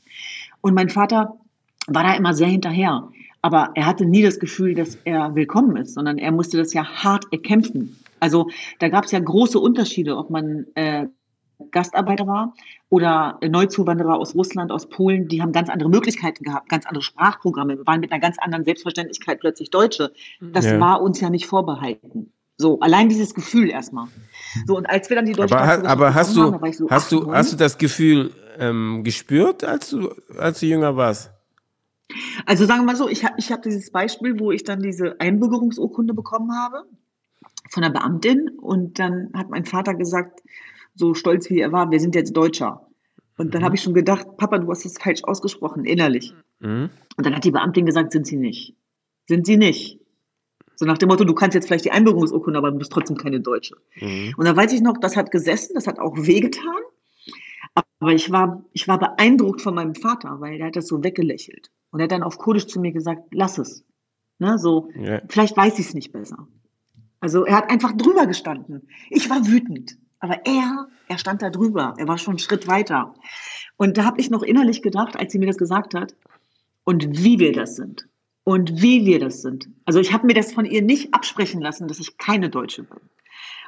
Und 0.60 0.74
mein 0.74 0.90
Vater 0.90 1.38
war 1.86 2.02
da 2.02 2.14
immer 2.14 2.34
sehr 2.34 2.48
hinterher. 2.48 3.08
Aber 3.42 3.70
er 3.74 3.86
hatte 3.86 4.04
nie 4.04 4.22
das 4.22 4.38
Gefühl, 4.38 4.74
dass 4.74 4.96
er 5.04 5.34
willkommen 5.34 5.76
ist, 5.76 5.94
sondern 5.94 6.18
er 6.18 6.32
musste 6.32 6.58
das 6.58 6.74
ja 6.74 6.84
hart 6.84 7.24
erkämpfen. 7.32 7.96
Also 8.20 8.50
da 8.78 8.88
gab 8.88 9.04
es 9.04 9.12
ja 9.12 9.18
große 9.18 9.58
Unterschiede, 9.58 10.18
ob 10.18 10.28
man 10.28 10.66
äh, 10.74 11.06
Gastarbeiter 11.70 12.26
war 12.26 12.54
oder 12.88 13.38
Neuzuwanderer 13.46 14.18
aus 14.18 14.34
Russland, 14.34 14.72
aus 14.72 14.88
Polen, 14.88 15.28
die 15.28 15.42
haben 15.42 15.52
ganz 15.52 15.68
andere 15.68 15.88
Möglichkeiten 15.88 16.44
gehabt, 16.44 16.68
ganz 16.68 16.86
andere 16.86 17.02
Sprachprogramme, 17.02 17.78
wir 17.78 17.86
waren 17.86 18.00
mit 18.00 18.12
einer 18.12 18.20
ganz 18.20 18.38
anderen 18.38 18.64
Selbstverständlichkeit 18.64 19.40
plötzlich 19.40 19.70
Deutsche. 19.70 20.12
Das 20.40 20.66
ja. 20.66 20.80
war 20.80 21.02
uns 21.02 21.20
ja 21.20 21.30
nicht 21.30 21.46
vorbehalten. 21.46 22.32
So, 22.60 22.78
allein 22.80 23.08
dieses 23.08 23.34
Gefühl 23.34 23.70
erstmal. 23.70 24.08
So, 24.66 24.76
und 24.76 24.84
als 24.84 25.08
wir 25.08 25.16
dann 25.16 25.24
die 25.24 25.32
deutsche 25.32 25.56
Aber, 25.56 25.88
aber 25.88 26.14
hast 26.14 26.36
du, 26.36 26.52
haben, 26.52 26.72
so, 26.72 26.90
hast 26.90 27.10
du, 27.10 27.32
hast 27.32 27.52
du 27.54 27.56
das 27.56 27.78
Gefühl 27.78 28.34
ähm, 28.58 29.02
gespürt, 29.02 29.64
als 29.64 29.88
du, 29.88 30.10
als 30.36 30.60
du 30.60 30.66
jünger 30.66 30.94
warst? 30.94 31.30
Also 32.44 32.66
sagen 32.66 32.82
wir 32.82 32.86
mal 32.86 32.96
so, 32.96 33.08
ich 33.08 33.24
habe 33.24 33.36
ich 33.38 33.50
hab 33.50 33.62
dieses 33.62 33.90
Beispiel, 33.90 34.38
wo 34.38 34.52
ich 34.52 34.62
dann 34.62 34.82
diese 34.82 35.18
Einbürgerungsurkunde 35.20 36.12
bekommen 36.12 36.54
habe 36.54 36.84
von 37.70 37.82
der 37.82 37.88
Beamtin 37.88 38.50
und 38.60 38.98
dann 38.98 39.30
hat 39.34 39.48
mein 39.48 39.64
Vater 39.64 39.94
gesagt, 39.94 40.42
so 40.94 41.14
stolz 41.14 41.48
wie 41.48 41.60
er 41.60 41.72
war, 41.72 41.90
wir 41.90 41.98
sind 41.98 42.14
jetzt 42.14 42.36
Deutscher. 42.36 42.86
Und 43.38 43.54
dann 43.54 43.62
mhm. 43.62 43.64
habe 43.64 43.76
ich 43.76 43.82
schon 43.82 43.94
gedacht, 43.94 44.36
Papa, 44.36 44.58
du 44.58 44.68
hast 44.68 44.84
es 44.84 44.98
falsch 44.98 45.24
ausgesprochen, 45.24 45.86
innerlich. 45.86 46.34
Mhm. 46.58 46.90
Und 47.16 47.24
dann 47.24 47.34
hat 47.34 47.44
die 47.44 47.52
Beamtin 47.52 47.86
gesagt, 47.86 48.12
sind 48.12 48.26
sie 48.26 48.36
nicht. 48.36 48.76
Sind 49.26 49.46
sie 49.46 49.56
nicht. 49.56 49.98
So 50.80 50.86
nach 50.86 50.96
dem 50.96 51.10
Motto, 51.10 51.24
du 51.24 51.34
kannst 51.34 51.54
jetzt 51.54 51.66
vielleicht 51.66 51.84
die 51.84 51.90
Einbürgerungsurkunde, 51.90 52.56
aber 52.58 52.70
du 52.70 52.78
bist 52.78 52.90
trotzdem 52.90 53.18
keine 53.18 53.38
Deutsche. 53.38 53.76
Mhm. 53.96 54.32
Und 54.38 54.46
da 54.46 54.56
weiß 54.56 54.72
ich 54.72 54.80
noch, 54.80 54.96
das 54.96 55.14
hat 55.14 55.30
gesessen, 55.30 55.74
das 55.74 55.86
hat 55.86 55.98
auch 55.98 56.16
wehgetan. 56.16 56.80
Aber 57.74 58.12
ich 58.12 58.32
war, 58.32 58.64
ich 58.72 58.88
war 58.88 58.98
beeindruckt 58.98 59.60
von 59.60 59.74
meinem 59.74 59.94
Vater, 59.94 60.40
weil 60.40 60.58
er 60.58 60.68
hat 60.68 60.76
das 60.76 60.86
so 60.86 61.04
weggelächelt. 61.04 61.70
Und 61.90 62.00
er 62.00 62.04
hat 62.04 62.12
dann 62.12 62.22
auf 62.22 62.38
Kurdisch 62.38 62.66
zu 62.66 62.80
mir 62.80 62.92
gesagt, 62.92 63.24
lass 63.30 63.58
es. 63.58 63.84
Ne, 64.38 64.58
so, 64.58 64.88
ja. 64.94 65.20
vielleicht 65.28 65.54
weiß 65.54 65.78
ich 65.78 65.88
es 65.88 65.92
nicht 65.92 66.12
besser. 66.12 66.48
Also 67.20 67.44
er 67.44 67.58
hat 67.58 67.68
einfach 67.68 67.92
drüber 67.92 68.26
gestanden. 68.26 68.88
Ich 69.10 69.28
war 69.28 69.46
wütend. 69.46 69.98
Aber 70.18 70.46
er, 70.46 70.88
er 71.08 71.18
stand 71.18 71.42
da 71.42 71.50
drüber. 71.50 71.92
Er 71.98 72.08
war 72.08 72.16
schon 72.16 72.32
einen 72.32 72.38
Schritt 72.38 72.68
weiter. 72.68 73.14
Und 73.76 73.98
da 73.98 74.04
habe 74.04 74.18
ich 74.18 74.30
noch 74.30 74.42
innerlich 74.42 74.80
gedacht, 74.80 75.14
als 75.18 75.30
sie 75.30 75.38
mir 75.38 75.46
das 75.46 75.58
gesagt 75.58 75.92
hat, 75.92 76.14
und 76.84 77.22
wie 77.22 77.38
wir 77.38 77.52
das 77.52 77.76
sind. 77.76 78.08
Und 78.44 78.82
wie 78.82 79.04
wir 79.04 79.20
das 79.20 79.42
sind. 79.42 79.68
Also 79.84 80.00
ich 80.00 80.12
habe 80.12 80.26
mir 80.26 80.34
das 80.34 80.52
von 80.52 80.64
ihr 80.64 80.82
nicht 80.82 81.14
absprechen 81.14 81.60
lassen, 81.60 81.88
dass 81.88 82.00
ich 82.00 82.16
keine 82.16 82.50
Deutsche 82.50 82.82
bin. 82.84 82.98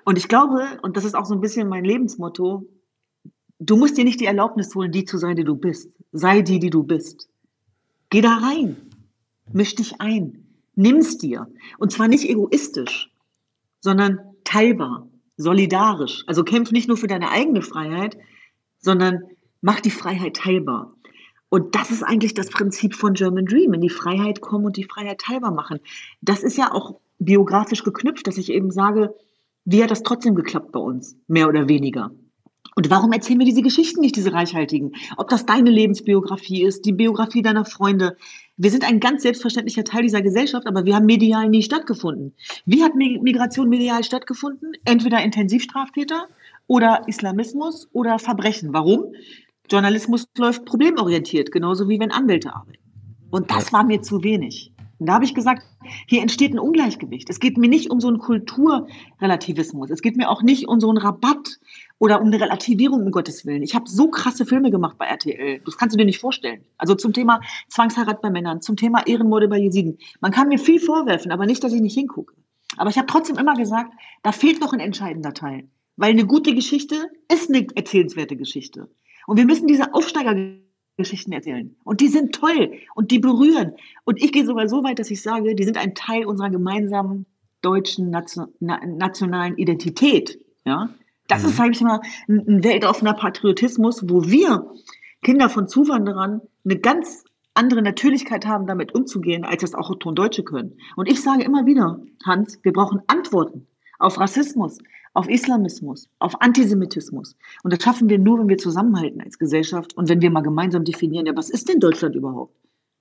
Und 0.05 0.19
ich 0.19 0.29
glaube, 0.29 0.81
und 0.83 0.97
das 0.97 1.05
ist 1.05 1.15
auch 1.15 1.27
so 1.27 1.35
ein 1.35 1.41
bisschen 1.41 1.69
mein 1.69 1.85
Lebensmotto, 1.85 2.67
du 3.61 3.77
musst 3.77 3.97
dir 3.97 4.05
nicht 4.05 4.21
die 4.21 4.27
Erlaubnis 4.27 4.75
holen, 4.75 4.91
die 4.91 5.05
zu 5.05 5.19
sein, 5.19 5.37
die 5.37 5.45
du 5.45 5.55
bist. 5.55 5.91
Sei 6.11 6.43
die, 6.43 6.59
die 6.59 6.71
du 6.71 6.83
bist. 6.83 7.29
Geh 8.11 8.21
da 8.21 8.37
rein. 8.37 8.77
Misch 9.53 9.75
dich 9.75 10.01
ein. 10.01 10.47
Nimm's 10.75 11.19
dir. 11.19 11.49
Und 11.79 11.93
zwar 11.93 12.09
nicht 12.09 12.29
egoistisch, 12.29 13.13
sondern 13.81 14.21
teilbar 14.45 15.09
solidarisch. 15.37 16.25
Also 16.27 16.45
kämpf 16.45 16.73
nicht 16.73 16.89
nur 16.89 16.97
für 16.97 17.07
deine 17.07 17.31
eigene 17.31 17.63
Freiheit, 17.63 18.17
sondern 18.79 19.23
mach 19.61 19.81
die 19.81 19.91
Freiheit 19.91 20.37
teilbar. 20.37 20.95
Und 21.53 21.75
das 21.75 21.91
ist 21.91 22.03
eigentlich 22.03 22.33
das 22.33 22.49
Prinzip 22.49 22.95
von 22.95 23.13
German 23.13 23.45
Dream, 23.45 23.75
in 23.75 23.83
die 23.83 23.91
Freiheit 23.91 24.41
kommen 24.41 24.65
und 24.65 24.79
die 24.79 24.85
Freiheit 24.85 25.19
teilbar 25.19 25.53
machen. 25.53 25.81
Das 26.23 26.43
ist 26.43 26.57
ja 26.57 26.73
auch 26.73 26.99
biografisch 27.19 27.85
geknüpft, 27.85 28.27
dass 28.27 28.39
ich 28.39 28.51
eben 28.51 28.71
sage, 28.71 29.15
wie 29.67 29.83
hat 29.83 29.91
das 29.91 30.03
trotzdem 30.03 30.35
geklappt 30.35 30.73
bei 30.73 30.81
uns, 30.81 31.15
mehr 31.29 31.51
oder 31.51 31.69
weniger? 31.69 32.11
Und 32.75 32.89
warum 32.89 33.13
erzählen 33.13 33.39
wir 33.39 33.45
diese 33.45 33.61
Geschichten 33.61 34.01
nicht, 34.01 34.17
diese 34.17 34.33
reichhaltigen? 34.33 34.93
Ob 35.19 35.29
das 35.29 35.45
deine 35.45 35.69
Lebensbiografie 35.69 36.63
ist, 36.63 36.87
die 36.87 36.93
Biografie 36.93 37.43
deiner 37.43 37.67
Freunde. 37.67 38.17
Wir 38.57 38.71
sind 38.71 38.89
ein 38.89 38.99
ganz 38.99 39.21
selbstverständlicher 39.21 39.85
Teil 39.85 40.05
dieser 40.05 40.23
Gesellschaft, 40.23 40.67
aber 40.67 40.87
wir 40.87 40.95
haben 40.95 41.05
medial 41.05 41.51
nie 41.51 41.63
stattgefunden. 41.63 42.35
Wie 42.65 42.83
hat 42.83 42.95
Migration 42.95 43.69
medial 43.69 44.05
stattgefunden? 44.05 44.73
Entweder 44.87 45.23
Intensivstraftäter 45.23 46.29
oder 46.67 47.03
Islamismus 47.09 47.91
oder 47.93 48.19
Verbrechen. 48.19 48.73
Warum? 48.73 49.13
Journalismus 49.71 50.27
läuft 50.37 50.65
problemorientiert, 50.65 51.53
genauso 51.53 51.89
wie 51.89 52.01
wenn 52.01 52.11
Anwälte 52.11 52.55
arbeiten. 52.55 52.83
Und 53.31 53.51
das 53.51 53.73
war 53.73 53.85
mir 53.85 54.03
zu 54.03 54.23
wenig. 54.23 54.73
Und 54.99 55.07
da 55.07 55.15
habe 55.15 55.25
ich 55.25 55.35
gesagt, 55.35 55.65
hier 56.07 56.23
entsteht 56.23 56.53
ein 56.53 56.61
Ungleichgewicht. 56.61 57.29
Es 57.29 57.41
geht 57.41 57.59
mir 57.59 57.69
nicht 57.69 57.91
um 57.91 58.01
so 58.01 58.07
einen 58.07 58.19
Kulturrelativismus. 58.19 59.91
Es 59.91 60.01
geht 60.01 60.17
mir 60.17 60.31
auch 60.31 60.43
nicht 60.43 60.69
um 60.69 60.79
so 60.79 60.89
einen 60.89 60.99
Rabatt 60.99 61.59
oder 61.99 62.21
um 62.21 62.29
eine 62.29 62.41
Relativierung, 62.41 63.03
um 63.03 63.11
Gottes 63.11 63.45
Willen. 63.45 63.65
Ich 63.65 63.75
habe 63.75 63.89
so 63.89 64.09
krasse 64.11 64.47
Filme 64.47 64.71
gemacht 64.71 64.99
bei 64.99 65.07
RTL. 65.07 65.61
Das 65.65 65.77
kannst 65.77 65.95
du 65.95 65.99
dir 65.99 66.05
nicht 66.05 66.21
vorstellen. 66.21 66.65
Also 66.79 66.95
zum 66.95 67.13
Thema 67.13 67.41
Zwangsheirat 67.69 68.23
bei 68.23 68.31
Männern, 68.31 68.61
zum 68.61 68.77
Thema 68.77 69.05
Ehrenmorde 69.05 69.49
bei 69.49 69.59
Jesiden. 69.59 69.99
Man 70.21 70.31
kann 70.31 70.47
mir 70.47 70.59
viel 70.59 70.79
vorwerfen, 70.79 71.33
aber 71.33 71.47
nicht, 71.47 71.65
dass 71.65 71.73
ich 71.73 71.81
nicht 71.81 71.95
hingucke. 71.95 72.35
Aber 72.77 72.91
ich 72.91 72.97
habe 72.97 73.09
trotzdem 73.09 73.39
immer 73.39 73.55
gesagt, 73.55 73.93
da 74.23 74.31
fehlt 74.31 74.61
noch 74.61 74.73
ein 74.73 74.79
entscheidender 74.79 75.35
Teil. 75.35 75.69
Weil 75.97 76.11
eine 76.11 76.27
gute 76.27 76.55
Geschichte 76.55 77.11
ist 77.29 77.49
eine 77.49 77.67
erzählenswerte 77.75 78.37
Geschichte. 78.37 78.89
Und 79.27 79.37
wir 79.37 79.47
müssen 79.47 79.67
diese 79.67 79.95
Aufsteigergeschichten 79.95 81.33
erzählen. 81.33 81.75
Und 81.85 82.01
die 82.01 82.09
sind 82.09 82.35
toll 82.35 82.73
und 82.95 83.11
die 83.11 83.19
berühren. 83.19 83.73
Und 84.05 84.23
ich 84.23 84.33
gehe 84.33 84.45
sogar 84.45 84.69
so 84.69 84.85
weit, 84.85 84.99
dass 84.99 85.11
ich 85.11 85.23
sage, 85.23 85.55
die 85.55 85.65
sind 85.65 85.79
ein 85.79 85.95
Teil 85.95 86.27
unserer 86.27 86.51
gemeinsamen 86.51 87.27
deutschen 87.61 88.11
Nation, 88.11 88.49
nationalen 88.61 89.57
Identität. 89.57 90.39
Ja, 90.65 90.91
das 91.29 91.43
mhm. 91.43 91.49
ist, 91.49 91.57
sage 91.57 91.71
ich 91.73 91.81
mal, 91.81 92.01
ein 92.29 92.63
weltoffener 92.63 93.15
Patriotismus, 93.15 94.09
wo 94.09 94.25
wir 94.25 94.71
Kinder 95.23 95.49
von 95.49 95.69
Zuwanderern 95.69 96.43
eine 96.65 96.79
ganz 96.79 97.25
andere 97.55 97.83
Natürlichkeit 97.83 98.47
haben, 98.47 98.67
damit 98.67 98.95
umzugehen, 98.95 99.45
als 99.45 99.63
das 99.63 99.75
auch 99.75 99.95
Deutsche 99.95 100.43
können. 100.43 100.79
Und 100.97 101.09
ich 101.09 101.23
sage 101.23 101.45
immer 101.45 101.67
wieder, 101.67 102.01
Hans, 102.25 102.59
wir 102.63 102.73
brauchen 102.73 103.03
Antworten 103.07 103.67
auf 103.99 104.19
Rassismus, 104.19 104.79
auf 105.15 105.29
Islamismus, 105.29 106.09
auf 106.19 106.41
Antisemitismus. 106.41 107.37
Und 107.63 107.73
das 107.73 107.83
schaffen 107.83 108.09
wir 108.09 108.19
nur, 108.19 108.39
wenn 108.39 108.49
wir 108.49 108.59
zusammenhalten 108.59 109.21
als 109.21 109.39
Gesellschaft 109.39 109.97
und 109.97 110.09
wenn 110.09 110.23
wir 110.23 110.31
mal 110.31 110.43
gemeinsam 110.43 110.85
definieren, 110.85 111.27
ja, 111.27 111.37
was 111.37 111.51
ist 111.51 111.69
denn 111.69 111.81
Deutschland 111.81 112.15
überhaupt? 112.15 112.55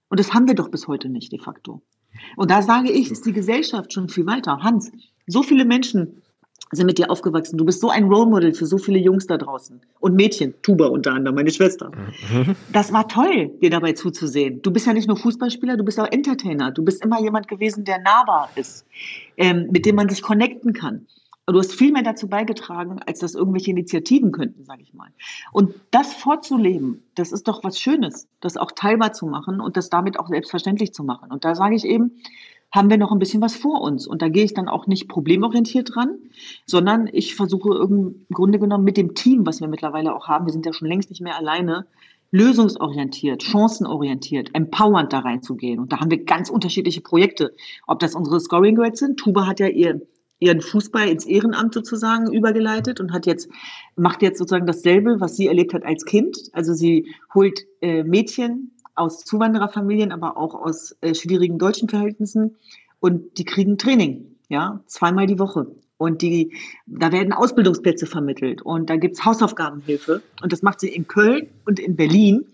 Und 0.09 0.19
das 0.19 0.33
haben 0.33 0.47
wir 0.47 0.55
doch 0.55 0.69
bis 0.69 0.87
heute 0.87 1.07
nicht 1.07 1.31
de 1.31 1.39
facto. 1.39 1.81
Und 2.35 2.51
da 2.51 2.61
sage 2.61 2.91
ich, 2.91 3.11
ist 3.11 3.25
die 3.25 3.31
Gesellschaft 3.31 3.93
schon 3.93 4.09
viel 4.09 4.25
weiter. 4.25 4.57
Hans, 4.61 4.91
so 5.27 5.41
viele 5.41 5.63
Menschen 5.63 6.21
sind 6.71 6.85
mit 6.85 6.97
dir 6.97 7.09
aufgewachsen. 7.09 7.57
Du 7.57 7.65
bist 7.65 7.81
so 7.81 7.89
ein 7.89 8.05
Role 8.05 8.29
Model 8.29 8.53
für 8.53 8.65
so 8.65 8.77
viele 8.77 8.99
Jungs 8.99 9.27
da 9.27 9.37
draußen. 9.37 9.81
Und 9.99 10.15
Mädchen, 10.15 10.53
Tuba 10.61 10.87
unter 10.87 11.13
anderem, 11.13 11.35
meine 11.35 11.51
Schwester. 11.51 11.91
Mhm. 12.31 12.55
Das 12.71 12.93
war 12.93 13.07
toll, 13.07 13.51
dir 13.61 13.69
dabei 13.69 13.93
zuzusehen. 13.93 14.61
Du 14.61 14.71
bist 14.71 14.85
ja 14.87 14.93
nicht 14.93 15.07
nur 15.07 15.17
Fußballspieler, 15.17 15.77
du 15.77 15.83
bist 15.83 15.99
auch 15.99 16.09
Entertainer. 16.11 16.71
Du 16.71 16.83
bist 16.83 17.03
immer 17.03 17.21
jemand 17.21 17.47
gewesen, 17.47 17.83
der 17.83 17.99
nahbar 17.99 18.49
ist, 18.55 18.85
ähm, 19.37 19.67
mit 19.71 19.85
dem 19.85 19.95
man 19.95 20.07
sich 20.07 20.21
connecten 20.21 20.73
kann. 20.73 21.07
Du 21.47 21.57
hast 21.57 21.73
viel 21.73 21.91
mehr 21.91 22.03
dazu 22.03 22.29
beigetragen, 22.29 22.99
als 23.05 23.19
das 23.19 23.35
irgendwelche 23.35 23.71
Initiativen 23.71 24.31
könnten, 24.31 24.63
sage 24.63 24.83
ich 24.83 24.93
mal. 24.93 25.09
Und 25.51 25.73
das 25.89 26.13
vorzuleben, 26.13 27.03
das 27.15 27.31
ist 27.31 27.47
doch 27.47 27.63
was 27.63 27.79
Schönes, 27.79 28.27
das 28.39 28.57
auch 28.57 28.71
teilbar 28.71 29.11
zu 29.11 29.25
machen 29.25 29.59
und 29.59 29.75
das 29.75 29.89
damit 29.89 30.19
auch 30.19 30.27
selbstverständlich 30.27 30.93
zu 30.93 31.03
machen. 31.03 31.31
Und 31.31 31.43
da 31.43 31.55
sage 31.55 31.75
ich 31.75 31.83
eben, 31.83 32.21
haben 32.71 32.89
wir 32.89 32.97
noch 32.97 33.11
ein 33.11 33.19
bisschen 33.19 33.41
was 33.41 33.55
vor 33.55 33.81
uns. 33.81 34.07
Und 34.07 34.21
da 34.21 34.29
gehe 34.29 34.45
ich 34.45 34.53
dann 34.53 34.69
auch 34.69 34.87
nicht 34.87 35.09
problemorientiert 35.09 35.93
dran, 35.93 36.19
sondern 36.65 37.09
ich 37.11 37.35
versuche 37.35 37.83
im 37.83 38.25
Grunde 38.31 38.59
genommen 38.59 38.85
mit 38.85 38.95
dem 38.95 39.13
Team, 39.13 39.45
was 39.45 39.59
wir 39.59 39.67
mittlerweile 39.67 40.15
auch 40.15 40.27
haben, 40.27 40.45
wir 40.45 40.53
sind 40.53 40.65
ja 40.65 40.73
schon 40.73 40.87
längst 40.87 41.09
nicht 41.09 41.21
mehr 41.21 41.35
alleine, 41.35 41.85
lösungsorientiert, 42.31 43.43
chancenorientiert, 43.43 44.51
empowernd 44.53 45.11
da 45.11 45.19
reinzugehen. 45.19 45.79
Und 45.79 45.91
da 45.91 45.99
haben 45.99 46.11
wir 46.11 46.23
ganz 46.23 46.49
unterschiedliche 46.49 47.01
Projekte. 47.01 47.53
Ob 47.87 47.99
das 47.99 48.15
unsere 48.15 48.39
Scoring 48.39 48.75
Grades 48.75 48.99
sind. 48.99 49.17
Tuba 49.17 49.45
hat 49.47 49.59
ja 49.59 49.67
ihr 49.67 50.01
ihren 50.41 50.59
Fußball 50.59 51.07
ins 51.07 51.25
Ehrenamt 51.25 51.73
sozusagen 51.73 52.33
übergeleitet 52.33 52.99
und 52.99 53.13
hat 53.13 53.25
jetzt, 53.25 53.47
macht 53.95 54.21
jetzt 54.21 54.39
sozusagen 54.39 54.65
dasselbe, 54.65 55.21
was 55.21 55.37
sie 55.37 55.47
erlebt 55.47 55.73
hat 55.73 55.85
als 55.85 56.03
Kind. 56.03 56.49
Also 56.51 56.73
sie 56.73 57.15
holt 57.33 57.61
äh, 57.81 58.03
Mädchen 58.03 58.71
aus 58.95 59.23
Zuwandererfamilien, 59.23 60.11
aber 60.11 60.37
auch 60.37 60.55
aus 60.55 60.97
äh, 61.01 61.13
schwierigen 61.13 61.59
deutschen 61.59 61.87
Verhältnissen 61.87 62.57
und 62.99 63.37
die 63.37 63.45
kriegen 63.45 63.77
Training, 63.77 64.35
ja, 64.49 64.81
zweimal 64.87 65.27
die 65.27 65.39
Woche. 65.39 65.67
Und 65.97 66.23
die, 66.23 66.57
da 66.87 67.11
werden 67.11 67.31
Ausbildungsplätze 67.31 68.07
vermittelt 68.07 68.63
und 68.63 68.89
da 68.89 68.95
gibt's 68.95 69.23
Hausaufgabenhilfe 69.23 70.23
und 70.41 70.51
das 70.51 70.63
macht 70.63 70.79
sie 70.79 70.89
in 70.89 71.07
Köln 71.07 71.49
und 71.65 71.79
in 71.79 71.95
Berlin. 71.95 72.45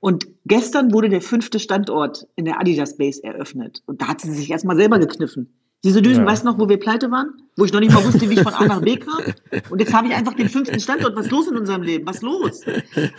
Und 0.00 0.26
gestern 0.46 0.92
wurde 0.92 1.10
der 1.10 1.20
fünfte 1.20 1.58
Standort 1.58 2.26
in 2.36 2.46
der 2.46 2.58
Adidas 2.58 2.96
Base 2.96 3.22
eröffnet. 3.22 3.82
Und 3.86 4.00
da 4.02 4.08
hat 4.08 4.20
sie 4.22 4.32
sich 4.32 4.50
erstmal 4.50 4.76
selber 4.76 4.98
gekniffen. 4.98 5.48
Diese 5.84 6.00
Düsen, 6.00 6.24
ja. 6.24 6.30
weißt 6.30 6.44
du 6.44 6.48
noch, 6.48 6.58
wo 6.58 6.66
wir 6.66 6.78
pleite 6.78 7.10
waren? 7.10 7.34
Wo 7.56 7.64
ich 7.66 7.72
noch 7.72 7.80
nicht 7.80 7.92
mal 7.92 8.02
wusste, 8.02 8.28
wie 8.28 8.34
ich 8.34 8.42
von 8.42 8.54
A 8.54 8.64
nach 8.64 8.80
B 8.80 8.96
kam? 8.96 9.20
Und 9.68 9.78
jetzt 9.80 9.92
habe 9.92 10.08
ich 10.08 10.14
einfach 10.14 10.32
den 10.32 10.48
fünften 10.48 10.80
Standort. 10.80 11.14
Was 11.14 11.26
ist 11.26 11.30
los 11.30 11.46
in 11.46 11.58
unserem 11.58 11.82
Leben? 11.82 12.06
Was 12.06 12.16
ist 12.16 12.22
los? 12.22 12.62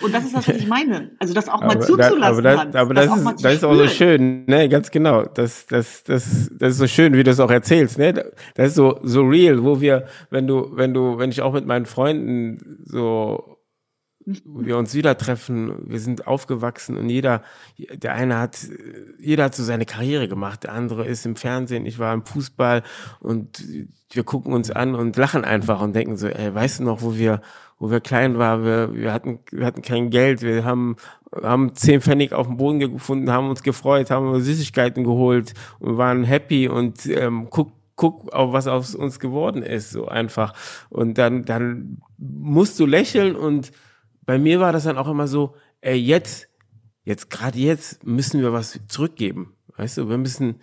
Und 0.02 0.14
das 0.14 0.26
ist 0.26 0.36
das, 0.36 0.48
was 0.48 0.56
ich 0.56 0.68
meine. 0.68 1.12
Also 1.20 1.36
das 1.36 1.48
auch 1.48 1.62
mal 1.62 1.76
aber 1.76 1.82
zuzulassen. 1.82 2.20
Da, 2.20 2.30
aber 2.30 2.42
das, 2.42 2.76
aber 2.76 2.94
das, 2.96 3.06
das, 3.06 3.18
ist, 3.18 3.46
das 3.46 3.54
ist 3.54 3.64
auch 3.64 3.76
so 3.76 3.88
schön, 3.88 4.46
ne? 4.48 4.68
Ganz 4.68 4.90
genau. 4.90 5.26
Das, 5.26 5.68
das, 5.68 6.04
das, 6.04 6.50
das 6.58 6.72
ist 6.72 6.78
so 6.80 6.88
schön, 6.88 7.14
wie 7.14 7.24
du 7.24 7.30
es 7.30 7.40
auch 7.40 7.52
erzählst, 7.52 8.00
ne? 8.00 8.14
Das 8.56 8.70
ist 8.70 8.76
so, 8.76 9.00
so 9.04 9.22
real, 9.22 9.64
wo 9.64 9.80
wir, 9.80 10.08
wenn 10.32 10.48
du, 10.48 10.72
wenn 10.74 10.94
du, 10.94 11.20
wenn 11.20 11.30
ich 11.30 11.44
auch 11.44 11.54
mit 11.54 11.68
meinen 11.68 11.86
Freunden 11.86 12.80
so 12.84 13.55
wir 14.26 14.78
uns 14.78 14.94
wieder 14.96 15.18
treffen, 15.18 15.90
wir 15.90 16.00
sind 16.00 16.26
aufgewachsen 16.26 16.98
und 16.98 17.10
jeder, 17.10 17.44
der 17.78 18.14
eine 18.14 18.40
hat, 18.40 18.58
jeder 19.20 19.46
hat 19.46 19.56
so 19.56 19.64
seine 19.64 19.86
Karriere 19.86 20.28
gemacht, 20.28 20.64
der 20.64 20.74
andere 20.74 21.06
ist 21.06 21.26
im 21.26 21.36
Fernsehen, 21.36 21.86
ich 21.86 22.00
war 22.00 22.14
im 22.14 22.26
Fußball 22.26 22.82
und 23.20 23.64
wir 24.12 24.24
gucken 24.24 24.54
uns 24.54 24.72
an 24.72 24.96
und 24.96 25.16
lachen 25.18 25.46
einfach 25.46 25.82
und 25.82 25.96
denken 25.96 26.18
so, 26.18 26.28
ey, 26.28 26.54
weißt 26.54 26.80
du 26.80 26.84
noch, 26.84 27.02
wo 27.02 27.16
wir, 27.16 27.42
wo 27.78 27.92
wir 27.92 28.00
klein 28.00 28.38
waren, 28.40 28.64
wir, 28.64 28.96
wir 28.96 29.14
hatten, 29.14 29.40
wir 29.52 29.66
hatten 29.66 29.84
kein 29.84 30.10
Geld, 30.10 30.42
wir 30.42 30.64
haben, 30.64 30.96
haben 31.32 31.76
zehn 31.76 32.02
Pfennig 32.02 32.34
auf 32.34 32.48
dem 32.48 32.58
Boden 32.58 32.80
gefunden, 32.80 33.32
haben 33.32 33.50
uns 33.50 33.62
gefreut, 33.62 34.10
haben 34.10 34.40
Süßigkeiten 34.42 35.04
geholt 35.04 35.54
und 35.80 35.98
waren 35.98 36.24
happy 36.24 36.68
und 36.68 37.06
ähm, 37.06 37.48
guck, 37.52 37.74
guck 37.96 38.30
was 38.34 38.68
aus 38.68 38.96
uns 38.96 39.20
geworden 39.20 39.62
ist, 39.62 39.92
so 39.92 40.08
einfach. 40.08 40.54
Und 40.90 41.18
dann, 41.18 41.46
dann 41.46 42.00
musst 42.18 42.80
du 42.80 42.86
lächeln 42.86 43.36
und 43.36 43.72
bei 44.26 44.38
mir 44.38 44.60
war 44.60 44.72
das 44.72 44.84
dann 44.84 44.98
auch 44.98 45.08
immer 45.08 45.28
so, 45.28 45.56
ey, 45.82 45.96
jetzt, 45.96 46.50
jetzt, 47.04 47.30
gerade 47.30 47.58
jetzt 47.58 48.06
müssen 48.06 48.42
wir 48.42 48.54
was 48.54 48.80
zurückgeben. 48.88 49.54
Weißt 49.78 49.98
du, 49.98 50.10
wir 50.10 50.18
müssen 50.18 50.56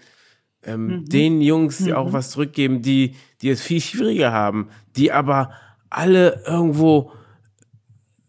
ähm, 0.64 0.86
mhm. 0.86 1.04
den 1.06 1.40
Jungs 1.40 1.80
mhm. 1.80 1.92
auch 1.92 2.12
was 2.12 2.30
zurückgeben, 2.30 2.82
die, 2.82 3.14
die 3.40 3.50
es 3.50 3.62
viel 3.62 3.80
schwieriger 3.80 4.32
haben, 4.32 4.68
die 4.96 5.12
aber 5.12 5.52
alle 5.90 6.42
irgendwo 6.46 7.12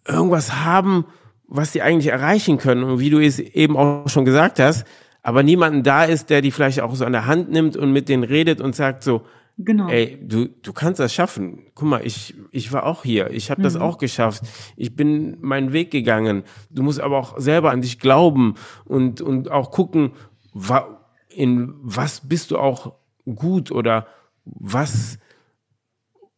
irgendwas 0.07 0.63
haben, 0.63 1.05
was 1.47 1.71
sie 1.71 1.81
eigentlich 1.81 2.11
erreichen 2.11 2.57
können. 2.57 2.83
Und 2.83 2.99
wie 2.99 3.09
du 3.09 3.19
es 3.19 3.39
eben 3.39 3.77
auch 3.77 4.09
schon 4.09 4.25
gesagt 4.25 4.59
hast, 4.59 4.85
aber 5.21 5.41
niemanden 5.41 5.83
da 5.83 6.03
ist, 6.03 6.29
der 6.29 6.41
die 6.41 6.51
vielleicht 6.51 6.81
auch 6.81 6.95
so 6.95 7.05
an 7.05 7.13
der 7.13 7.25
Hand 7.25 7.49
nimmt 7.49 7.77
und 7.77 7.93
mit 7.93 8.09
denen 8.09 8.23
redet 8.23 8.59
und 8.59 8.75
sagt 8.75 9.03
so, 9.03 9.25
Genau. 9.57 9.87
Ey, 9.87 10.17
du, 10.21 10.47
du 10.47 10.73
kannst 10.73 10.99
das 10.99 11.13
schaffen. 11.13 11.67
Guck 11.75 11.87
mal, 11.87 12.05
ich, 12.05 12.33
ich 12.51 12.71
war 12.71 12.85
auch 12.85 13.03
hier. 13.03 13.29
Ich 13.31 13.51
habe 13.51 13.61
mhm. 13.61 13.63
das 13.63 13.75
auch 13.75 13.99
geschafft. 13.99 14.43
Ich 14.75 14.95
bin 14.95 15.37
meinen 15.41 15.73
Weg 15.73 15.91
gegangen. 15.91 16.43
Du 16.71 16.81
musst 16.81 16.99
aber 16.99 17.19
auch 17.19 17.39
selber 17.39 17.71
an 17.71 17.81
dich 17.81 17.99
glauben 17.99 18.55
und, 18.85 19.21
und 19.21 19.51
auch 19.51 19.69
gucken, 19.69 20.13
wa, 20.53 20.99
in 21.29 21.73
was 21.81 22.27
bist 22.27 22.51
du 22.51 22.57
auch 22.57 22.93
gut 23.35 23.71
oder 23.71 24.07
was, 24.45 25.19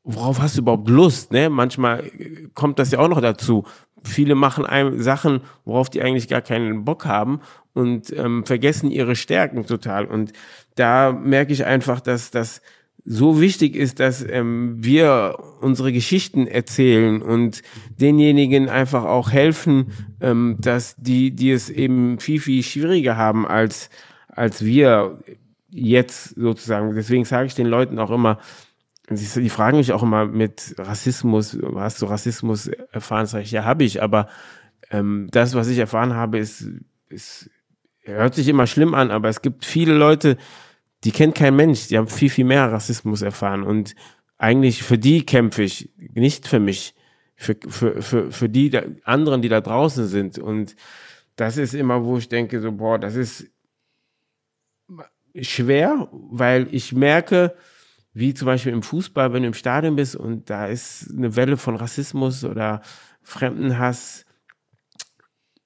worauf 0.04 0.42
hast 0.42 0.58
du 0.58 0.62
überhaupt 0.62 0.90
Lust? 0.90 1.32
Ne? 1.32 1.50
Manchmal 1.50 2.12
kommt 2.54 2.80
das 2.80 2.92
ja 2.92 3.00
auch 3.00 3.10
noch 3.10 3.22
dazu. 3.22 3.66
Viele 4.04 4.36
machen 4.36 4.66
einem 4.66 5.02
Sachen, 5.02 5.42
worauf 5.64 5.90
die 5.90 6.02
eigentlich 6.02 6.28
gar 6.28 6.42
keinen 6.42 6.86
Bock 6.86 7.06
haben 7.06 7.40
und 7.74 8.12
ähm, 8.16 8.46
vergessen 8.46 8.92
ihre 8.92 9.16
Stärken 9.16 9.66
total. 9.66 10.06
Und 10.06 10.34
da 10.76 11.12
merke 11.12 11.54
ich 11.54 11.66
einfach, 11.66 12.02
dass 12.02 12.30
das 12.30 12.62
so 13.06 13.40
wichtig 13.40 13.76
ist, 13.76 14.00
dass 14.00 14.24
ähm, 14.28 14.84
wir 14.84 15.38
unsere 15.62 15.94
Geschichten 15.94 16.48
erzählen 16.48 17.22
und 17.22 17.62
denjenigen 17.90 18.68
einfach 18.68 19.06
auch 19.06 19.32
helfen, 19.32 19.92
ähm, 20.22 20.58
dass 20.60 20.96
die, 20.98 21.30
die 21.32 21.52
es 21.52 21.70
eben 21.70 22.20
viel, 22.20 22.40
viel 22.40 22.64
schwieriger 22.64 23.16
haben 23.16 23.48
als, 23.48 23.92
als 24.28 24.66
wir 24.66 25.20
jetzt 25.70 26.36
sozusagen. 26.36 26.96
Deswegen 26.96 27.26
sage 27.26 27.46
ich 27.46 27.54
den 27.54 27.68
Leuten 27.68 28.00
auch 28.00 28.10
immer, 28.10 28.40
die 29.08 29.50
fragen 29.50 29.78
mich 29.78 29.94
auch 29.94 30.02
immer 30.02 30.26
mit 30.26 30.74
Rassismus, 30.80 31.56
hast 31.76 32.02
du 32.02 32.08
Rassismus 32.08 32.68
erfahren? 32.92 33.28
Sag 33.28 33.44
ich, 33.44 33.52
ja, 33.52 33.64
habe 33.64 33.84
ich, 33.84 34.02
aber 34.02 34.28
ähm, 34.90 35.28
das, 35.30 35.54
was 35.54 35.68
ich 35.68 35.78
erfahren 35.78 36.16
habe, 36.16 36.40
ist, 36.40 36.72
ist, 37.10 37.52
hört 38.02 38.34
sich 38.34 38.48
immer 38.48 38.66
schlimm 38.66 38.96
an, 38.96 39.12
aber 39.12 39.30
es 39.30 39.44
gibt 39.44 39.64
viele 39.64 39.94
Leute, 39.94 40.38
die 41.06 41.12
kennt 41.12 41.36
kein 41.36 41.56
Mensch, 41.56 41.88
die 41.88 41.98
haben 41.98 42.08
viel, 42.08 42.32
viel 42.32 42.46
mehr 42.46 42.72
Rassismus 42.72 43.22
erfahren. 43.22 43.64
Und 43.64 43.96
eigentlich 44.38 44.82
für 44.82 44.98
die 44.98 45.24
kämpfe 45.24 45.62
ich, 45.62 45.94
nicht 45.98 46.48
für 46.48 46.60
mich, 46.60 46.96
für, 47.36 47.56
für, 47.68 48.02
für, 48.02 48.32
für 48.32 48.50
die 48.50 48.72
anderen, 49.04 49.44
die 49.44 49.50
da 49.50 49.62
draußen 49.62 50.08
sind. 50.08 50.40
Und 50.40 50.76
das 51.36 51.58
ist 51.58 51.76
immer, 51.76 52.04
wo 52.04 52.18
ich 52.18 52.28
denke, 52.28 52.60
so, 52.60 52.72
boah, 52.72 52.98
das 52.98 53.16
ist 53.16 53.46
schwer, 55.42 56.08
weil 56.12 56.68
ich 56.72 56.92
merke, 56.92 57.56
wie 58.14 58.34
zum 58.34 58.48
Beispiel 58.48 58.74
im 58.74 58.82
Fußball, 58.82 59.32
wenn 59.32 59.44
du 59.44 59.50
im 59.50 59.54
Stadion 59.54 59.96
bist 59.96 60.16
und 60.16 60.50
da 60.50 60.66
ist 60.66 61.12
eine 61.16 61.36
Welle 61.36 61.58
von 61.58 61.76
Rassismus 61.76 62.44
oder 62.44 62.82
Fremdenhass, 63.22 64.26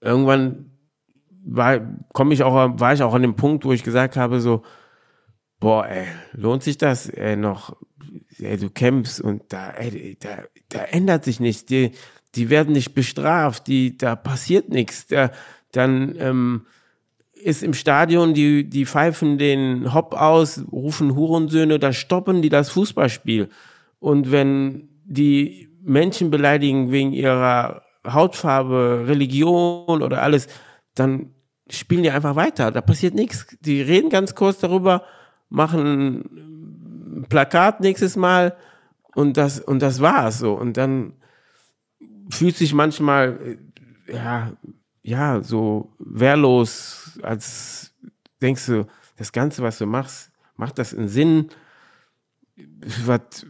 irgendwann 0.01 0.71
war, 1.45 1.79
komme 2.11 2.33
ich 2.33 2.43
auch, 2.43 2.79
war 2.79 2.93
ich 2.93 3.03
auch 3.03 3.13
an 3.13 3.21
dem 3.21 3.35
Punkt, 3.35 3.63
wo 3.63 3.71
ich 3.71 3.83
gesagt 3.83 4.17
habe, 4.17 4.41
so, 4.41 4.63
boah, 5.59 5.87
ey, 5.87 6.07
lohnt 6.33 6.63
sich 6.63 6.77
das 6.77 7.09
ey, 7.09 7.35
noch? 7.35 7.75
Ey, 8.39 8.57
du 8.57 8.69
kämpfst 8.69 9.21
und 9.21 9.43
da, 9.49 9.71
ey, 9.71 10.17
da, 10.19 10.43
da 10.69 10.83
ändert 10.83 11.25
sich 11.25 11.39
nichts. 11.39 11.65
Die, 11.65 11.91
die 12.35 12.49
werden 12.49 12.73
nicht 12.73 12.93
bestraft, 12.93 13.67
die, 13.67 13.97
da 13.97 14.15
passiert 14.15 14.69
nichts. 14.69 15.07
Da, 15.07 15.31
dann 15.71 16.15
ähm, 16.17 16.65
ist 17.33 17.63
im 17.63 17.73
Stadion, 17.73 18.33
die, 18.33 18.69
die 18.69 18.85
pfeifen 18.85 19.37
den 19.37 19.93
Hopp 19.93 20.13
aus, 20.13 20.63
rufen 20.71 21.15
Hurensöhne, 21.15 21.79
da 21.79 21.93
stoppen 21.93 22.41
die 22.41 22.49
das 22.49 22.69
Fußballspiel. 22.69 23.49
Und 23.99 24.31
wenn 24.31 24.89
die 25.05 25.69
Menschen 25.81 26.29
beleidigen 26.29 26.91
wegen 26.91 27.13
ihrer 27.13 27.83
Hautfarbe, 28.05 29.05
Religion 29.07 30.01
oder 30.01 30.21
alles, 30.21 30.47
dann 30.95 31.33
spielen 31.69 32.03
die 32.03 32.11
einfach 32.11 32.35
weiter. 32.35 32.71
Da 32.71 32.81
passiert 32.81 33.13
nichts. 33.13 33.47
Die 33.61 33.81
reden 33.81 34.09
ganz 34.09 34.35
kurz 34.35 34.59
darüber, 34.59 35.03
machen 35.49 37.19
ein 37.19 37.25
Plakat 37.29 37.79
nächstes 37.81 38.15
Mal 38.15 38.55
und 39.15 39.37
das, 39.37 39.59
und 39.59 39.81
das 39.81 39.99
war's 40.01 40.39
so. 40.39 40.53
Und 40.53 40.77
dann 40.77 41.13
fühlt 42.29 42.55
sich 42.55 42.73
manchmal, 42.73 43.57
ja, 44.07 44.53
ja, 45.01 45.41
so 45.41 45.91
wehrlos, 45.99 47.19
als 47.23 47.93
denkst 48.41 48.65
du, 48.67 48.87
das 49.17 49.31
Ganze, 49.31 49.63
was 49.63 49.77
du 49.77 49.85
machst, 49.85 50.31
macht 50.55 50.77
das 50.77 50.93
einen 50.93 51.07
Sinn? 51.09 51.49
Was, 53.05 53.45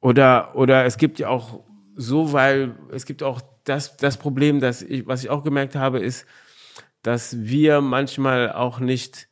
oder, 0.00 0.54
oder 0.56 0.84
es 0.84 0.96
gibt 0.98 1.18
ja 1.18 1.28
auch 1.28 1.64
so, 1.96 2.32
weil 2.32 2.76
es 2.90 3.06
gibt 3.06 3.22
auch 3.22 3.40
das, 3.64 3.96
das 3.96 4.16
Problem, 4.16 4.60
dass 4.60 4.82
ich, 4.82 5.06
was 5.06 5.22
ich 5.22 5.30
auch 5.30 5.44
gemerkt 5.44 5.74
habe, 5.76 6.00
ist, 6.00 6.26
dass 7.02 7.40
wir 7.40 7.80
manchmal 7.80 8.52
auch 8.52 8.80
nicht 8.80 9.28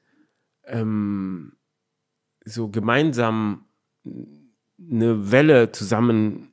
ähm, 0.64 1.52
so 2.49 2.68
gemeinsam 2.68 3.64
eine 4.05 5.30
Welle 5.30 5.72
zusammen 5.72 6.53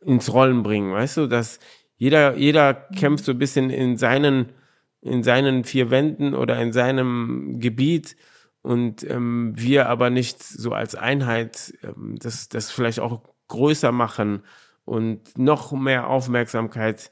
ins 0.00 0.32
Rollen 0.32 0.62
bringen, 0.62 0.92
weißt 0.92 1.18
du, 1.18 1.26
dass 1.26 1.60
jeder, 1.96 2.36
jeder 2.36 2.74
kämpft 2.74 3.24
so 3.24 3.32
ein 3.32 3.38
bisschen 3.38 3.70
in 3.70 3.96
seinen, 3.96 4.50
in 5.00 5.22
seinen 5.22 5.64
vier 5.64 5.90
Wänden 5.90 6.34
oder 6.34 6.60
in 6.60 6.72
seinem 6.72 7.60
Gebiet 7.60 8.16
und 8.62 9.08
ähm, 9.08 9.52
wir 9.56 9.88
aber 9.88 10.10
nicht 10.10 10.42
so 10.42 10.72
als 10.72 10.94
Einheit 10.94 11.74
ähm, 11.82 12.16
das, 12.18 12.48
das 12.48 12.70
vielleicht 12.70 13.00
auch 13.00 13.22
größer 13.48 13.92
machen 13.92 14.42
und 14.84 15.38
noch 15.38 15.72
mehr 15.72 16.08
Aufmerksamkeit 16.08 17.10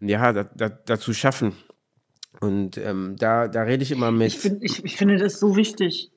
ja, 0.00 0.32
da, 0.32 0.44
da, 0.44 0.68
dazu 0.68 1.14
schaffen. 1.14 1.52
Und 2.40 2.76
ähm, 2.76 3.16
da, 3.18 3.48
da 3.48 3.62
rede 3.62 3.82
ich 3.82 3.90
immer 3.90 4.10
mit. 4.10 4.28
Ich, 4.28 4.38
find, 4.38 4.62
ich, 4.62 4.84
ich 4.84 4.96
finde 4.96 5.16
das 5.16 5.40
so 5.40 5.56
wichtig. 5.56 6.10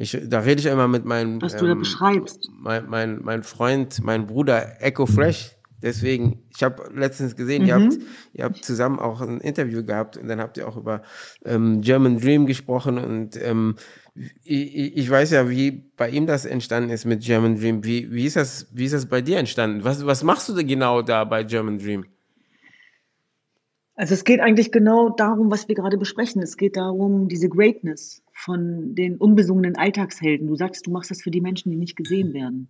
Ich, 0.00 0.16
da 0.28 0.38
rede 0.38 0.60
ich 0.60 0.66
immer 0.66 0.86
mit 0.86 1.04
meinem. 1.04 1.42
Was 1.42 1.56
du 1.56 1.66
da 1.66 1.72
ähm, 1.72 1.80
beschreibst. 1.80 2.50
Mein, 2.56 2.88
mein, 2.88 3.18
mein 3.20 3.42
Freund, 3.42 4.00
mein 4.02 4.28
Bruder 4.28 4.80
Echo 4.80 5.06
Fresh. 5.06 5.56
Deswegen, 5.82 6.42
ich 6.54 6.62
habe 6.62 6.90
letztens 6.94 7.36
gesehen, 7.36 7.62
mhm. 7.62 7.68
ihr, 7.68 7.74
habt, 7.74 7.98
ihr 8.32 8.44
habt 8.44 8.64
zusammen 8.64 8.98
auch 9.00 9.20
ein 9.20 9.40
Interview 9.40 9.84
gehabt 9.84 10.16
und 10.16 10.28
dann 10.28 10.40
habt 10.40 10.56
ihr 10.56 10.66
auch 10.68 10.76
über 10.76 11.02
ähm, 11.44 11.80
German 11.82 12.18
Dream 12.20 12.46
gesprochen 12.46 12.98
und 12.98 13.40
ähm, 13.40 13.76
ich, 14.42 14.96
ich 14.96 15.10
weiß 15.10 15.30
ja, 15.30 15.48
wie 15.48 15.70
bei 15.96 16.10
ihm 16.10 16.26
das 16.26 16.46
entstanden 16.46 16.90
ist 16.90 17.04
mit 17.04 17.22
German 17.22 17.58
Dream. 17.60 17.84
Wie, 17.84 18.10
wie, 18.10 18.24
ist, 18.24 18.36
das, 18.36 18.68
wie 18.72 18.84
ist 18.84 18.94
das 18.94 19.06
bei 19.06 19.20
dir 19.20 19.38
entstanden? 19.38 19.84
Was, 19.84 20.04
was 20.04 20.24
machst 20.24 20.48
du 20.48 20.54
denn 20.54 20.66
genau 20.66 21.02
da 21.02 21.24
bei 21.24 21.44
German 21.44 21.78
Dream? 21.78 22.06
Also 23.94 24.14
es 24.14 24.24
geht 24.24 24.40
eigentlich 24.40 24.70
genau 24.70 25.10
darum, 25.10 25.50
was 25.50 25.68
wir 25.68 25.74
gerade 25.74 25.98
besprechen. 25.98 26.42
Es 26.42 26.56
geht 26.56 26.76
darum, 26.76 27.28
diese 27.28 27.48
Greatness 27.48 28.22
von 28.38 28.94
den 28.94 29.16
unbesungenen 29.16 29.76
Alltagshelden. 29.76 30.46
Du 30.46 30.54
sagst, 30.54 30.86
du 30.86 30.92
machst 30.92 31.10
das 31.10 31.22
für 31.22 31.32
die 31.32 31.40
Menschen, 31.40 31.70
die 31.70 31.76
nicht 31.76 31.96
gesehen 31.96 32.32
werden. 32.32 32.68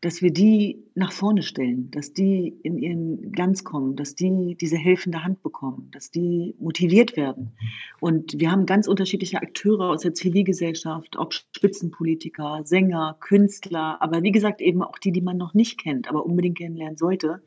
Dass 0.00 0.22
wir 0.22 0.32
die 0.32 0.84
nach 0.94 1.12
vorne 1.12 1.42
stellen, 1.42 1.90
dass 1.92 2.12
die 2.12 2.48
in 2.62 2.78
ihren 2.78 3.32
Glanz 3.32 3.62
kommen, 3.64 3.94
dass 3.94 4.14
die 4.14 4.56
diese 4.60 4.76
helfende 4.76 5.24
Hand 5.24 5.42
bekommen, 5.42 5.88
dass 5.92 6.10
die 6.10 6.54
motiviert 6.58 7.16
werden. 7.16 7.52
Und 8.00 8.38
wir 8.38 8.50
haben 8.50 8.66
ganz 8.66 8.88
unterschiedliche 8.88 9.40
Akteure 9.40 9.90
aus 9.90 10.02
der 10.02 10.14
Zivilgesellschaft, 10.14 11.16
ob 11.16 11.32
Spitzenpolitiker, 11.32 12.62
Sänger, 12.64 13.16
Künstler, 13.20 14.02
aber 14.02 14.22
wie 14.22 14.32
gesagt 14.32 14.60
eben 14.60 14.82
auch 14.82 14.98
die, 14.98 15.12
die 15.12 15.20
man 15.20 15.36
noch 15.36 15.54
nicht 15.54 15.78
kennt, 15.78 16.08
aber 16.08 16.26
unbedingt 16.26 16.58
kennenlernen 16.58 16.96
sollte, 16.96 17.40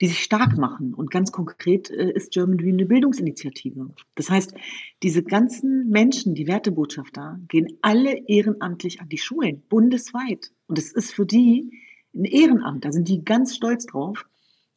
die 0.00 0.06
sich 0.06 0.22
stark 0.22 0.56
machen. 0.56 0.94
Und 0.94 1.10
ganz 1.10 1.32
konkret 1.32 1.90
äh, 1.90 2.12
ist 2.12 2.32
German 2.32 2.58
Dream 2.58 2.74
eine 2.74 2.86
Bildungsinitiative. 2.86 3.90
Das 4.14 4.30
heißt, 4.30 4.54
diese 5.02 5.22
ganzen 5.22 5.88
Menschen, 5.88 6.34
die 6.34 6.46
Wertebotschafter, 6.46 7.40
gehen 7.48 7.78
alle 7.82 8.26
ehrenamtlich 8.28 9.00
an 9.00 9.08
die 9.08 9.18
Schulen, 9.18 9.62
bundesweit. 9.68 10.52
Und 10.66 10.78
es 10.78 10.92
ist 10.92 11.12
für 11.12 11.26
die 11.26 11.70
ein 12.14 12.24
Ehrenamt, 12.24 12.84
da 12.84 12.92
sind 12.92 13.08
die 13.08 13.24
ganz 13.24 13.54
stolz 13.54 13.86
drauf. 13.86 14.26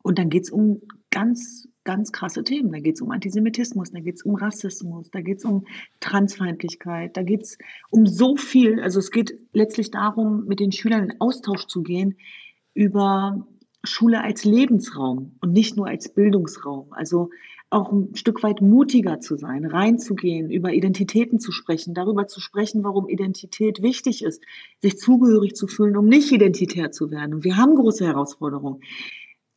Und 0.03 0.17
dann 0.17 0.29
geht 0.29 0.45
es 0.45 0.49
um 0.49 0.81
ganz, 1.11 1.67
ganz 1.83 2.11
krasse 2.11 2.43
Themen. 2.43 2.71
Da 2.71 2.79
geht 2.79 2.95
es 2.95 3.01
um 3.01 3.11
Antisemitismus, 3.11 3.91
da 3.91 3.99
geht 3.99 4.15
es 4.15 4.23
um 4.23 4.35
Rassismus, 4.35 5.11
da 5.11 5.21
geht 5.21 5.37
es 5.37 5.45
um 5.45 5.65
Transfeindlichkeit, 5.99 7.15
da 7.15 7.21
geht 7.21 7.43
es 7.43 7.57
um 7.91 8.07
so 8.07 8.35
viel. 8.35 8.81
Also 8.81 8.99
es 8.99 9.11
geht 9.11 9.37
letztlich 9.53 9.91
darum, 9.91 10.45
mit 10.45 10.59
den 10.59 10.71
Schülern 10.71 11.03
in 11.03 11.21
Austausch 11.21 11.67
zu 11.67 11.83
gehen 11.83 12.17
über 12.73 13.47
Schule 13.83 14.23
als 14.23 14.45
Lebensraum 14.45 15.35
und 15.41 15.53
nicht 15.53 15.75
nur 15.75 15.87
als 15.87 16.09
Bildungsraum. 16.13 16.87
Also 16.91 17.29
auch 17.71 17.91
ein 17.91 18.15
Stück 18.15 18.43
weit 18.43 18.61
mutiger 18.61 19.21
zu 19.21 19.37
sein, 19.37 19.65
reinzugehen, 19.65 20.51
über 20.51 20.73
Identitäten 20.73 21.39
zu 21.39 21.51
sprechen, 21.51 21.93
darüber 21.93 22.27
zu 22.27 22.41
sprechen, 22.41 22.83
warum 22.83 23.07
Identität 23.07 23.81
wichtig 23.81 24.23
ist, 24.23 24.43
sich 24.81 24.97
zugehörig 24.97 25.55
zu 25.55 25.67
fühlen, 25.67 25.95
um 25.95 26.05
nicht 26.05 26.31
identitär 26.31 26.91
zu 26.91 27.11
werden. 27.11 27.35
Und 27.35 27.43
wir 27.43 27.57
haben 27.57 27.75
große 27.75 28.05
Herausforderungen. 28.05 28.81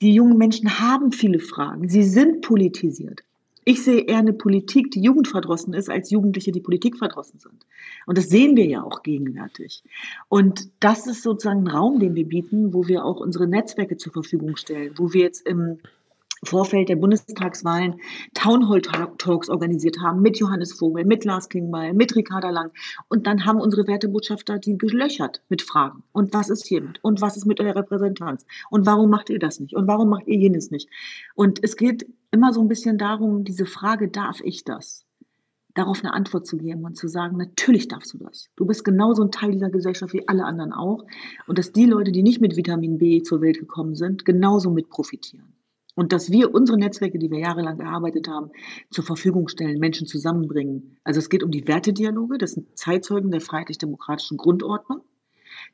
Die 0.01 0.15
jungen 0.15 0.39
Menschen 0.39 0.79
haben 0.79 1.13
viele 1.13 1.41
Fragen. 1.41 1.89
Sie 1.89 2.05
sind 2.05 2.41
politisiert. 2.41 3.25
Ich 3.65 3.83
sehe 3.83 4.03
eher 4.03 4.19
eine 4.19 4.35
Politik, 4.35 4.91
die 4.91 5.01
jugendverdrossen 5.01 5.73
ist, 5.73 5.89
als 5.89 6.11
Jugendliche, 6.11 6.53
die 6.53 6.61
politikverdrossen 6.61 7.41
sind. 7.41 7.67
Und 8.07 8.19
das 8.19 8.29
sehen 8.29 8.57
wir 8.57 8.67
ja 8.67 8.83
auch 8.83 9.03
gegenwärtig. 9.03 9.83
Und 10.29 10.69
das 10.81 11.07
ist 11.07 11.23
sozusagen 11.23 11.61
ein 11.61 11.69
Raum, 11.69 11.99
den 11.99 12.15
wir 12.15 12.27
bieten, 12.27 12.75
wo 12.75 12.87
wir 12.87 13.05
auch 13.05 13.21
unsere 13.21 13.49
Netzwerke 13.49 13.97
zur 13.97 14.13
Verfügung 14.13 14.57
stellen, 14.57 14.93
wo 14.97 15.13
wir 15.13 15.23
jetzt 15.23 15.47
im 15.47 15.79
Vorfeld 16.45 16.89
der 16.89 16.97
Bundestagswahlen 16.97 17.97
Townhall-Talks 18.35 19.49
organisiert 19.49 19.99
haben 20.01 20.23
mit 20.23 20.39
Johannes 20.39 20.73
Vogel, 20.73 21.05
mit 21.05 21.25
Lars 21.25 21.49
Klingbeil, 21.49 21.95
mit 21.95 22.15
Ricarda 22.17 22.51
Lang. 22.51 22.73
Und 23.09 23.27
dann 23.27 23.45
haben 23.45 23.61
unsere 23.61 23.87
Wertebotschafter 23.87 24.59
die 24.59 24.79
gelöchert 24.79 25.43
mit 25.49 25.63
Fragen. 25.63 26.03
Und 26.13 26.33
was 26.33 26.51
ist 26.51 26.67
hiermit? 26.67 26.99
Und 27.03 27.21
was 27.21 27.37
ist 27.37 27.47
mit 27.47 27.61
eurer 27.61 27.77
Repräsentanz? 27.77 28.47
Und 28.71 28.87
warum 28.87 29.11
macht 29.11 29.31
ihr 29.31 29.39
das 29.39 29.61
nicht? 29.61 29.75
Und 29.75 29.87
warum 29.87 30.09
macht 30.09 30.27
ihr 30.27 30.37
jenes 30.37 30.71
nicht? 30.71 30.89
Und 31.35 31.63
es 31.63 31.77
geht 31.77 32.07
immer 32.31 32.53
so 32.53 32.61
ein 32.61 32.69
bisschen 32.69 32.99
darum, 32.99 33.45
diese 33.45 33.67
Frage, 33.67 34.09
darf 34.09 34.41
ich 34.43 34.65
das? 34.65 35.05
darauf 35.75 36.03
eine 36.03 36.15
Antwort 36.15 36.47
zu 36.47 36.57
geben 36.57 36.85
und 36.85 36.97
zu 36.97 37.09
sagen, 37.09 37.37
natürlich 37.37 37.89
darfst 37.89 38.15
du 38.15 38.19
das. 38.19 38.49
Du 38.57 38.65
bist 38.65 38.85
genauso 38.85 39.23
ein 39.25 39.33
Teil 39.33 39.53
dieser 39.53 39.71
Gesellschaft 39.71 40.13
wie 40.15 40.27
alle 40.29 40.45
anderen 40.45 40.73
auch. 40.73 41.05
Und 41.47 41.59
dass 41.59 41.73
die 41.73 41.87
Leute, 41.87 42.13
die 42.13 42.23
nicht 42.23 42.41
mit 42.41 42.57
Vitamin 42.57 42.99
B 42.99 43.23
zur 43.23 43.41
Welt 43.41 43.59
gekommen 43.59 43.97
sind, 43.97 44.25
genauso 44.25 44.71
mit 44.71 44.89
profitieren. 44.89 45.53
Und 45.95 46.13
dass 46.13 46.31
wir 46.31 46.53
unsere 46.53 46.79
Netzwerke, 46.79 47.19
die 47.19 47.31
wir 47.31 47.39
jahrelang 47.39 47.79
gearbeitet 47.79 48.29
haben, 48.29 48.51
zur 48.91 49.05
Verfügung 49.05 49.49
stellen, 49.49 49.79
Menschen 49.79 50.07
zusammenbringen. 50.07 50.97
Also 51.05 51.19
es 51.19 51.29
geht 51.29 51.45
um 51.45 51.51
die 51.51 51.69
Wertedialoge, 51.69 52.39
das 52.39 52.53
sind 52.53 52.77
Zeitzeugen 52.77 53.31
der 53.31 53.41
freiheitlich-demokratischen 53.41 54.37
Grundordnung, 54.37 55.03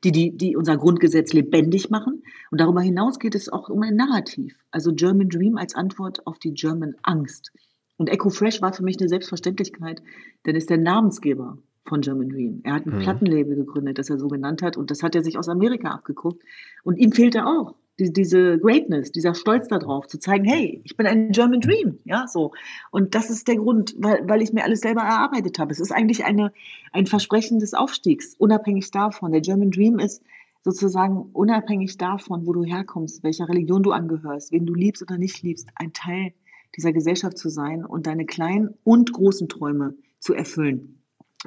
die, 0.03 0.11
die, 0.11 0.37
die 0.37 0.55
unser 0.55 0.77
Grundgesetz 0.77 1.33
lebendig 1.33 1.89
machen. 1.89 2.23
Und 2.51 2.61
darüber 2.61 2.81
hinaus 2.81 3.17
geht 3.17 3.33
es 3.33 3.49
auch 3.49 3.69
um 3.69 3.81
ein 3.81 3.95
Narrativ, 3.95 4.55
also 4.69 4.93
German 4.93 5.29
Dream 5.29 5.57
als 5.57 5.73
Antwort 5.73 6.25
auf 6.27 6.37
die 6.37 6.53
German 6.53 6.93
Angst. 7.01 7.51
Und 7.97 8.09
Echo 8.09 8.29
Fresh 8.29 8.61
war 8.61 8.73
für 8.73 8.83
mich 8.83 8.99
eine 8.99 9.09
Selbstverständlichkeit, 9.09 10.01
denn 10.45 10.55
ist 10.55 10.69
der 10.69 10.77
Namensgeber 10.77 11.57
von 11.85 12.01
German 12.01 12.29
Dream. 12.29 12.61
Er 12.63 12.73
hat 12.73 12.85
ein 12.85 12.97
mhm. 12.97 13.01
Plattenlabel 13.01 13.55
gegründet, 13.55 13.97
das 13.97 14.09
er 14.09 14.19
so 14.19 14.27
genannt 14.27 14.61
hat, 14.61 14.77
und 14.77 14.91
das 14.91 15.01
hat 15.01 15.15
er 15.15 15.23
sich 15.23 15.37
aus 15.37 15.49
Amerika 15.49 15.89
abgeguckt. 15.89 16.43
Und 16.83 16.97
ihm 16.97 17.11
fehlte 17.11 17.45
auch 17.45 17.75
die, 18.01 18.11
diese 18.11 18.57
Greatness, 18.57 19.11
dieser 19.11 19.35
Stolz 19.35 19.67
darauf, 19.67 20.07
zu 20.07 20.19
zeigen, 20.19 20.45
hey, 20.45 20.81
ich 20.83 20.97
bin 20.97 21.05
ein 21.05 21.31
German 21.31 21.61
Dream, 21.61 21.99
ja, 22.03 22.25
so. 22.27 22.51
Und 22.89 23.15
das 23.15 23.29
ist 23.29 23.47
der 23.47 23.57
Grund, 23.57 23.95
weil, 23.97 24.27
weil 24.27 24.41
ich 24.41 24.53
mir 24.53 24.63
alles 24.63 24.81
selber 24.81 25.01
erarbeitet 25.01 25.59
habe. 25.59 25.71
Es 25.71 25.79
ist 25.79 25.91
eigentlich 25.91 26.25
eine, 26.25 26.51
ein 26.91 27.05
Versprechen 27.05 27.59
des 27.59 27.73
Aufstiegs, 27.73 28.35
unabhängig 28.37 28.89
davon. 28.91 29.31
Der 29.31 29.41
German 29.41 29.71
Dream 29.71 29.99
ist 29.99 30.23
sozusagen 30.63 31.29
unabhängig 31.33 31.97
davon, 31.97 32.45
wo 32.45 32.53
du 32.53 32.63
herkommst, 32.63 33.23
welcher 33.23 33.47
Religion 33.47 33.83
du 33.83 33.91
angehörst, 33.91 34.51
wen 34.51 34.65
du 34.65 34.73
liebst 34.73 35.01
oder 35.01 35.17
nicht 35.17 35.41
liebst, 35.41 35.69
ein 35.75 35.93
Teil 35.93 36.33
dieser 36.75 36.93
Gesellschaft 36.93 37.37
zu 37.37 37.49
sein 37.49 37.85
und 37.85 38.07
deine 38.07 38.25
kleinen 38.25 38.75
und 38.83 39.11
großen 39.13 39.49
Träume 39.49 39.95
zu 40.19 40.33
erfüllen. 40.33 40.97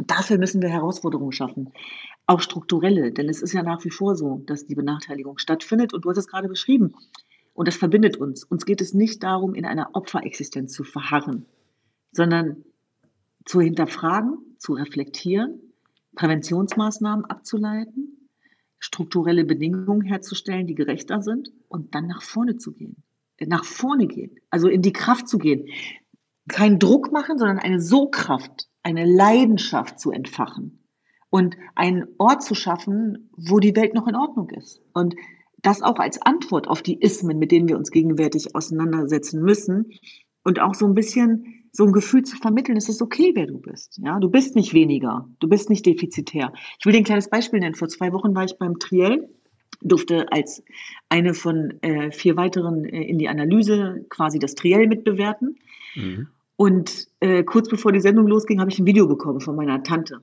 Dafür 0.07 0.39
müssen 0.39 0.61
wir 0.61 0.69
Herausforderungen 0.69 1.33
schaffen 1.33 1.73
auch 2.27 2.41
strukturelle, 2.41 3.13
denn 3.13 3.29
es 3.29 3.43
ist 3.43 3.53
ja 3.53 3.63
nach 3.63 3.85
wie 3.85 3.91
vor 3.91 4.17
so, 4.17 4.43
dass 4.47 4.67
die 4.67 4.75
Benachteiligung 4.75 5.39
stattfindet 5.39 5.93
und 5.93 6.05
du 6.05 6.11
hast 6.11 6.17
es 6.17 6.27
gerade 6.27 6.49
beschrieben. 6.49 6.95
Und 7.53 7.69
das 7.69 7.77
verbindet 7.77 8.17
uns. 8.17 8.45
Uns 8.45 8.65
geht 8.65 8.81
es 8.81 8.95
nicht 8.95 9.23
darum, 9.23 9.55
in 9.55 9.65
einer 9.65 9.91
Opferexistenz 9.93 10.73
zu 10.73 10.85
verharren, 10.85 11.47
sondern 12.13 12.65
zu 13.45 13.61
hinterfragen, 13.61 14.39
zu 14.59 14.73
reflektieren, 14.73 15.61
Präventionsmaßnahmen 16.17 17.27
abzuleiten, 17.27 18.29
strukturelle 18.79 19.45
Bedingungen 19.45 20.03
herzustellen, 20.03 20.67
die 20.67 20.75
gerechter 20.75 21.23
sind 21.23 21.53
und 21.69 21.95
dann 21.95 22.07
nach 22.07 22.23
vorne 22.23 22.57
zu 22.57 22.73
gehen. 22.73 22.97
Nach 23.41 23.65
vorne 23.65 24.07
gehen, 24.07 24.37
also 24.49 24.69
in 24.69 24.81
die 24.81 24.93
Kraft 24.93 25.29
zu 25.29 25.39
gehen. 25.39 25.69
Kein 26.49 26.79
Druck 26.79 27.13
machen, 27.13 27.37
sondern 27.37 27.59
eine 27.59 27.81
So-Kraft, 27.81 28.69
eine 28.83 29.05
Leidenschaft 29.05 29.99
zu 29.99 30.13
entfachen 30.13 30.84
und 31.35 31.57
einen 31.75 32.07
Ort 32.19 32.45
zu 32.45 32.55
schaffen, 32.55 33.29
wo 33.37 33.59
die 33.59 33.75
Welt 33.75 33.93
noch 33.93 34.07
in 34.07 34.15
Ordnung 34.15 34.51
ist. 34.51 34.81
Und 34.93 35.17
das 35.63 35.83
auch 35.83 35.99
als 35.99 36.23
Antwort 36.23 36.69
auf 36.69 36.81
die 36.81 37.03
Ismen, 37.03 37.41
mit 37.41 37.51
denen 37.51 37.69
wir 37.69 37.77
uns 37.77 37.91
gegenwärtig 37.91 38.55
auseinandersetzen 38.55 39.43
müssen 39.43 39.91
und 40.45 40.61
auch 40.61 40.75
so 40.75 40.87
ein 40.87 40.95
bisschen 40.95 41.65
so 41.73 41.87
ein 41.87 41.93
Gefühl 41.93 42.23
zu 42.23 42.37
vermitteln, 42.37 42.77
es 42.77 42.89
ist 42.89 43.03
okay, 43.03 43.33
wer 43.35 43.49
du 43.49 43.59
bist. 43.59 43.99
Ja, 44.01 44.21
du 44.21 44.31
bist 44.31 44.55
nicht 44.55 44.75
weniger, 44.75 45.29
du 45.41 45.49
bist 45.49 45.71
nicht 45.71 45.85
defizitär. 45.87 46.53
Ich 46.79 46.87
will 46.87 46.93
dir 46.93 46.99
ein 46.99 47.05
kleines 47.05 47.29
Beispiel 47.29 47.59
nennen. 47.59 47.75
Vor 47.75 47.89
zwei 47.89 48.13
Wochen 48.13 48.33
war 48.37 48.45
ich 48.45 48.57
beim 48.57 48.79
Triell, 48.79 49.29
durfte 49.81 50.31
als 50.31 50.63
eine 51.09 51.35
von 51.35 51.83
äh, 51.83 52.13
vier 52.13 52.37
weiteren 52.37 52.85
äh, 52.85 53.03
in 53.03 53.19
die 53.19 53.29
Analyse 53.29 54.07
quasi 54.09 54.39
das 54.39 54.55
Triell 54.55 54.87
mitbewerten. 54.87 55.59
Mhm. 55.97 56.29
Und 56.55 57.09
äh, 57.19 57.43
kurz 57.43 57.69
bevor 57.69 57.91
die 57.91 57.99
Sendung 57.99 58.29
losging, 58.29 58.61
habe 58.61 58.71
ich 58.71 58.79
ein 58.79 58.87
Video 58.87 59.09
bekommen 59.09 59.41
von 59.41 59.57
meiner 59.57 59.83
Tante. 59.83 60.21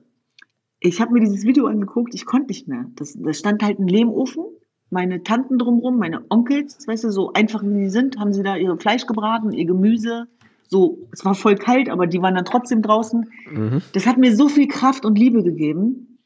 Ich 0.82 1.00
habe 1.00 1.12
mir 1.12 1.20
dieses 1.20 1.44
Video 1.44 1.66
angeguckt, 1.66 2.14
ich 2.14 2.26
konnte 2.26 2.48
nicht 2.48 2.68
mehr. 2.68 2.86
Das, 2.96 3.16
das 3.18 3.38
stand 3.38 3.62
halt 3.62 3.78
ein 3.78 3.88
Lehmofen 3.88 4.44
meine 4.92 5.22
Tanten 5.22 5.58
drumherum, 5.58 5.98
meine 5.98 6.22
Onkels, 6.28 6.86
weißt 6.86 7.04
du, 7.04 7.10
so 7.10 7.32
einfach 7.32 7.62
wie 7.64 7.84
sie 7.84 7.90
sind, 7.90 8.18
haben 8.18 8.34
sie 8.34 8.42
da 8.42 8.56
ihr 8.56 8.76
Fleisch 8.76 9.06
gebraten, 9.06 9.50
ihr 9.52 9.64
Gemüse. 9.64 10.28
So, 10.68 11.08
es 11.12 11.24
war 11.24 11.34
voll 11.34 11.56
kalt, 11.56 11.88
aber 11.88 12.06
die 12.06 12.20
waren 12.20 12.34
dann 12.34 12.44
trotzdem 12.44 12.82
draußen. 12.82 13.30
Mhm. 13.50 13.82
Das 13.94 14.06
hat 14.06 14.18
mir 14.18 14.36
so 14.36 14.48
viel 14.48 14.68
Kraft 14.68 15.06
und 15.06 15.18
Liebe 15.18 15.42
gegeben. 15.42 16.18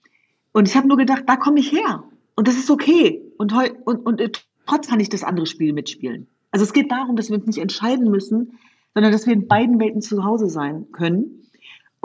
Und 0.53 0.67
ich 0.67 0.77
habe 0.77 0.89
nur 0.89 0.97
gedacht, 0.97 1.23
da 1.27 1.37
komme 1.37 1.61
ich 1.61 1.71
her. 1.71 2.03
Und 2.35 2.49
das 2.49 2.57
ist 2.57 2.69
okay. 2.69 3.23
Und, 3.39 3.53
und, 3.85 4.05
und 4.05 4.21
äh, 4.21 4.31
trotzdem 4.67 4.91
kann 4.91 5.01
ich 5.01 5.11
das 5.11 5.23
andere 5.23 5.47
Spiel 5.47 5.73
mitspielen. 5.73 6.27
Also 6.51 6.65
es 6.65 6.73
geht 6.73 6.91
darum, 6.91 7.15
dass 7.15 7.31
wir 7.31 7.37
uns 7.37 7.47
nicht 7.47 7.59
entscheiden 7.59 8.11
müssen, 8.11 8.59
sondern 8.95 9.13
dass 9.13 9.27
wir 9.27 9.33
in 9.33 9.47
beiden 9.47 9.79
Welten 9.79 10.01
zu 10.01 10.25
Hause 10.25 10.49
sein 10.49 10.87
können 10.91 11.46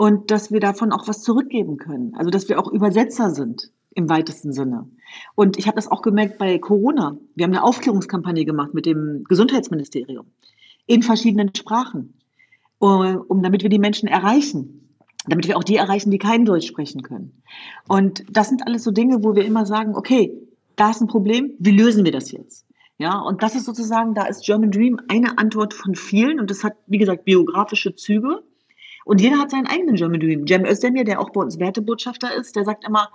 und 0.02 0.32
dass 0.32 0.50
wir 0.50 0.58
davon 0.58 0.90
auch 0.90 1.06
was 1.06 1.22
zurückgeben 1.22 1.76
können. 1.76 2.16
Also 2.16 2.28
dass 2.28 2.48
wir 2.48 2.58
auch 2.58 2.66
Übersetzer 2.66 3.30
sind 3.30 3.70
im 3.94 4.08
weitesten 4.08 4.52
Sinne. 4.52 4.90
Und 5.36 5.60
ich 5.60 5.68
habe 5.68 5.76
das 5.76 5.86
auch 5.86 6.02
gemerkt 6.02 6.38
bei 6.38 6.58
Corona. 6.58 7.16
Wir 7.36 7.44
haben 7.44 7.52
eine 7.52 7.62
Aufklärungskampagne 7.62 8.44
gemacht 8.44 8.74
mit 8.74 8.84
dem 8.84 9.22
Gesundheitsministerium 9.28 10.26
in 10.86 11.04
verschiedenen 11.04 11.54
Sprachen, 11.54 12.14
um 12.80 13.42
damit 13.44 13.62
wir 13.62 13.70
die 13.70 13.78
Menschen 13.78 14.08
erreichen, 14.08 14.88
damit 15.28 15.46
wir 15.46 15.56
auch 15.56 15.62
die 15.62 15.76
erreichen, 15.76 16.10
die 16.10 16.18
kein 16.18 16.44
Deutsch 16.46 16.66
sprechen 16.66 17.02
können. 17.02 17.40
Und 17.86 18.24
das 18.28 18.48
sind 18.48 18.66
alles 18.66 18.82
so 18.82 18.90
Dinge, 18.90 19.22
wo 19.22 19.36
wir 19.36 19.44
immer 19.44 19.66
sagen, 19.66 19.94
okay, 19.94 20.36
da 20.74 20.90
ist 20.90 21.00
ein 21.00 21.06
Problem, 21.06 21.52
wie 21.60 21.70
lösen 21.70 22.04
wir 22.04 22.10
das 22.10 22.32
jetzt? 22.32 22.66
Ja, 22.98 23.20
und 23.20 23.44
das 23.44 23.54
ist 23.54 23.66
sozusagen, 23.66 24.14
da 24.14 24.24
ist 24.26 24.44
German 24.44 24.72
Dream 24.72 24.98
eine 25.06 25.38
Antwort 25.38 25.74
von 25.74 25.94
vielen 25.94 26.40
und 26.40 26.50
das 26.50 26.64
hat, 26.64 26.74
wie 26.88 26.98
gesagt, 26.98 27.24
biografische 27.24 27.94
Züge. 27.94 28.42
Und 29.04 29.20
jeder 29.20 29.38
hat 29.38 29.50
seinen 29.50 29.66
eigenen 29.66 29.96
German 29.96 30.20
Dream. 30.20 30.46
Cem 30.46 30.64
Özdemir, 30.64 31.04
der 31.04 31.20
auch 31.20 31.30
bei 31.30 31.40
uns 31.40 31.58
Wertebotschafter 31.58 32.34
ist, 32.34 32.56
der 32.56 32.64
sagt 32.64 32.86
immer, 32.86 33.10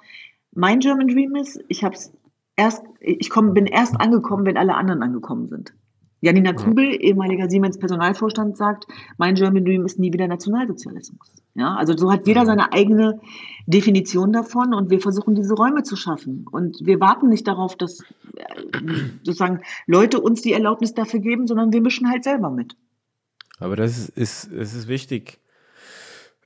mein 0.53 0.79
German 0.79 1.07
Dream 1.07 1.35
ist, 1.35 1.63
ich 1.67 1.83
hab's 1.83 2.11
erst, 2.55 2.83
ich 2.99 3.29
komm, 3.29 3.53
bin 3.53 3.65
erst 3.65 3.99
angekommen, 3.99 4.45
wenn 4.45 4.57
alle 4.57 4.75
anderen 4.75 5.03
angekommen 5.03 5.47
sind. 5.47 5.73
Janina 6.19 6.53
Kubel, 6.53 6.97
ehemaliger 6.99 7.47
Siemens 7.47 7.77
Personalvorstand, 7.77 8.57
sagt, 8.57 8.87
mein 9.17 9.35
German 9.35 9.63
Dream 9.63 9.85
ist 9.85 9.99
nie 9.99 10.11
wieder 10.11 10.27
Nationalsozialismus. 10.27 11.31
Ja, 11.53 11.75
also 11.75 11.95
so 11.95 12.11
hat 12.11 12.25
jeder 12.25 12.45
seine 12.45 12.73
eigene 12.73 13.19
Definition 13.67 14.33
davon 14.33 14.73
und 14.73 14.89
wir 14.89 14.99
versuchen 14.99 15.35
diese 15.35 15.53
Räume 15.53 15.83
zu 15.83 15.95
schaffen. 15.95 16.45
Und 16.51 16.79
wir 16.81 16.99
warten 16.99 17.29
nicht 17.29 17.47
darauf, 17.47 17.75
dass 17.75 18.01
äh, 18.01 18.43
sozusagen 19.23 19.61
Leute 19.85 20.19
uns 20.19 20.41
die 20.41 20.53
Erlaubnis 20.53 20.95
dafür 20.95 21.19
geben, 21.19 21.45
sondern 21.45 21.71
wir 21.71 21.81
mischen 21.81 22.09
halt 22.09 22.23
selber 22.23 22.49
mit. 22.49 22.75
Aber 23.59 23.75
das 23.75 24.09
ist, 24.09 24.51
es 24.51 24.73
ist 24.73 24.87
wichtig, 24.87 25.39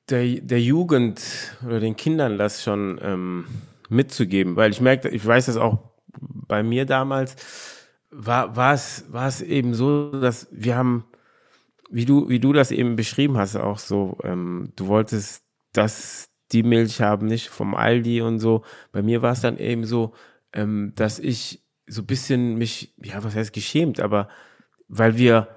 der, 0.10 0.42
der 0.42 0.62
Jugend 0.62 1.22
oder 1.66 1.80
den 1.80 1.96
Kindern 1.96 2.38
das 2.38 2.64
schon 2.64 3.00
ähm, 3.02 3.46
mitzugeben, 3.90 4.56
weil 4.56 4.72
ich 4.72 4.82
merke, 4.82 5.10
ich 5.10 5.26
weiß 5.26 5.48
das 5.48 5.58
auch 5.58 5.92
bei 6.48 6.64
mir 6.64 6.86
damals, 6.86 7.36
war, 8.10 8.56
war 8.56 8.74
es, 8.74 9.06
war 9.10 9.28
es 9.28 9.42
eben 9.42 9.74
so, 9.74 10.12
dass 10.12 10.48
wir 10.52 10.76
haben, 10.76 11.06
wie 11.90 12.06
du, 12.06 12.30
wie 12.30 12.40
du 12.40 12.54
das 12.54 12.72
eben 12.72 12.96
beschrieben 12.96 13.38
hast, 13.38 13.56
auch 13.56 13.80
so, 13.80 14.18
ähm, 14.24 14.74
du 14.76 14.88
wolltest 14.88 15.44
das, 15.74 16.26
die 16.52 16.64
Milch 16.64 17.02
haben, 17.02 17.28
nicht 17.28 17.48
vom 17.48 17.74
Aldi 17.76 18.22
und 18.22 18.40
so. 18.40 18.64
Bei 18.92 19.02
mir 19.02 19.22
war 19.22 19.32
es 19.32 19.42
dann 19.42 19.58
eben 19.58 19.86
so, 19.86 20.14
ähm, 20.52 20.92
dass 20.96 21.18
ich 21.18 21.64
so 21.88 22.04
bisschen 22.04 22.56
mich, 22.58 22.94
ja, 23.02 23.24
was 23.24 23.36
heißt 23.36 23.54
geschämt, 23.54 24.00
aber 24.02 24.28
weil 24.88 25.18
wir 25.18 25.48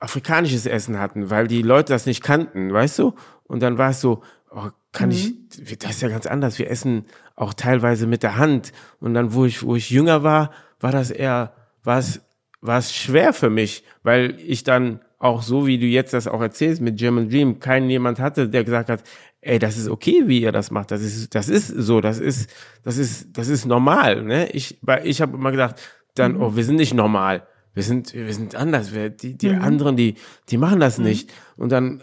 afrikanisches 0.00 0.66
Essen 0.66 0.98
hatten, 0.98 1.30
weil 1.30 1.46
die 1.46 1.62
Leute 1.62 1.92
das 1.92 2.06
nicht 2.06 2.22
kannten, 2.22 2.72
weißt 2.72 2.98
du? 2.98 3.14
Und 3.44 3.62
dann 3.62 3.78
war 3.78 3.90
es 3.90 4.00
so, 4.00 4.22
oh, 4.50 4.68
kann 4.92 5.10
mhm. 5.10 5.14
ich, 5.14 5.78
das 5.78 5.92
ist 5.92 6.02
ja 6.02 6.08
ganz 6.08 6.26
anders. 6.26 6.58
Wir 6.58 6.70
essen 6.70 7.06
auch 7.36 7.54
teilweise 7.54 8.06
mit 8.06 8.22
der 8.22 8.36
Hand. 8.36 8.72
Und 9.00 9.14
dann, 9.14 9.34
wo 9.34 9.44
ich, 9.44 9.62
wo 9.62 9.76
ich 9.76 9.90
jünger 9.90 10.22
war, 10.22 10.50
war 10.80 10.92
das 10.92 11.10
eher, 11.10 11.52
war 11.82 11.98
es, 11.98 12.20
war 12.60 12.78
es 12.78 12.94
schwer 12.94 13.32
für 13.32 13.50
mich, 13.50 13.84
weil 14.02 14.38
ich 14.40 14.64
dann 14.64 15.00
auch 15.18 15.42
so, 15.42 15.66
wie 15.66 15.78
du 15.78 15.86
jetzt 15.86 16.12
das 16.12 16.26
auch 16.26 16.40
erzählst 16.40 16.80
mit 16.80 16.98
German 16.98 17.28
Dream, 17.28 17.58
keinen 17.58 17.88
jemand 17.88 18.18
hatte, 18.18 18.48
der 18.48 18.64
gesagt 18.64 18.90
hat, 18.90 19.02
ey, 19.40 19.58
das 19.58 19.76
ist 19.76 19.88
okay, 19.88 20.24
wie 20.26 20.40
ihr 20.40 20.52
das 20.52 20.70
macht. 20.70 20.90
Das 20.90 21.02
ist, 21.02 21.34
das 21.34 21.48
ist 21.48 21.68
so, 21.68 22.00
das 22.00 22.18
ist, 22.18 22.50
das 22.82 22.96
ist, 22.96 23.36
das 23.36 23.48
ist 23.48 23.66
normal. 23.66 24.22
Ne? 24.22 24.48
Ich, 24.50 24.78
ich 25.04 25.20
habe 25.20 25.36
immer 25.36 25.50
gedacht, 25.50 25.76
dann, 26.14 26.34
mhm. 26.34 26.42
oh, 26.42 26.56
wir 26.56 26.64
sind 26.64 26.76
nicht 26.76 26.94
normal. 26.94 27.46
Wir 27.74 27.82
sind, 27.82 28.14
wir 28.14 28.32
sind 28.32 28.54
anders. 28.54 28.94
Wir, 28.94 29.10
die, 29.10 29.36
die 29.36 29.50
mhm. 29.50 29.62
anderen, 29.62 29.96
die, 29.96 30.14
die 30.48 30.58
machen 30.58 30.80
das 30.80 30.98
mhm. 30.98 31.04
nicht. 31.04 31.32
Und 31.56 31.72
dann 31.72 32.02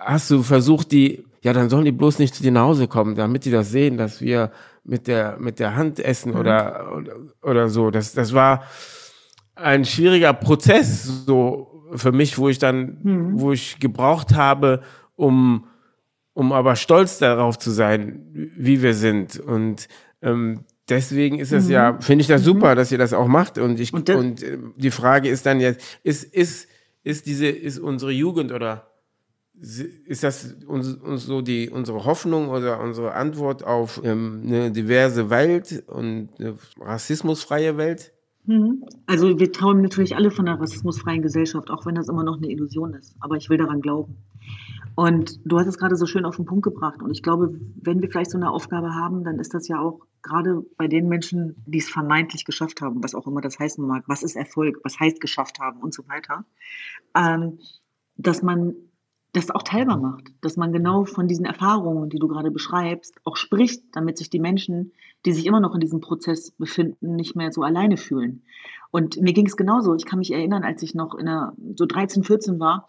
hast 0.00 0.30
du 0.30 0.42
versucht, 0.42 0.92
die 0.92 1.24
ja, 1.42 1.52
dann 1.52 1.70
sollen 1.70 1.84
die 1.84 1.92
bloß 1.92 2.18
nicht 2.18 2.34
zu 2.34 2.42
dir 2.42 2.52
nach 2.52 2.62
Hause 2.62 2.86
kommen, 2.86 3.14
damit 3.14 3.44
die 3.44 3.50
das 3.50 3.70
sehen, 3.70 3.96
dass 3.96 4.20
wir 4.20 4.50
mit 4.84 5.06
der, 5.06 5.38
mit 5.38 5.58
der 5.58 5.74
Hand 5.74 5.98
essen 5.98 6.32
mhm. 6.32 6.38
oder, 6.38 6.96
oder, 6.96 7.12
oder 7.42 7.68
so. 7.68 7.90
Das, 7.90 8.12
das 8.12 8.34
war 8.34 8.64
ein 9.54 9.84
schwieriger 9.84 10.32
Prozess, 10.32 11.24
so 11.26 11.88
für 11.94 12.12
mich, 12.12 12.38
wo 12.38 12.48
ich 12.48 12.58
dann, 12.58 12.98
mhm. 13.02 13.40
wo 13.40 13.52
ich 13.52 13.78
gebraucht 13.78 14.34
habe, 14.34 14.82
um, 15.16 15.66
um 16.34 16.52
aber 16.52 16.76
stolz 16.76 17.18
darauf 17.18 17.58
zu 17.58 17.70
sein, 17.70 18.26
wie 18.32 18.82
wir 18.82 18.94
sind. 18.94 19.38
Und 19.38 19.88
ähm, 20.22 20.64
deswegen 20.88 21.38
ist 21.38 21.52
es 21.52 21.66
mhm. 21.66 21.70
ja, 21.70 21.98
finde 22.00 22.22
ich 22.22 22.28
das 22.28 22.44
super, 22.44 22.72
mhm. 22.72 22.76
dass 22.76 22.92
ihr 22.92 22.98
das 22.98 23.14
auch 23.14 23.28
macht. 23.28 23.56
Und 23.56 23.80
ich 23.80 23.94
und, 23.94 24.10
und 24.10 24.42
äh, 24.42 24.58
die 24.76 24.90
Frage 24.90 25.30
ist 25.30 25.46
dann 25.46 25.58
jetzt, 25.60 26.00
ist, 26.02 26.24
ist, 26.24 26.68
ist 27.02 27.24
diese, 27.26 27.46
ist 27.46 27.78
unsere 27.78 28.12
Jugend 28.12 28.52
oder 28.52 28.89
ist 29.60 30.22
das 30.22 30.56
uns, 30.66 30.94
uns 30.94 31.24
so 31.24 31.42
die 31.42 31.68
unsere 31.68 32.04
Hoffnung 32.04 32.48
oder 32.48 32.80
unsere 32.80 33.12
Antwort 33.12 33.62
auf 33.64 34.00
ähm, 34.02 34.42
eine 34.46 34.70
diverse 34.70 35.28
Welt 35.28 35.84
und 35.86 36.30
eine 36.38 36.54
rassismusfreie 36.80 37.76
Welt? 37.76 38.12
Mhm. 38.46 38.84
Also 39.06 39.38
wir 39.38 39.52
träumen 39.52 39.82
natürlich 39.82 40.16
alle 40.16 40.30
von 40.30 40.48
einer 40.48 40.60
rassismusfreien 40.60 41.20
Gesellschaft, 41.20 41.70
auch 41.70 41.84
wenn 41.84 41.94
das 41.94 42.08
immer 42.08 42.24
noch 42.24 42.38
eine 42.38 42.50
Illusion 42.50 42.94
ist. 42.94 43.14
Aber 43.20 43.36
ich 43.36 43.50
will 43.50 43.58
daran 43.58 43.82
glauben. 43.82 44.16
Und 44.94 45.40
du 45.44 45.58
hast 45.58 45.66
es 45.66 45.78
gerade 45.78 45.96
so 45.96 46.06
schön 46.06 46.24
auf 46.24 46.36
den 46.36 46.46
Punkt 46.46 46.64
gebracht. 46.64 47.02
Und 47.02 47.10
ich 47.10 47.22
glaube, 47.22 47.54
wenn 47.82 48.00
wir 48.00 48.10
vielleicht 48.10 48.30
so 48.30 48.38
eine 48.38 48.50
Aufgabe 48.50 48.94
haben, 48.94 49.24
dann 49.24 49.38
ist 49.38 49.54
das 49.54 49.68
ja 49.68 49.80
auch 49.80 50.00
gerade 50.22 50.62
bei 50.76 50.88
den 50.88 51.08
Menschen, 51.08 51.62
die 51.66 51.78
es 51.78 51.88
vermeintlich 51.88 52.44
geschafft 52.44 52.80
haben, 52.80 53.02
was 53.02 53.14
auch 53.14 53.26
immer 53.26 53.40
das 53.40 53.58
heißen 53.58 53.86
mag, 53.86 54.04
was 54.06 54.22
ist 54.22 54.36
Erfolg, 54.36 54.78
was 54.84 54.98
heißt 54.98 55.20
geschafft 55.20 55.58
haben 55.60 55.80
und 55.80 55.94
so 55.94 56.06
weiter, 56.08 56.44
ähm, 57.14 57.58
dass 58.16 58.42
man 58.42 58.74
das 59.32 59.50
auch 59.50 59.62
teilbar 59.62 59.98
macht, 59.98 60.32
dass 60.40 60.56
man 60.56 60.72
genau 60.72 61.04
von 61.04 61.28
diesen 61.28 61.44
Erfahrungen, 61.44 62.10
die 62.10 62.18
du 62.18 62.26
gerade 62.26 62.50
beschreibst, 62.50 63.14
auch 63.24 63.36
spricht, 63.36 63.82
damit 63.92 64.18
sich 64.18 64.30
die 64.30 64.40
Menschen, 64.40 64.92
die 65.24 65.32
sich 65.32 65.46
immer 65.46 65.60
noch 65.60 65.74
in 65.74 65.80
diesem 65.80 66.00
Prozess 66.00 66.50
befinden, 66.52 67.14
nicht 67.14 67.36
mehr 67.36 67.52
so 67.52 67.62
alleine 67.62 67.96
fühlen. 67.96 68.42
Und 68.90 69.20
mir 69.20 69.32
ging 69.32 69.46
es 69.46 69.56
genauso. 69.56 69.94
Ich 69.94 70.04
kann 70.04 70.18
mich 70.18 70.32
erinnern, 70.32 70.64
als 70.64 70.82
ich 70.82 70.94
noch 70.94 71.14
in 71.14 71.28
einer, 71.28 71.54
so 71.76 71.86
13, 71.86 72.24
14 72.24 72.58
war, 72.58 72.88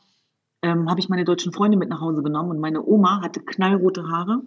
ähm, 0.64 0.90
habe 0.90 1.00
ich 1.00 1.10
meine 1.10 1.26
deutschen 1.26 1.54
Freunde 1.54 1.78
mit 1.78 1.90
nach 1.90 2.02
Hause 2.02 2.24
genommen 2.24 2.52
und 2.52 2.60
meine 2.60 2.84
Oma 2.84 3.22
hatte 3.22 3.42
knallrote 3.42 4.08
Haare, 4.08 4.42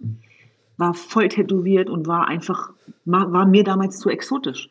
war 0.77 0.93
voll 0.93 1.29
tätowiert 1.29 1.89
und 1.89 2.07
war 2.07 2.27
einfach, 2.27 2.71
war, 3.05 3.31
war 3.31 3.45
mir 3.45 3.63
damals 3.63 3.99
zu 3.99 4.09
exotisch. 4.09 4.69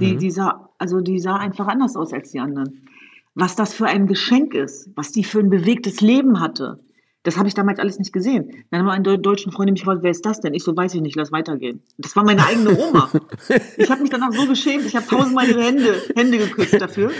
Die, 0.00 0.14
mhm. 0.14 0.18
die 0.18 0.30
sah, 0.30 0.70
also 0.78 1.00
die 1.00 1.18
sah 1.18 1.36
einfach 1.36 1.68
anders 1.68 1.96
aus 1.96 2.14
als 2.14 2.30
die 2.30 2.40
anderen 2.40 2.88
was 3.34 3.56
das 3.56 3.74
für 3.74 3.86
ein 3.86 4.06
Geschenk 4.06 4.54
ist, 4.54 4.90
was 4.94 5.12
die 5.12 5.24
für 5.24 5.40
ein 5.40 5.50
bewegtes 5.50 6.00
Leben 6.00 6.40
hatte, 6.40 6.80
Das 7.24 7.36
habe 7.36 7.46
ich 7.46 7.54
damals 7.54 7.78
alles 7.78 8.00
nicht 8.00 8.12
gesehen. 8.12 8.64
Dann 8.70 8.80
haben 8.80 8.86
meine 8.86 9.18
deutschen 9.18 9.52
Freunde 9.52 9.72
mich 9.72 9.82
gefragt, 9.82 10.02
wer 10.02 10.10
ist 10.10 10.26
das 10.26 10.40
denn? 10.40 10.54
Ich 10.54 10.64
so, 10.64 10.76
weiß 10.76 10.92
ich 10.94 11.00
nicht, 11.00 11.14
lass 11.14 11.30
weitergehen. 11.30 11.80
Das 11.96 12.16
war 12.16 12.24
meine 12.24 12.44
eigene 12.44 12.76
Oma. 12.76 13.12
ich 13.76 13.88
habe 13.88 14.02
mich 14.02 14.10
danach 14.10 14.32
so 14.32 14.44
geschämt, 14.46 14.84
ich 14.86 14.96
habe 14.96 15.06
tausendmal 15.06 15.48
ihre 15.48 15.62
Hände, 15.62 16.02
Hände 16.16 16.38
geküsst 16.38 16.80
dafür. 16.80 17.12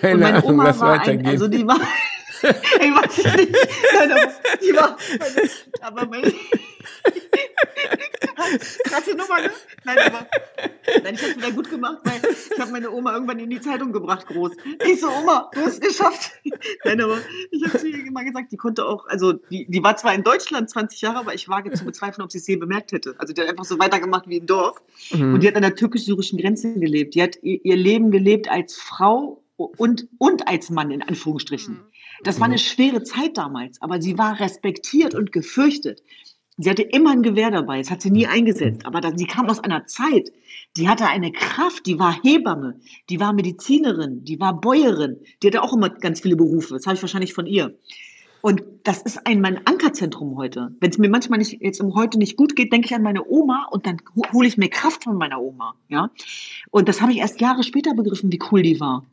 Keine 0.00 0.14
Und 0.14 0.20
meine 0.20 0.38
Ahnung, 0.38 0.50
Oma 0.50 0.64
lass 0.64 0.80
war 0.80 1.00
ein, 1.00 1.24
also 1.24 1.46
die 1.46 1.64
war, 1.64 1.78
ich 2.42 2.50
weiß 2.50 3.18
es 3.18 3.36
nicht, 3.36 3.54
die 4.60 4.74
war, 4.74 4.96
aber 5.82 6.06
meine, 6.06 6.32
krasse 8.84 9.10
Nummer, 9.10 9.40
ne? 9.40 9.50
Nein, 9.84 9.98
aber, 10.06 10.26
nein, 11.02 11.14
ich 11.14 11.22
habe 11.22 11.36
wieder 11.36 11.50
gut 11.52 11.70
gemacht, 11.70 11.98
weil 12.04 12.20
ich 12.52 12.60
habe 12.60 12.72
meine 12.72 12.90
Oma 12.90 13.14
irgendwann 13.14 13.38
in 13.38 13.50
die 13.50 13.60
Zeitung 13.60 13.92
gebracht, 13.92 14.26
groß. 14.26 14.52
Ich 14.86 15.00
so, 15.00 15.08
Oma, 15.08 15.50
du 15.52 15.60
hast 15.60 15.74
es 15.74 15.80
geschafft. 15.80 16.32
Nein, 16.84 17.00
aber 17.00 17.18
ich 17.50 17.64
habe 17.64 17.78
zu 17.78 17.88
ihr 17.88 18.04
immer 18.04 18.24
gesagt, 18.24 18.52
die 18.52 18.56
konnte 18.56 18.84
auch, 18.84 19.06
also 19.06 19.32
die, 19.32 19.66
die 19.68 19.82
war 19.82 19.96
zwar 19.96 20.14
in 20.14 20.22
Deutschland 20.22 20.70
20 20.70 21.00
Jahre, 21.00 21.18
aber 21.18 21.34
ich 21.34 21.48
wage 21.48 21.70
zu 21.72 21.84
bezweifeln, 21.84 22.24
ob 22.24 22.32
sie 22.32 22.38
es 22.38 22.46
je 22.46 22.56
bemerkt 22.56 22.92
hätte. 22.92 23.14
Also 23.18 23.32
die 23.32 23.40
hat 23.40 23.48
einfach 23.48 23.64
so 23.64 23.78
weitergemacht 23.78 24.28
wie 24.28 24.38
im 24.38 24.46
Dorf. 24.46 24.82
Und 25.12 25.40
die 25.40 25.48
hat 25.48 25.56
an 25.56 25.62
der 25.62 25.74
türkisch-syrischen 25.74 26.38
Grenze 26.38 26.74
gelebt. 26.74 27.14
Die 27.14 27.22
hat 27.22 27.38
ihr, 27.42 27.64
ihr 27.64 27.76
Leben 27.76 28.10
gelebt 28.10 28.50
als 28.50 28.76
Frau 28.76 29.42
und, 29.56 30.08
und 30.18 30.48
als 30.48 30.70
Mann, 30.70 30.90
in 30.90 31.02
Anführungsstrichen. 31.02 31.80
Das 32.22 32.40
war 32.40 32.46
eine 32.46 32.58
schwere 32.58 33.02
Zeit 33.02 33.36
damals, 33.36 33.80
aber 33.82 34.00
sie 34.00 34.18
war 34.18 34.38
respektiert 34.40 35.14
und 35.14 35.32
gefürchtet. 35.32 36.02
Sie 36.56 36.70
hatte 36.70 36.82
immer 36.82 37.10
ein 37.10 37.22
Gewehr 37.22 37.50
dabei, 37.50 37.78
das 37.78 37.90
hat 37.90 38.00
sie 38.00 38.12
nie 38.12 38.26
eingesetzt, 38.28 38.86
aber 38.86 39.00
da, 39.00 39.10
sie 39.16 39.26
kam 39.26 39.48
aus 39.48 39.58
einer 39.58 39.86
Zeit, 39.86 40.30
die 40.76 40.88
hatte 40.88 41.06
eine 41.06 41.32
Kraft, 41.32 41.84
die 41.86 41.98
war 41.98 42.16
Hebamme, 42.22 42.78
die 43.10 43.18
war 43.18 43.32
Medizinerin, 43.32 44.24
die 44.24 44.38
war 44.38 44.60
Bäuerin, 44.60 45.16
die 45.42 45.48
hatte 45.48 45.62
auch 45.62 45.72
immer 45.72 45.90
ganz 45.90 46.20
viele 46.20 46.36
Berufe, 46.36 46.74
das 46.74 46.86
habe 46.86 46.94
ich 46.94 47.02
wahrscheinlich 47.02 47.34
von 47.34 47.46
ihr. 47.46 47.76
Und 48.40 48.62
das 48.84 49.00
ist 49.02 49.26
ein 49.26 49.40
mein 49.40 49.66
Ankerzentrum 49.66 50.36
heute. 50.36 50.76
Wenn 50.78 50.90
es 50.90 50.98
mir 50.98 51.08
manchmal 51.08 51.38
nicht 51.38 51.62
jetzt 51.62 51.80
um 51.80 51.94
heute 51.94 52.18
nicht 52.18 52.36
gut 52.36 52.54
geht, 52.54 52.72
denke 52.72 52.86
ich 52.86 52.94
an 52.94 53.02
meine 53.02 53.26
Oma 53.26 53.66
und 53.70 53.86
dann 53.86 53.96
ho- 54.14 54.32
hole 54.34 54.46
ich 54.46 54.58
mir 54.58 54.68
Kraft 54.68 55.04
von 55.04 55.16
meiner 55.16 55.40
Oma. 55.40 55.74
Ja, 55.88 56.10
und 56.70 56.88
das 56.88 57.00
habe 57.00 57.10
ich 57.10 57.18
erst 57.18 57.40
Jahre 57.40 57.62
später 57.64 57.94
begriffen, 57.94 58.30
wie 58.30 58.38
cool 58.52 58.60
die 58.62 58.78
war. 58.80 59.06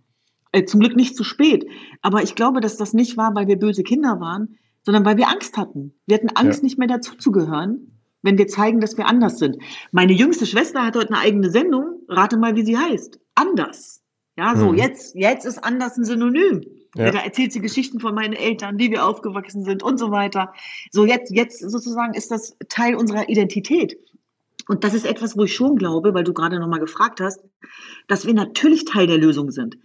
Äh, 0.51 0.65
zum 0.65 0.81
Glück 0.81 0.97
nicht 0.97 1.15
zu 1.15 1.23
spät. 1.23 1.65
Aber 2.01 2.21
ich 2.21 2.35
glaube, 2.35 2.59
dass 2.59 2.75
das 2.75 2.91
nicht 2.93 3.15
war, 3.15 3.33
weil 3.33 3.47
wir 3.47 3.57
böse 3.57 3.83
Kinder 3.83 4.19
waren, 4.19 4.57
sondern 4.83 5.05
weil 5.05 5.17
wir 5.17 5.29
Angst 5.29 5.57
hatten. 5.57 5.93
Wir 6.07 6.15
hatten 6.15 6.29
Angst, 6.35 6.59
Ja. 6.59 6.63
nicht 6.63 6.77
mehr 6.77 6.87
dazuzugehören, 6.87 7.99
wenn 8.23 8.37
wir 8.37 8.47
zeigen, 8.47 8.79
dass 8.79 8.97
wir 8.97 9.07
anders 9.07 9.37
sind. 9.39 9.57
Meine 9.91 10.13
jüngste 10.13 10.45
Schwester 10.45 10.85
hat 10.85 10.95
heute 10.95 11.09
eine 11.13 11.19
eigene 11.19 11.49
Sendung. 11.49 12.01
Rate 12.07 12.37
mal, 12.37 12.55
wie 12.55 12.65
sie 12.65 12.77
heißt. 12.77 13.19
Anders. 13.35 14.01
Ja, 14.37 14.55
so 14.55 14.71
Mhm. 14.71 14.77
jetzt, 14.77 15.15
jetzt 15.15 15.45
ist 15.45 15.63
anders 15.63 15.97
ein 15.97 16.05
Synonym. 16.05 16.61
Ja. 16.95 17.11
Da 17.11 17.19
erzählt 17.19 17.53
sie 17.53 17.61
Geschichten 17.61 17.99
von 17.99 18.13
meinen 18.15 18.33
Eltern, 18.33 18.77
wie 18.77 18.91
wir 18.91 19.05
aufgewachsen 19.05 19.63
sind 19.63 19.81
und 19.81 19.97
so 19.97 20.11
weiter. 20.11 20.53
So 20.91 21.05
jetzt, 21.05 21.31
jetzt 21.33 21.59
sozusagen 21.59 22.13
ist 22.13 22.31
das 22.31 22.57
Teil 22.69 22.95
unserer 22.95 23.29
Identität. 23.29 23.97
Und 24.67 24.83
das 24.83 24.93
ist 24.93 25.05
etwas, 25.05 25.37
wo 25.37 25.43
ich 25.43 25.55
schon 25.55 25.75
glaube, 25.75 26.13
weil 26.13 26.23
du 26.23 26.33
gerade 26.33 26.59
nochmal 26.59 26.79
gefragt 26.79 27.19
hast, 27.21 27.41
dass 28.07 28.25
wir 28.25 28.33
natürlich 28.33 28.85
Teil 28.85 29.07
der 29.07 29.17
Lösung 29.17 29.51
sind 29.51 29.77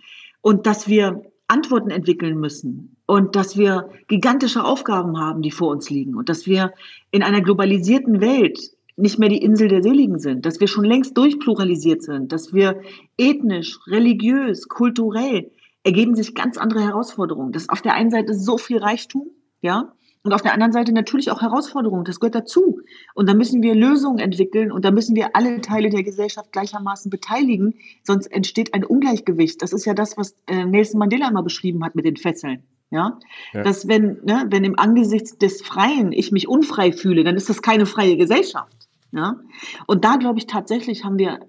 und 0.43 0.67
dass 0.67 0.89
wir 0.89 1.23
Antworten 1.49 1.91
entwickeln 1.91 2.39
müssen 2.39 2.96
und 3.07 3.37
dass 3.37 3.57
wir 3.57 3.89
gigantische 4.09 4.65
Aufgaben 4.65 5.19
haben, 5.19 5.43
die 5.43 5.51
vor 5.51 5.69
uns 5.69 5.89
liegen 5.91 6.17
und 6.17 6.29
dass 6.29 6.47
wir 6.47 6.73
in 7.11 7.23
einer 7.23 7.41
globalisierten 7.41 8.21
Welt 8.21 8.59
nicht 8.97 9.19
mehr 9.19 9.29
die 9.29 9.43
Insel 9.43 9.69
der 9.69 9.83
Seligen 9.83 10.19
sind, 10.19 10.47
dass 10.47 10.61
wir 10.61 10.69
schon 10.69 10.85
längst 10.85 11.17
durchpluralisiert 11.17 12.03
sind, 12.03 12.33
dass 12.33 12.53
wir 12.53 12.81
ethnisch, 13.19 13.79
religiös, 13.87 14.69
kulturell 14.69 15.51
ergeben 15.85 16.17
sich 16.17 16.35
ganz 16.35 16.59
andere 16.59 16.83
Herausforderungen. 16.83 17.53
Das 17.53 17.63
ist 17.63 17.71
auf 17.71 17.83
der 17.83 17.95
einen 17.95 18.11
Seite 18.11 18.35
so 18.35 18.59
viel 18.59 18.79
Reichtum, 18.79 19.31
ja, 19.61 19.93
und 20.27 20.33
auf 20.33 20.43
der 20.43 20.53
anderen 20.53 20.73
Seite 20.73 20.93
natürlich 20.93 21.31
auch 21.31 21.41
Herausforderungen. 21.41 22.05
Das 22.05 22.19
gehört 22.19 22.35
dazu. 22.35 22.81
Und 23.15 23.29
da 23.29 23.35
müssen 23.35 23.63
wir 23.63 23.77
Lösungen 23.77 24.19
entwickeln 24.19 24.73
und 24.73 24.85
da 24.85 24.91
müssen 24.91 25.15
wir 25.15 25.37
alle 25.37 25.61
Teile 25.61 25.89
der 25.89 26.03
Gesellschaft 26.03 26.51
gleichermaßen 26.51 27.13
beteiligen, 27.13 27.75
sonst 28.03 28.27
entsteht 28.27 28.75
ein 28.75 28.85
Ungleichgewicht. 28.85 29.63
Das 29.63 29.73
ist 29.73 29.85
ja 29.85 29.95
das, 29.95 30.19
was 30.19 30.35
äh, 30.49 30.65
Nelson 30.65 30.99
Mandela 30.99 31.31
mal 31.31 31.43
beschrieben 31.43 31.85
hat 31.85 31.95
mit 31.95 32.07
den 32.07 32.17
Fesseln. 32.17 32.65
Ja, 32.91 33.18
Ja. 33.53 33.62
dass 33.62 33.89
wenn, 33.89 34.20
ne, 34.24 34.47
wenn 34.51 34.62
im 34.64 34.78
Angesicht 34.78 35.43
des 35.43 35.61
Freien 35.62 36.12
ich 36.12 36.30
mich 36.30 36.47
unfrei 36.47 36.93
fühle, 36.93 37.24
dann 37.24 37.37
ist 37.37 37.49
das 37.49 37.61
keine 37.62 37.84
freie 37.87 38.16
Gesellschaft. 38.16 38.89
Ja, 39.12 39.41
und 39.87 40.05
da 40.05 40.16
glaube 40.16 40.39
ich 40.39 40.47
tatsächlich 40.47 41.05
haben 41.05 41.18
wir 41.18 41.41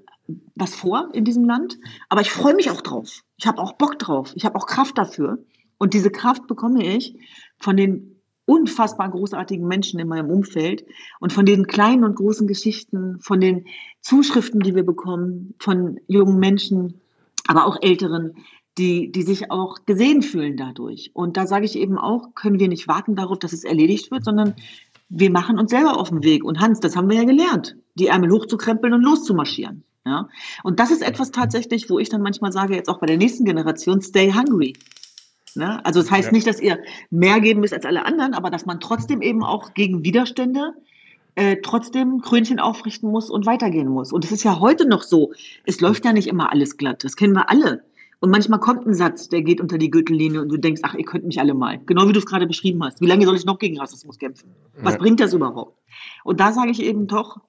was 0.55 0.75
vor 0.75 1.09
in 1.13 1.25
diesem 1.25 1.45
Land, 1.45 1.77
aber 2.09 2.21
ich 2.21 2.31
freue 2.31 2.55
mich 2.55 2.69
auch 2.71 2.81
drauf. 2.81 3.21
Ich 3.38 3.47
habe 3.47 3.61
auch 3.61 3.73
Bock 3.73 3.97
drauf. 3.99 4.33
Ich 4.35 4.45
habe 4.45 4.55
auch 4.55 4.65
Kraft 4.65 4.97
dafür. 4.97 5.39
Und 5.77 5.93
diese 5.93 6.09
Kraft 6.09 6.47
bekomme 6.47 6.83
ich 6.83 7.15
von 7.59 7.77
den 7.77 8.19
unfassbar 8.45 9.09
großartigen 9.09 9.67
Menschen 9.67 9.99
in 9.99 10.07
meinem 10.07 10.29
Umfeld 10.29 10.85
und 11.19 11.33
von 11.33 11.45
den 11.45 11.67
kleinen 11.67 12.03
und 12.03 12.15
großen 12.15 12.47
Geschichten, 12.47 13.19
von 13.19 13.39
den 13.41 13.65
Zuschriften, 14.01 14.61
die 14.61 14.73
wir 14.75 14.85
bekommen, 14.85 15.53
von 15.59 15.99
jungen 16.07 16.39
Menschen, 16.39 17.01
aber 17.47 17.65
auch 17.65 17.77
älteren, 17.81 18.35
die, 18.78 19.11
die 19.11 19.23
sich 19.23 19.51
auch 19.51 19.86
gesehen 19.86 20.21
fühlen 20.21 20.57
dadurch. 20.57 21.11
Und 21.13 21.38
da 21.38 21.47
sage 21.47 21.65
ich 21.65 21.75
eben 21.78 21.97
auch, 21.97 22.36
können 22.36 22.59
wir 22.59 22.67
nicht 22.67 22.88
warten 22.88 23.15
darauf, 23.15 23.39
dass 23.39 23.53
es 23.53 23.63
erledigt 23.63 24.11
wird, 24.11 24.23
sondern 24.23 24.55
wir 25.09 25.32
machen 25.32 25.57
uns 25.57 25.71
selber 25.71 25.97
auf 25.97 26.09
den 26.09 26.23
Weg. 26.23 26.43
Und 26.43 26.59
Hans, 26.59 26.80
das 26.80 26.95
haben 26.95 27.09
wir 27.09 27.17
ja 27.17 27.23
gelernt, 27.23 27.75
die 27.95 28.07
Ärmel 28.07 28.32
hochzukrempeln 28.32 28.93
und 28.93 29.01
loszumarschieren. 29.01 29.84
Ja? 30.05 30.30
Und 30.63 30.80
das 30.80 30.91
ist 30.91 31.01
etwas 31.01 31.32
tatsächlich, 31.32 31.89
wo 31.89 31.99
ich 31.99 32.09
dann 32.09 32.21
manchmal 32.21 32.51
sage, 32.51 32.75
jetzt 32.75 32.89
auch 32.89 32.99
bei 32.99 33.07
der 33.07 33.17
nächsten 33.17 33.45
Generation, 33.45 34.01
stay 34.01 34.34
hungry. 34.34 34.73
Ne? 35.55 35.84
Also 35.86 36.01
das 36.01 36.11
heißt 36.11 36.28
Ja. 36.28 36.32
nicht, 36.34 36.45
dass 36.45 36.59
ihr 36.59 36.80
mehr 37.09 37.39
geben 37.39 37.61
müsst 37.61 37.73
als 37.73 37.86
alle 37.86 38.05
anderen, 38.05 38.34
aber 38.34 38.49
dass 38.49 38.65
man 38.65 38.80
trotzdem 38.80 39.21
eben 39.21 39.43
auch 39.43 39.73
gegen 39.73 40.03
Widerstände 40.03 40.73
äh, 41.36 41.57
trotzdem 41.61 42.21
Krönchen 42.21 42.59
aufrichten 42.59 43.09
muss 43.09 43.30
und 43.30 43.45
weitergehen 43.45 43.88
muss. 43.88 44.11
Und 44.11 44.25
es 44.25 44.32
ist 44.32 44.43
ja 44.43 44.59
heute 44.59 44.88
noch 44.88 45.03
so, 45.03 45.34
es 45.65 45.82
läuft 45.82 46.03
ja 46.05 46.13
nicht 46.13 46.28
immer 46.28 46.51
alles 46.51 46.78
glatt, 46.78 47.03
das 47.03 47.15
kennen 47.15 47.34
wir 47.34 47.49
alle. 47.49 47.84
Und 48.20 48.32
manchmal 48.32 48.59
kommt 48.59 48.88
ein 48.88 48.93
Satz, 48.93 49.30
der 49.30 49.43
geht 49.43 49.61
unter 49.61 49.78
die 49.78 49.91
Gürtellinie 49.91 50.41
und 50.41 50.49
du 50.49 50.57
denkst, 50.57 50.82
ach, 50.84 50.95
ihr 50.95 51.05
könnt 51.05 51.26
mich 51.26 51.39
alle 51.39 51.53
mal. 51.53 51.80
Genau 51.86 52.07
wie 52.07 52.13
du 52.13 52.20
es 52.20 52.26
gerade 52.26 52.47
beschrieben 52.47 52.84
hast. 52.84 52.99
Wie 52.99 53.05
lange 53.05 53.26
soll 53.26 53.36
ich 53.36 53.45
noch 53.45 53.59
gegen 53.59 53.80
Rassismus 53.80 54.18
kämpfen? 54.18 54.49
Was 54.82 54.93
Ja. 54.93 54.99
bringt 54.99 55.20
das 55.20 55.34
überhaupt? 55.34 55.78
Und 56.24 56.39
da 56.39 56.51
sage 56.51 56.72
ich 56.72 56.82
eben 56.82 57.07
doch, 57.07 57.39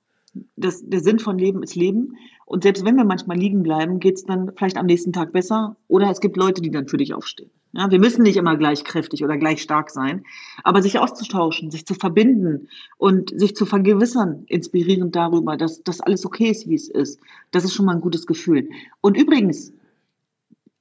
das, 0.57 0.87
der 0.87 1.01
Sinn 1.01 1.19
von 1.19 1.39
Leben 1.39 1.63
ist 1.63 1.75
Leben. 1.75 2.17
Und 2.45 2.63
selbst 2.63 2.85
wenn 2.85 2.97
wir 2.97 3.05
manchmal 3.05 3.39
liegen 3.39 3.63
bleiben, 3.63 3.99
geht 3.99 4.17
es 4.17 4.25
dann 4.25 4.53
vielleicht 4.57 4.77
am 4.77 4.87
nächsten 4.87 5.13
Tag 5.13 5.33
besser. 5.33 5.77
Oder 5.89 6.11
es 6.11 6.21
gibt 6.21 6.37
Leute, 6.37 6.61
die 6.61 6.71
dann 6.71 6.87
für 6.87 6.99
dich 6.99 7.15
aufstehen. 7.15 7.51
Ja, 7.73 7.91
wir 7.91 7.99
müssen 7.99 8.23
nicht 8.23 8.37
immer 8.37 8.57
gleich 8.57 8.85
kräftig 8.85 9.23
oder 9.25 9.37
gleich 9.37 9.61
stark 9.61 9.91
sein, 9.91 10.25
aber 10.65 10.81
sich 10.81 10.99
auszutauschen, 10.99 11.71
sich 11.71 11.85
zu 11.85 11.95
verbinden 11.95 12.69
und 12.97 13.39
sich 13.39 13.55
zu 13.55 13.67
vergewissern, 13.67 14.45
inspirierend 14.47 15.15
darüber, 15.15 15.57
dass 15.57 15.83
das 15.83 16.01
alles 16.01 16.25
okay 16.25 16.51
ist, 16.51 16.67
wie 16.69 16.75
es 16.75 16.89
ist. 16.89 17.21
Das 17.51 17.65
ist 17.65 17.75
schon 17.75 17.85
mal 17.85 17.95
ein 17.95 18.01
gutes 18.01 18.27
Gefühl. 18.27 18.69
Und 19.03 19.19
übrigens, 19.19 19.73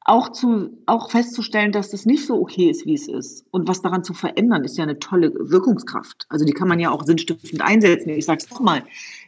auch 0.07 0.29
zu, 0.31 0.69
auch 0.85 1.11
festzustellen, 1.11 1.73
dass 1.73 1.91
das 1.91 2.05
nicht 2.05 2.25
so 2.25 2.39
okay 2.39 2.69
ist, 2.69 2.85
wie 2.85 2.93
es 2.93 3.09
ist. 3.09 3.45
Und 3.51 3.67
was 3.67 3.81
daran 3.81 4.05
zu 4.05 4.13
verändern, 4.13 4.63
ist 4.63 4.77
ja 4.77 4.83
eine 4.83 4.99
tolle 4.99 5.33
Wirkungskraft. 5.33 6.25
Also 6.29 6.45
die 6.45 6.53
kann 6.53 6.69
man 6.69 6.79
ja 6.79 6.91
auch 6.91 7.03
sinnstiftend 7.03 7.61
einsetzen. 7.61 8.09
Ich 8.09 8.25
sage 8.25 8.39
es 8.41 8.49
nochmal. 8.49 8.83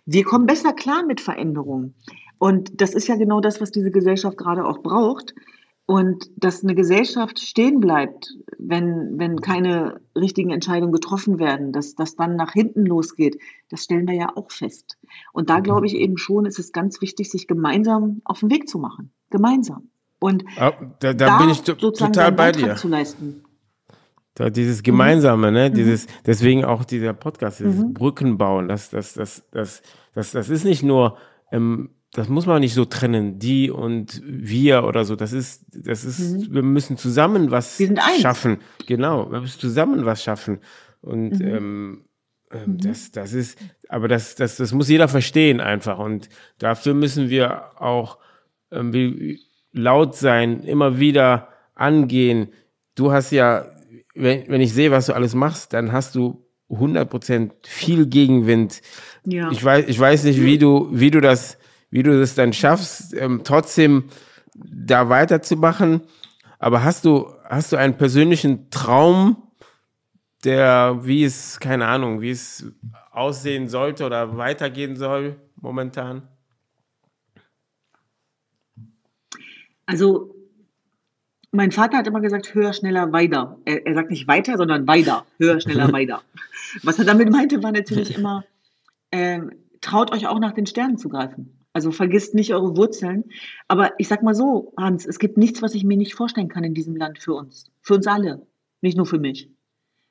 Wir 0.05 0.23
kommen 0.23 0.45
besser 0.45 0.71
klar 0.71 1.05
mit 1.05 1.19
Veränderungen. 1.19 1.95
Und 2.37 2.81
das 2.81 2.93
ist 2.93 3.09
ja 3.09 3.17
genau 3.17 3.41
das, 3.41 3.59
was 3.59 3.71
diese 3.71 3.91
Gesellschaft 3.91 4.37
gerade 4.37 4.65
auch 4.65 4.79
braucht. 4.81 5.35
Und 5.85 6.29
dass 6.37 6.63
eine 6.63 6.75
Gesellschaft 6.75 7.39
stehen 7.39 7.81
bleibt, 7.81 8.33
wenn, 8.57 9.19
wenn 9.19 9.41
keine 9.41 9.99
richtigen 10.15 10.51
Entscheidungen 10.51 10.93
getroffen 10.93 11.39
werden, 11.39 11.73
dass 11.73 11.95
das 11.95 12.15
dann 12.15 12.37
nach 12.37 12.53
hinten 12.53 12.85
losgeht, 12.85 13.37
das 13.69 13.83
stellen 13.83 14.07
wir 14.07 14.15
ja 14.15 14.31
auch 14.37 14.49
fest. 14.49 14.97
Und 15.33 15.49
da 15.49 15.59
glaube 15.59 15.87
ich 15.87 15.95
eben 15.95 16.17
schon, 16.17 16.45
ist 16.45 16.59
es 16.59 16.71
ganz 16.71 17.01
wichtig, 17.01 17.29
sich 17.29 17.47
gemeinsam 17.47 18.21
auf 18.23 18.39
den 18.39 18.51
Weg 18.51 18.69
zu 18.69 18.79
machen. 18.79 19.11
Gemeinsam. 19.29 19.89
Und 20.19 20.43
Ah, 20.57 20.73
Da, 20.99 21.13
da, 21.13 21.37
bin 21.37 21.49
ich 21.49 21.61
total 21.61 22.31
bei 22.31 22.51
dir. 22.51 22.75
zu 22.75 22.87
leisten. 22.87 23.43
Da 24.35 24.49
dieses 24.49 24.83
Gemeinsame, 24.83 25.47
Mhm. 25.47 25.53
ne? 25.53 25.71
Dieses, 25.71 26.07
deswegen 26.25 26.63
auch 26.65 26.83
dieser 26.85 27.13
Podcast, 27.13 27.59
dieses 27.59 27.83
Brücken 27.93 28.37
bauen, 28.37 28.67
das, 28.67 28.89
das, 28.89 29.13
das, 29.13 29.43
das, 29.51 29.81
das, 30.13 30.31
das 30.31 30.49
ist 30.49 30.63
nicht 30.65 30.83
nur, 30.83 31.17
ähm, 31.51 31.89
das 32.13 32.27
muss 32.29 32.45
man 32.45 32.61
nicht 32.61 32.73
so 32.73 32.85
trennen, 32.85 33.37
die 33.39 33.69
und 33.69 34.21
wir 34.25 34.83
oder 34.83 35.03
so. 35.05 35.15
Das 35.15 35.31
ist, 35.33 35.65
das 35.73 36.05
ist, 36.05 36.51
wir 36.53 36.63
müssen 36.63 36.97
zusammen 36.97 37.51
was 37.51 37.79
Mhm. 37.79 37.97
Schaffen. 38.21 38.57
Genau, 38.87 39.31
wir 39.31 39.41
müssen 39.41 39.59
zusammen 39.59 40.05
was 40.05 40.23
schaffen. 40.23 40.59
Und 41.01 41.39
Mhm. 41.39 41.47
ähm, 41.47 42.05
ähm, 42.51 42.77
das, 42.79 43.11
das 43.11 43.33
ist, 43.33 43.59
aber 43.89 44.07
das, 44.07 44.35
das, 44.35 44.57
das 44.57 44.71
muss 44.73 44.89
jeder 44.89 45.07
verstehen 45.07 45.59
einfach. 45.61 45.99
Und 45.99 46.29
dafür 46.57 46.93
müssen 46.93 47.29
wir 47.29 47.81
auch 47.81 48.17
ähm, 48.71 48.93
wie, 48.93 49.39
laut 49.71 50.15
sein, 50.15 50.63
immer 50.63 50.99
wieder 50.99 51.49
angehen. 51.75 52.49
Du 52.95 53.11
hast 53.11 53.31
ja, 53.31 53.65
wenn, 54.15 54.47
wenn 54.47 54.61
ich 54.61 54.73
sehe, 54.73 54.91
was 54.91 55.07
du 55.07 55.13
alles 55.13 55.35
machst, 55.35 55.73
dann 55.73 55.91
hast 55.91 56.15
du 56.15 56.45
100% 56.69 57.51
viel 57.63 58.05
Gegenwind. 58.07 58.81
Ja. 59.25 59.51
Ich 59.51 59.63
weiß, 59.63 59.85
ich 59.87 59.99
weiß 59.99 60.23
nicht, 60.25 60.41
wie 60.41 60.57
du, 60.57 60.89
wie 60.91 61.11
du 61.11 61.21
das, 61.21 61.57
wie 61.89 62.03
du 62.03 62.19
das 62.19 62.35
dann 62.35 62.53
schaffst, 62.53 63.13
ähm, 63.15 63.41
trotzdem 63.43 64.05
da 64.55 65.09
weiterzumachen. 65.09 66.01
Aber 66.59 66.83
hast 66.83 67.05
du, 67.05 67.33
hast 67.47 67.71
du 67.71 67.77
einen 67.77 67.97
persönlichen 67.97 68.69
Traum, 68.69 69.49
der, 70.43 70.99
wie 71.01 71.23
es, 71.23 71.59
keine 71.59 71.87
Ahnung, 71.87 72.21
wie 72.21 72.31
es 72.31 72.65
aussehen 73.11 73.67
sollte 73.67 74.05
oder 74.05 74.37
weitergehen 74.37 74.95
soll 74.95 75.35
momentan? 75.55 76.27
Also, 79.89 80.35
mein 81.49 81.71
Vater 81.71 81.97
hat 81.97 82.05
immer 82.05 82.21
gesagt, 82.21 82.53
höher, 82.53 82.73
schneller, 82.73 83.11
weiter. 83.11 83.57
Er, 83.65 83.87
er 83.87 83.95
sagt 83.95 84.11
nicht 84.11 84.27
weiter, 84.27 84.55
sondern 84.55 84.85
weiter. 84.85 85.25
Höher, 85.39 85.59
schneller, 85.59 85.91
weiter. 85.99 86.21
Was 86.83 86.99
er 86.99 87.05
damit 87.05 87.31
meinte, 87.31 87.63
war 87.63 87.71
natürlich 87.71 88.15
immer, 88.15 88.43
äh, 89.09 89.39
traut 89.81 90.11
euch 90.13 90.27
auch 90.27 90.37
nach 90.37 90.51
den 90.51 90.67
Sternen 90.67 90.99
zu 90.99 91.09
greifen. 91.09 91.57
Also 91.73 91.91
vergisst 91.91 92.35
nicht 92.35 92.53
eure 92.53 92.77
Wurzeln. 92.77 93.23
Aber 93.67 93.93
ich 93.97 94.07
sag 94.07 94.21
mal 94.21 94.35
so, 94.35 94.73
Hans, 94.77 95.07
es 95.07 95.17
gibt 95.17 95.39
nichts, 95.39 95.63
was 95.63 95.73
ich 95.73 95.83
mir 95.83 95.97
nicht 95.97 96.13
vorstellen 96.13 96.49
kann 96.49 96.63
in 96.63 96.75
diesem 96.75 96.95
Land 96.95 97.17
für 97.17 97.33
uns. 97.33 97.71
Für 97.81 97.95
uns 97.95 98.05
alle. 98.05 98.45
Nicht 98.81 98.95
nur 98.95 99.07
für 99.07 99.17
mich. 99.17 99.49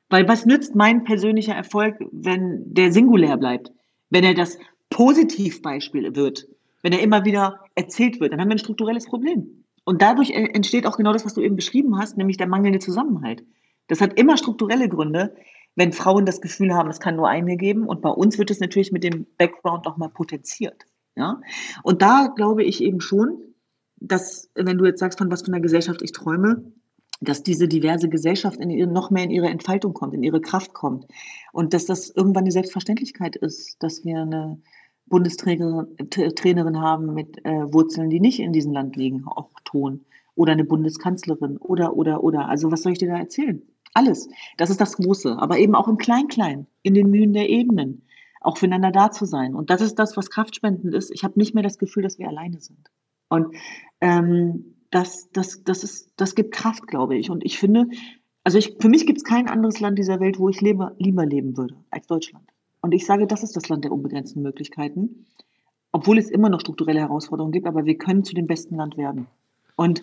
Weil 0.09 0.27
was 0.27 0.45
nützt 0.45 0.75
mein 0.75 1.05
persönlicher 1.05 1.55
Erfolg, 1.55 1.95
wenn 2.11 2.75
der 2.75 2.91
singulär 2.91 3.37
bleibt? 3.37 3.71
Wenn 4.11 4.25
er 4.25 4.35
das 4.35 4.59
Positivbeispiel 4.91 6.17
wird? 6.17 6.49
Wenn 6.83 6.93
er 6.93 7.01
immer 7.01 7.25
wieder 7.25 7.61
erzählt 7.77 8.19
wird? 8.19 8.33
Dann 8.33 8.41
haben 8.41 8.49
wir 8.49 8.57
ein 8.57 8.59
strukturelles 8.59 9.07
Problem. 9.07 9.65
Und 9.89 10.03
dadurch 10.03 10.33
entsteht 10.33 10.85
auch 10.85 10.99
genau 10.99 11.15
das, 11.15 11.25
was 11.25 11.33
du 11.33 11.41
eben 11.41 11.57
beschrieben 11.57 11.97
hast, 11.99 12.19
nämlich 12.19 12.37
der 12.37 12.47
mangelnde 12.47 12.79
Zusammenhalt. 12.79 13.43
Das 13.87 14.03
hat 14.03 14.19
immer 14.19 14.37
strukturelle 14.37 14.87
Gründe, 14.87 15.35
wenn 15.77 15.95
Frauen 15.95 16.27
das 16.27 16.43
Gefühl 16.43 16.75
haben, 16.75 16.91
es 16.91 17.01
kann 17.01 17.17
nur 17.17 17.27
eine 17.27 17.57
geben. 17.57 17.87
Und 17.87 18.03
bei 18.03 18.11
uns 18.11 18.37
wird 18.37 18.51
es 18.51 18.61
natürlich 18.61 18.93
mit 18.93 19.03
dem 19.03 19.27
Background 19.39 19.87
nochmal 19.87 20.11
potenziert. 20.11 20.85
Ja? 21.17 21.41
Und 21.85 22.03
da 22.03 22.27
glaube 22.37 22.65
ich 22.65 22.83
eben 22.83 23.01
schon, 23.01 23.39
dass, 23.97 24.51
wenn 24.55 24.77
du 24.77 24.85
jetzt 24.85 25.01
sagst, 25.01 25.17
von 25.21 25.31
was 25.31 25.41
für 25.41 25.49
einer 25.49 25.63
Gesellschaft 25.63 26.03
ich 26.03 26.13
träume, 26.13 26.71
dass 27.23 27.43
diese 27.43 27.67
diverse 27.67 28.11
Gesellschaft 28.11 28.61
in 28.61 28.69
ihr, 28.69 28.87
noch 28.87 29.09
mehr 29.11 29.25
in 29.25 29.31
ihre 29.31 29.49
Entfaltung 29.49 29.95
kommt, 29.95 30.13
in 30.13 30.23
ihre 30.23 30.43
Kraft 30.43 30.75
kommt. 30.75 31.07
Und 31.51 31.73
dass 31.73 31.87
das 31.87 32.11
irgendwann 32.11 32.45
eine 32.45 32.53
Selbstverständlichkeit 32.53 33.37
ist, 33.37 33.83
dass 33.83 34.05
wir 34.05 34.19
eine 34.19 34.61
Bundestrainerin 35.09 36.81
haben 36.81 37.15
mit 37.15 37.45
äh, 37.45 37.73
Wurzeln, 37.73 38.11
die 38.11 38.21
nicht 38.21 38.41
in 38.41 38.53
diesem 38.53 38.73
Land 38.73 38.97
liegen, 38.97 39.27
auch 39.27 39.51
Ton. 39.65 40.05
Oder 40.35 40.53
eine 40.53 40.65
Bundeskanzlerin. 40.65 41.57
Oder, 41.59 41.97
oder, 41.97 42.23
oder. 42.23 42.49
Also 42.49 42.71
was 42.71 42.83
soll 42.83 42.93
ich 42.93 42.99
dir 42.99 43.09
da 43.09 43.19
erzählen? 43.19 43.63
Alles. 43.95 44.29
Das 44.57 44.71
ist 44.71 44.81
das 44.81 44.97
Große. 44.97 45.37
Aber 45.39 45.59
eben 45.59 45.75
auch 45.75 45.89
im 45.89 45.99
Klein-Klein, 45.99 46.67
in 46.83 46.95
den 46.95 47.11
Mühen 47.11 47.33
der 47.33 47.49
Ebenen. 47.49 48.03
Auch 48.41 48.57
füreinander 48.57 48.93
da 48.93 49.11
zu 49.11 49.25
sein. 49.25 49.55
Und 49.55 49.71
das 49.71 49.81
ist 49.81 49.97
das, 49.97 50.17
was 50.17 50.31
kraftspendend 50.31 50.95
ist. 50.95 51.11
Ich 51.11 51.25
habe 51.25 51.39
nicht 51.39 51.55
mehr 51.55 51.65
das 51.65 51.79
Gefühl, 51.79 52.05
dass 52.05 52.19
wir 52.19 52.29
alleine 52.29 52.61
sind. 52.61 52.89
Und 53.29 53.57
ähm, 54.01 54.77
das, 54.91 55.31
das, 55.33 55.65
das, 55.65 55.83
ist, 55.83 56.13
das 56.17 56.35
gibt 56.35 56.55
Kraft, 56.55 56.87
glaube 56.87 57.17
ich. 57.17 57.31
Und 57.31 57.45
ich 57.45 57.59
finde, 57.59 57.89
also 58.45 58.59
ich, 58.59 58.77
für 58.81 58.89
mich 58.89 59.07
gibt 59.07 59.19
es 59.19 59.25
kein 59.25 59.49
anderes 59.49 59.81
Land 59.81 59.99
dieser 59.99 60.21
Welt, 60.21 60.39
wo 60.39 60.49
ich 60.49 60.61
lebe, 60.61 60.95
lieber 60.99 61.27
leben 61.27 61.57
würde 61.57 61.77
als 61.91 62.07
Deutschland. 62.07 62.49
Und 62.81 62.95
ich 62.95 63.07
sage, 63.07 63.27
das 63.27 63.43
ist 63.43 63.57
das 63.57 63.69
Land 63.69 63.85
der 63.85 63.93
unbegrenzten 63.93 64.43
Möglichkeiten, 64.43 65.27
obwohl 65.93 66.19
es 66.19 66.31
immer 66.31 66.49
noch 66.49 66.61
strukturelle 66.61 67.01
Herausforderungen 67.01 67.53
gibt, 67.53 67.67
aber 67.67 67.85
wir 67.87 67.99
können 67.99 68.25
zu 68.25 68.35
dem 68.35 68.47
besten 68.47 68.77
Land 68.77 68.97
werden. 68.97 69.27
Und 69.77 70.03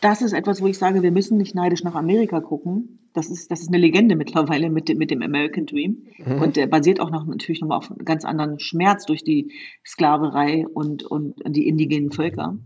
das 0.00 0.20
ist 0.20 0.34
etwas, 0.34 0.60
wo 0.60 0.66
ich 0.66 0.76
sage, 0.76 1.02
wir 1.02 1.12
müssen 1.12 1.38
nicht 1.38 1.54
neidisch 1.54 1.82
nach 1.82 1.94
Amerika 1.94 2.40
gucken. 2.40 2.98
Das 3.14 3.30
ist, 3.30 3.50
das 3.50 3.62
ist 3.62 3.68
eine 3.68 3.78
Legende 3.78 4.16
mittlerweile 4.16 4.68
mit 4.68 4.88
dem, 4.88 4.98
mit 4.98 5.10
dem 5.10 5.22
American 5.22 5.64
Dream. 5.64 6.02
Mhm. 6.18 6.42
Und 6.42 6.56
der 6.56 6.66
basiert 6.66 7.00
auch 7.00 7.10
noch, 7.10 7.24
natürlich 7.24 7.62
nochmal 7.62 7.78
auf 7.78 7.90
einem 7.90 8.04
ganz 8.04 8.24
anderen 8.26 8.60
Schmerz 8.60 9.06
durch 9.06 9.24
die 9.24 9.52
Sklaverei 9.86 10.66
und, 10.68 11.04
und 11.04 11.36
die 11.46 11.66
indigenen 11.66 12.10
Völker. 12.10 12.58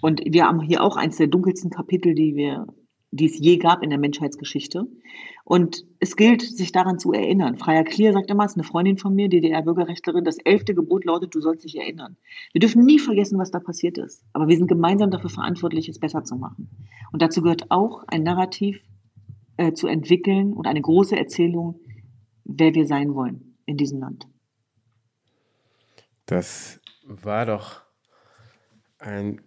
Und 0.00 0.22
wir 0.24 0.46
haben 0.46 0.60
hier 0.60 0.84
auch 0.84 0.96
eins 0.96 1.16
der 1.16 1.26
dunkelsten 1.26 1.70
Kapitel, 1.70 2.14
die 2.14 2.36
wir, 2.36 2.66
die 3.10 3.26
es 3.26 3.38
je 3.38 3.56
gab 3.56 3.82
in 3.82 3.90
der 3.90 3.98
Menschheitsgeschichte. 3.98 4.86
Und 5.44 5.84
es 6.00 6.16
gilt, 6.16 6.42
sich 6.42 6.72
daran 6.72 6.98
zu 6.98 7.12
erinnern. 7.12 7.56
Freier 7.56 7.84
Klier 7.84 8.12
sagt 8.12 8.30
immer, 8.30 8.44
es 8.44 8.52
ist 8.52 8.56
eine 8.56 8.64
Freundin 8.64 8.98
von 8.98 9.14
mir, 9.14 9.28
DDR-Bürgerrechtlerin, 9.28 10.24
das 10.24 10.38
elfte 10.38 10.74
Gebot 10.74 11.04
lautet, 11.04 11.34
du 11.34 11.40
sollst 11.40 11.64
dich 11.64 11.76
erinnern. 11.76 12.16
Wir 12.52 12.60
dürfen 12.60 12.84
nie 12.84 12.98
vergessen, 12.98 13.38
was 13.38 13.50
da 13.50 13.60
passiert 13.60 13.96
ist. 13.96 14.24
Aber 14.32 14.48
wir 14.48 14.56
sind 14.56 14.66
gemeinsam 14.66 15.10
dafür 15.10 15.30
verantwortlich, 15.30 15.88
es 15.88 16.00
besser 16.00 16.24
zu 16.24 16.36
machen. 16.36 16.68
Und 17.12 17.22
dazu 17.22 17.42
gehört 17.42 17.70
auch 17.70 18.02
ein 18.08 18.24
Narrativ 18.24 18.82
äh, 19.56 19.72
zu 19.72 19.86
entwickeln 19.86 20.52
und 20.52 20.66
eine 20.66 20.80
große 20.80 21.16
Erzählung, 21.16 21.80
wer 22.44 22.74
wir 22.74 22.86
sein 22.86 23.14
wollen 23.14 23.56
in 23.66 23.76
diesem 23.76 24.00
Land. 24.00 24.26
Das 26.26 26.80
war 27.04 27.46
doch 27.46 27.82
ein 28.98 29.40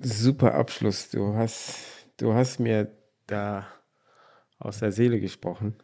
super 0.00 0.54
Abschluss. 0.54 1.10
Du 1.10 1.34
hast, 1.34 2.06
du 2.18 2.34
hast 2.34 2.60
mir 2.60 2.99
da 3.30 3.66
aus 4.58 4.80
der 4.80 4.92
Seele 4.92 5.20
gesprochen. 5.20 5.74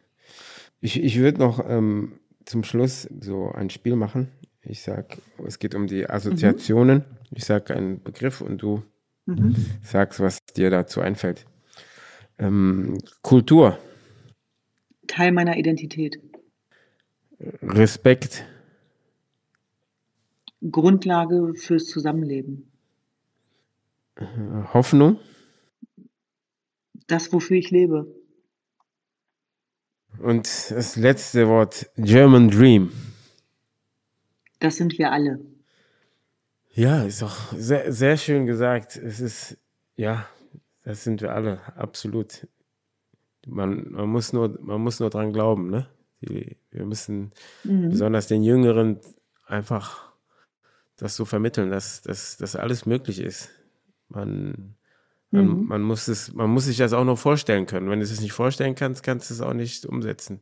Ich, 0.80 1.03
ich 1.03 1.18
würde 1.18 1.38
noch 1.38 1.68
ähm, 1.68 2.20
zum 2.44 2.64
Schluss 2.64 3.09
so 3.20 3.51
ein 3.51 3.70
Spiel 3.70 3.97
machen. 3.97 4.28
Ich 4.62 4.82
sag, 4.82 5.18
es 5.44 5.59
geht 5.59 5.74
um 5.74 5.86
die 5.86 6.09
Assoziationen. 6.09 6.99
Mhm. 6.99 7.05
Ich 7.30 7.44
sage 7.44 7.74
einen 7.74 8.03
Begriff 8.03 8.40
und 8.40 8.59
du 8.59 8.82
mhm. 9.26 9.55
sagst, 9.82 10.20
was 10.20 10.38
dir 10.57 10.70
dazu 10.70 11.01
einfällt. 11.01 11.47
Ähm, 12.38 12.99
Kultur. 13.22 13.78
Teil 15.07 15.32
meiner 15.32 15.57
Identität. 15.57 16.20
Respekt. 17.62 18.44
Grundlage 20.70 21.55
fürs 21.55 21.86
Zusammenleben. 21.86 22.70
Hoffnung? 24.72 25.18
Das, 27.07 27.32
wofür 27.32 27.57
ich 27.57 27.70
lebe. 27.70 28.07
Und 30.18 30.70
das 30.70 30.96
letzte 30.96 31.48
Wort, 31.48 31.90
German 31.96 32.50
Dream. 32.50 32.90
Das 34.59 34.76
sind 34.76 34.98
wir 34.98 35.12
alle. 35.12 35.40
Ja, 36.72 37.04
ist 37.04 37.22
auch 37.22 37.52
sehr, 37.52 37.92
sehr 37.92 38.16
schön 38.16 38.46
gesagt. 38.46 38.96
Es 38.96 39.20
ist, 39.20 39.59
ja, 39.96 40.26
das 40.84 41.04
sind 41.04 41.20
wir 41.20 41.32
alle, 41.32 41.61
absolut. 41.76 42.46
Man, 43.46 43.90
man, 43.90 44.09
muss, 44.09 44.32
nur, 44.32 44.59
man 44.61 44.80
muss 44.80 45.00
nur 45.00 45.11
dran 45.11 45.32
glauben, 45.32 45.70
ne? 45.70 45.88
Wir 46.20 46.84
müssen 46.84 47.32
mhm. 47.64 47.90
besonders 47.90 48.26
den 48.26 48.42
Jüngeren 48.42 49.00
einfach 49.46 50.12
das 50.96 51.14
so 51.14 51.24
vermitteln, 51.24 51.70
dass, 51.70 52.02
dass, 52.02 52.36
dass 52.36 52.57
alles 52.57 52.86
möglich 52.86 53.20
ist. 53.20 53.50
Man, 54.09 54.76
man, 55.31 55.47
mhm. 55.47 55.66
man, 55.66 55.83
muss 55.83 56.09
es, 56.09 56.33
man 56.33 56.51
muss 56.51 56.66
sich 56.66 56.77
das 56.77 56.93
auch 56.93 57.05
noch 57.05 57.18
vorstellen 57.18 57.66
können. 57.66 57.91
Wenn 57.91 58.01
du 58.01 58.05
es 58.05 58.20
nicht 58.20 58.33
vorstellen 58.33 58.74
kannst, 58.74 59.03
kannst 59.03 59.31
du 59.31 59.35
es 59.35 59.41
auch 59.41 59.55
nicht 59.55 59.87
umsetzen. 59.87 60.41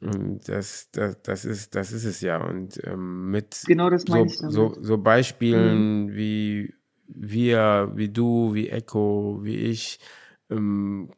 Und 0.00 0.48
das, 0.48 0.90
das, 0.92 1.22
das, 1.22 1.44
ist, 1.44 1.74
das 1.74 1.92
ist 1.92 2.04
es 2.04 2.20
ja. 2.20 2.42
Und 2.44 2.80
ähm, 2.84 3.30
mit 3.30 3.62
genau 3.66 3.88
das 3.88 4.02
so, 4.02 4.26
so, 4.26 4.76
so, 4.80 4.98
Beispielen 4.98 6.06
mhm. 6.06 6.14
wie 6.14 6.74
wir, 7.08 7.92
wie 7.94 8.10
du, 8.10 8.52
wie 8.52 8.68
Echo, 8.68 9.40
wie 9.42 9.56
ich, 9.56 10.00
ähm, 10.50 11.10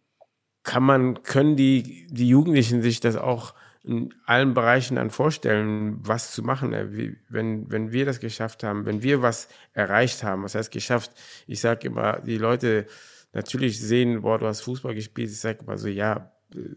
kann 0.63 0.83
man, 0.83 1.23
können 1.23 1.57
die, 1.57 2.07
die 2.11 2.29
Jugendlichen 2.29 2.83
sich 2.83 3.01
das 3.01 3.17
auch 3.17 3.55
in 3.89 4.15
allen 4.27 4.53
Bereichen 4.53 4.97
dann 4.97 5.11
vorstellen, 5.11 5.99
was 6.03 6.33
zu 6.33 6.43
machen. 6.43 6.73
Wie, 6.95 7.17
wenn, 7.29 7.71
wenn 7.71 7.91
wir 7.91 8.05
das 8.05 8.21
geschafft 8.21 8.63
haben, 8.63 8.85
wenn 8.85 9.03
wir 9.03 9.23
was 9.23 9.49
erreicht 9.73 10.23
haben, 10.23 10.43
was 10.43 10.55
heißt 10.55 10.71
geschafft? 10.71 11.13
Ich 11.47 11.61
sage 11.61 11.89
immer, 11.89 12.21
die 12.21 12.37
Leute 12.37 12.87
natürlich 13.33 13.81
sehen, 13.81 14.21
boah, 14.21 14.39
du 14.39 14.47
hast 14.47 14.61
Fußball 14.61 14.95
gespielt. 14.95 15.31
Ich 15.31 15.41
sage 15.41 15.61
immer 15.63 15.79
so, 15.79 15.89
ja, 15.89 16.33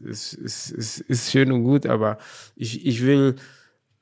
es, 0.08 0.34
es, 0.34 0.72
es 0.72 1.00
ist 1.00 1.32
schön 1.32 1.52
und 1.52 1.64
gut, 1.64 1.86
aber 1.86 2.18
ich, 2.56 2.86
ich 2.86 3.06
will 3.06 3.36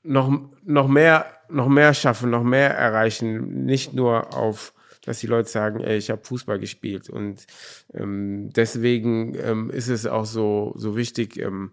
noch, 0.03 0.31
noch 0.63 0.87
mehr, 0.87 1.25
noch 1.49 1.67
mehr 1.67 1.95
schaffen, 1.95 2.29
noch 2.29 2.43
mehr 2.43 2.75
erreichen, 2.75 3.65
nicht 3.65 3.93
nur 3.93 4.35
auf 4.35 4.73
dass 5.05 5.19
die 5.21 5.27
Leute 5.27 5.49
sagen, 5.49 5.79
ey, 5.79 5.97
ich 5.97 6.11
habe 6.11 6.23
Fußball 6.23 6.59
gespielt. 6.59 7.09
Und 7.09 7.47
ähm, 7.93 8.51
deswegen 8.51 9.33
ähm, 9.35 9.71
ist 9.71 9.87
es 9.87 10.05
auch 10.05 10.25
so, 10.25 10.73
so 10.75 10.95
wichtig, 10.95 11.37
ähm, 11.37 11.71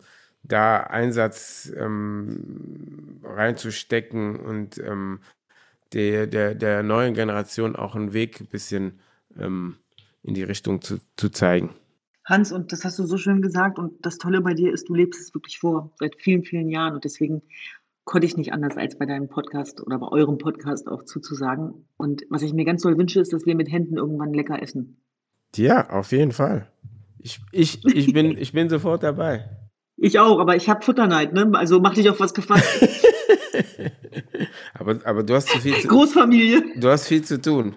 da 0.49 0.79
Einsatz 0.81 1.73
ähm, 1.77 3.21
reinzustecken 3.23 4.37
und 4.37 4.79
ähm, 4.79 5.21
der, 5.93 6.27
der, 6.27 6.55
der 6.55 6.83
neuen 6.83 7.15
Generation 7.15 7.77
auch 7.77 7.95
einen 7.95 8.13
Weg 8.13 8.41
ein 8.41 8.47
bisschen 8.47 9.01
ähm, 9.39 9.77
in 10.23 10.35
die 10.35 10.43
Richtung 10.43 10.83
zu, 10.83 10.99
zu 11.17 11.31
zeigen. 11.31 11.71
Hans, 12.25 12.51
und 12.51 12.73
das 12.73 12.85
hast 12.85 12.99
du 12.99 13.05
so 13.05 13.19
schön 13.19 13.41
gesagt, 13.41 13.79
und 13.79 14.05
das 14.05 14.19
Tolle 14.19 14.41
bei 14.41 14.53
dir 14.53 14.73
ist, 14.73 14.89
du 14.89 14.95
lebst 14.95 15.21
es 15.21 15.33
wirklich 15.33 15.61
vor, 15.61 15.93
seit 15.99 16.17
vielen, 16.17 16.43
vielen 16.43 16.69
Jahren. 16.69 16.95
Und 16.95 17.05
deswegen 17.05 17.43
konnte 18.05 18.27
ich 18.27 18.37
nicht 18.37 18.53
anders, 18.53 18.77
als 18.77 18.99
bei 18.99 19.07
deinem 19.07 19.29
Podcast 19.29 19.81
oder 19.81 19.99
bei 19.99 20.09
eurem 20.09 20.39
Podcast 20.39 20.89
auch 20.89 21.05
zuzusagen. 21.05 21.87
Und 21.97 22.25
was 22.29 22.43
ich 22.43 22.53
mir 22.53 22.65
ganz 22.65 22.83
doll 22.83 22.99
wünsche, 22.99 23.21
ist, 23.21 23.33
dass 23.33 23.47
wir 23.47 23.55
mit 23.55 23.71
Händen 23.71 23.97
irgendwann 23.97 24.35
lecker 24.35 24.61
essen. 24.61 25.01
Ja, 25.55 25.89
auf 25.91 26.11
jeden 26.11 26.33
Fall. 26.33 26.69
Ich, 27.21 27.41
ich, 27.53 27.85
ich, 27.85 28.13
bin, 28.13 28.37
ich 28.39 28.53
bin 28.53 28.69
sofort 28.69 29.05
dabei. 29.05 29.49
Ich 29.99 30.19
auch, 30.19 30.39
aber 30.39 30.57
ich 30.57 30.69
habe 30.69 30.85
Futterneid, 30.85 31.33
ne? 31.33 31.51
Also 31.55 31.81
mach 31.81 31.95
dich 31.95 32.11
auf 32.11 32.21
was 32.21 32.35
gefasst. 32.35 32.67
aber, 34.75 35.01
aber 35.05 35.23
du 35.23 35.35
hast 35.35 35.49
zu 35.49 35.59
viel 35.59 35.75
zu 35.79 35.89
Großfamilie. 35.89 36.63
Du 36.77 36.89
hast 36.89 37.07
viel 37.09 37.23
zu 37.23 37.41
tun. 37.41 37.77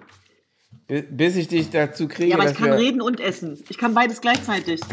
Bis 0.88 1.36
ich 1.38 1.48
dich 1.48 1.70
dazu 1.70 2.08
kriege. 2.08 2.32
Ja, 2.32 2.38
aber 2.38 2.50
ich 2.50 2.58
kann 2.58 2.74
reden 2.74 3.02
und 3.02 3.20
essen. 3.22 3.58
Ich 3.70 3.78
kann 3.78 3.94
beides 3.94 4.22
gleichzeitig. 4.22 4.82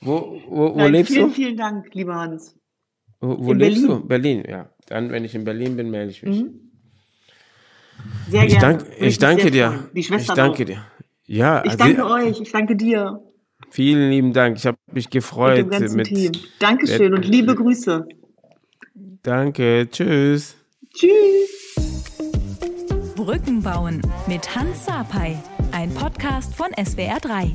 wo 0.00 0.40
wo, 0.48 0.74
wo 0.74 0.76
Nein, 0.76 0.92
lebst 0.92 1.12
vielen, 1.12 1.28
du? 1.28 1.34
vielen 1.34 1.56
Dank, 1.56 1.92
lieber 1.94 2.14
Hans. 2.14 2.54
Wo, 3.20 3.36
wo 3.46 3.52
lebst 3.52 3.82
Berlin. 3.82 4.00
du? 4.02 4.06
Berlin, 4.06 4.44
ja. 4.48 4.70
Dann, 4.86 5.10
wenn 5.10 5.24
ich 5.24 5.34
in 5.34 5.44
Berlin 5.44 5.76
bin, 5.76 5.90
melde 5.90 6.10
ich 6.12 6.22
mich. 6.22 6.42
Mhm. 6.42 6.60
Sehr 8.30 8.44
Ich, 8.44 8.58
gerne. 8.58 8.78
dank, 8.78 8.86
ich 9.00 9.18
danke 9.18 9.50
dir. 9.50 9.88
Die 9.92 10.00
Ich 10.00 10.06
Schwestern 10.06 10.36
danke 10.36 10.62
auch. 10.62 10.66
dir. 10.66 10.84
Ja, 11.26 11.64
Ich 11.64 11.72
also, 11.72 11.84
danke 11.84 12.06
euch, 12.06 12.40
ich 12.40 12.52
danke 12.52 12.76
dir 12.76 13.20
vielen 13.70 14.10
lieben 14.10 14.32
Dank. 14.32 14.56
Ich 14.58 14.66
habe 14.66 14.78
mich 14.92 15.06
und 15.06 15.12
gefreut 15.12 15.58
dem 15.58 15.70
ganzen 15.70 15.96
mit. 15.96 16.06
Team. 16.08 16.32
Dankeschön 16.58 17.14
und 17.14 17.26
liebe 17.26 17.54
Grüße. 17.54 18.06
Danke, 19.22 19.88
tschüss. 19.90 20.56
Tschüss. 20.94 22.04
Brücken 23.14 23.62
bauen 23.62 24.00
mit 24.26 24.54
Hans 24.54 24.86
Sapai. 24.86 25.36
Ein 25.72 25.92
Podcast 25.92 26.54
von 26.54 26.68
SWR3. 26.72 27.52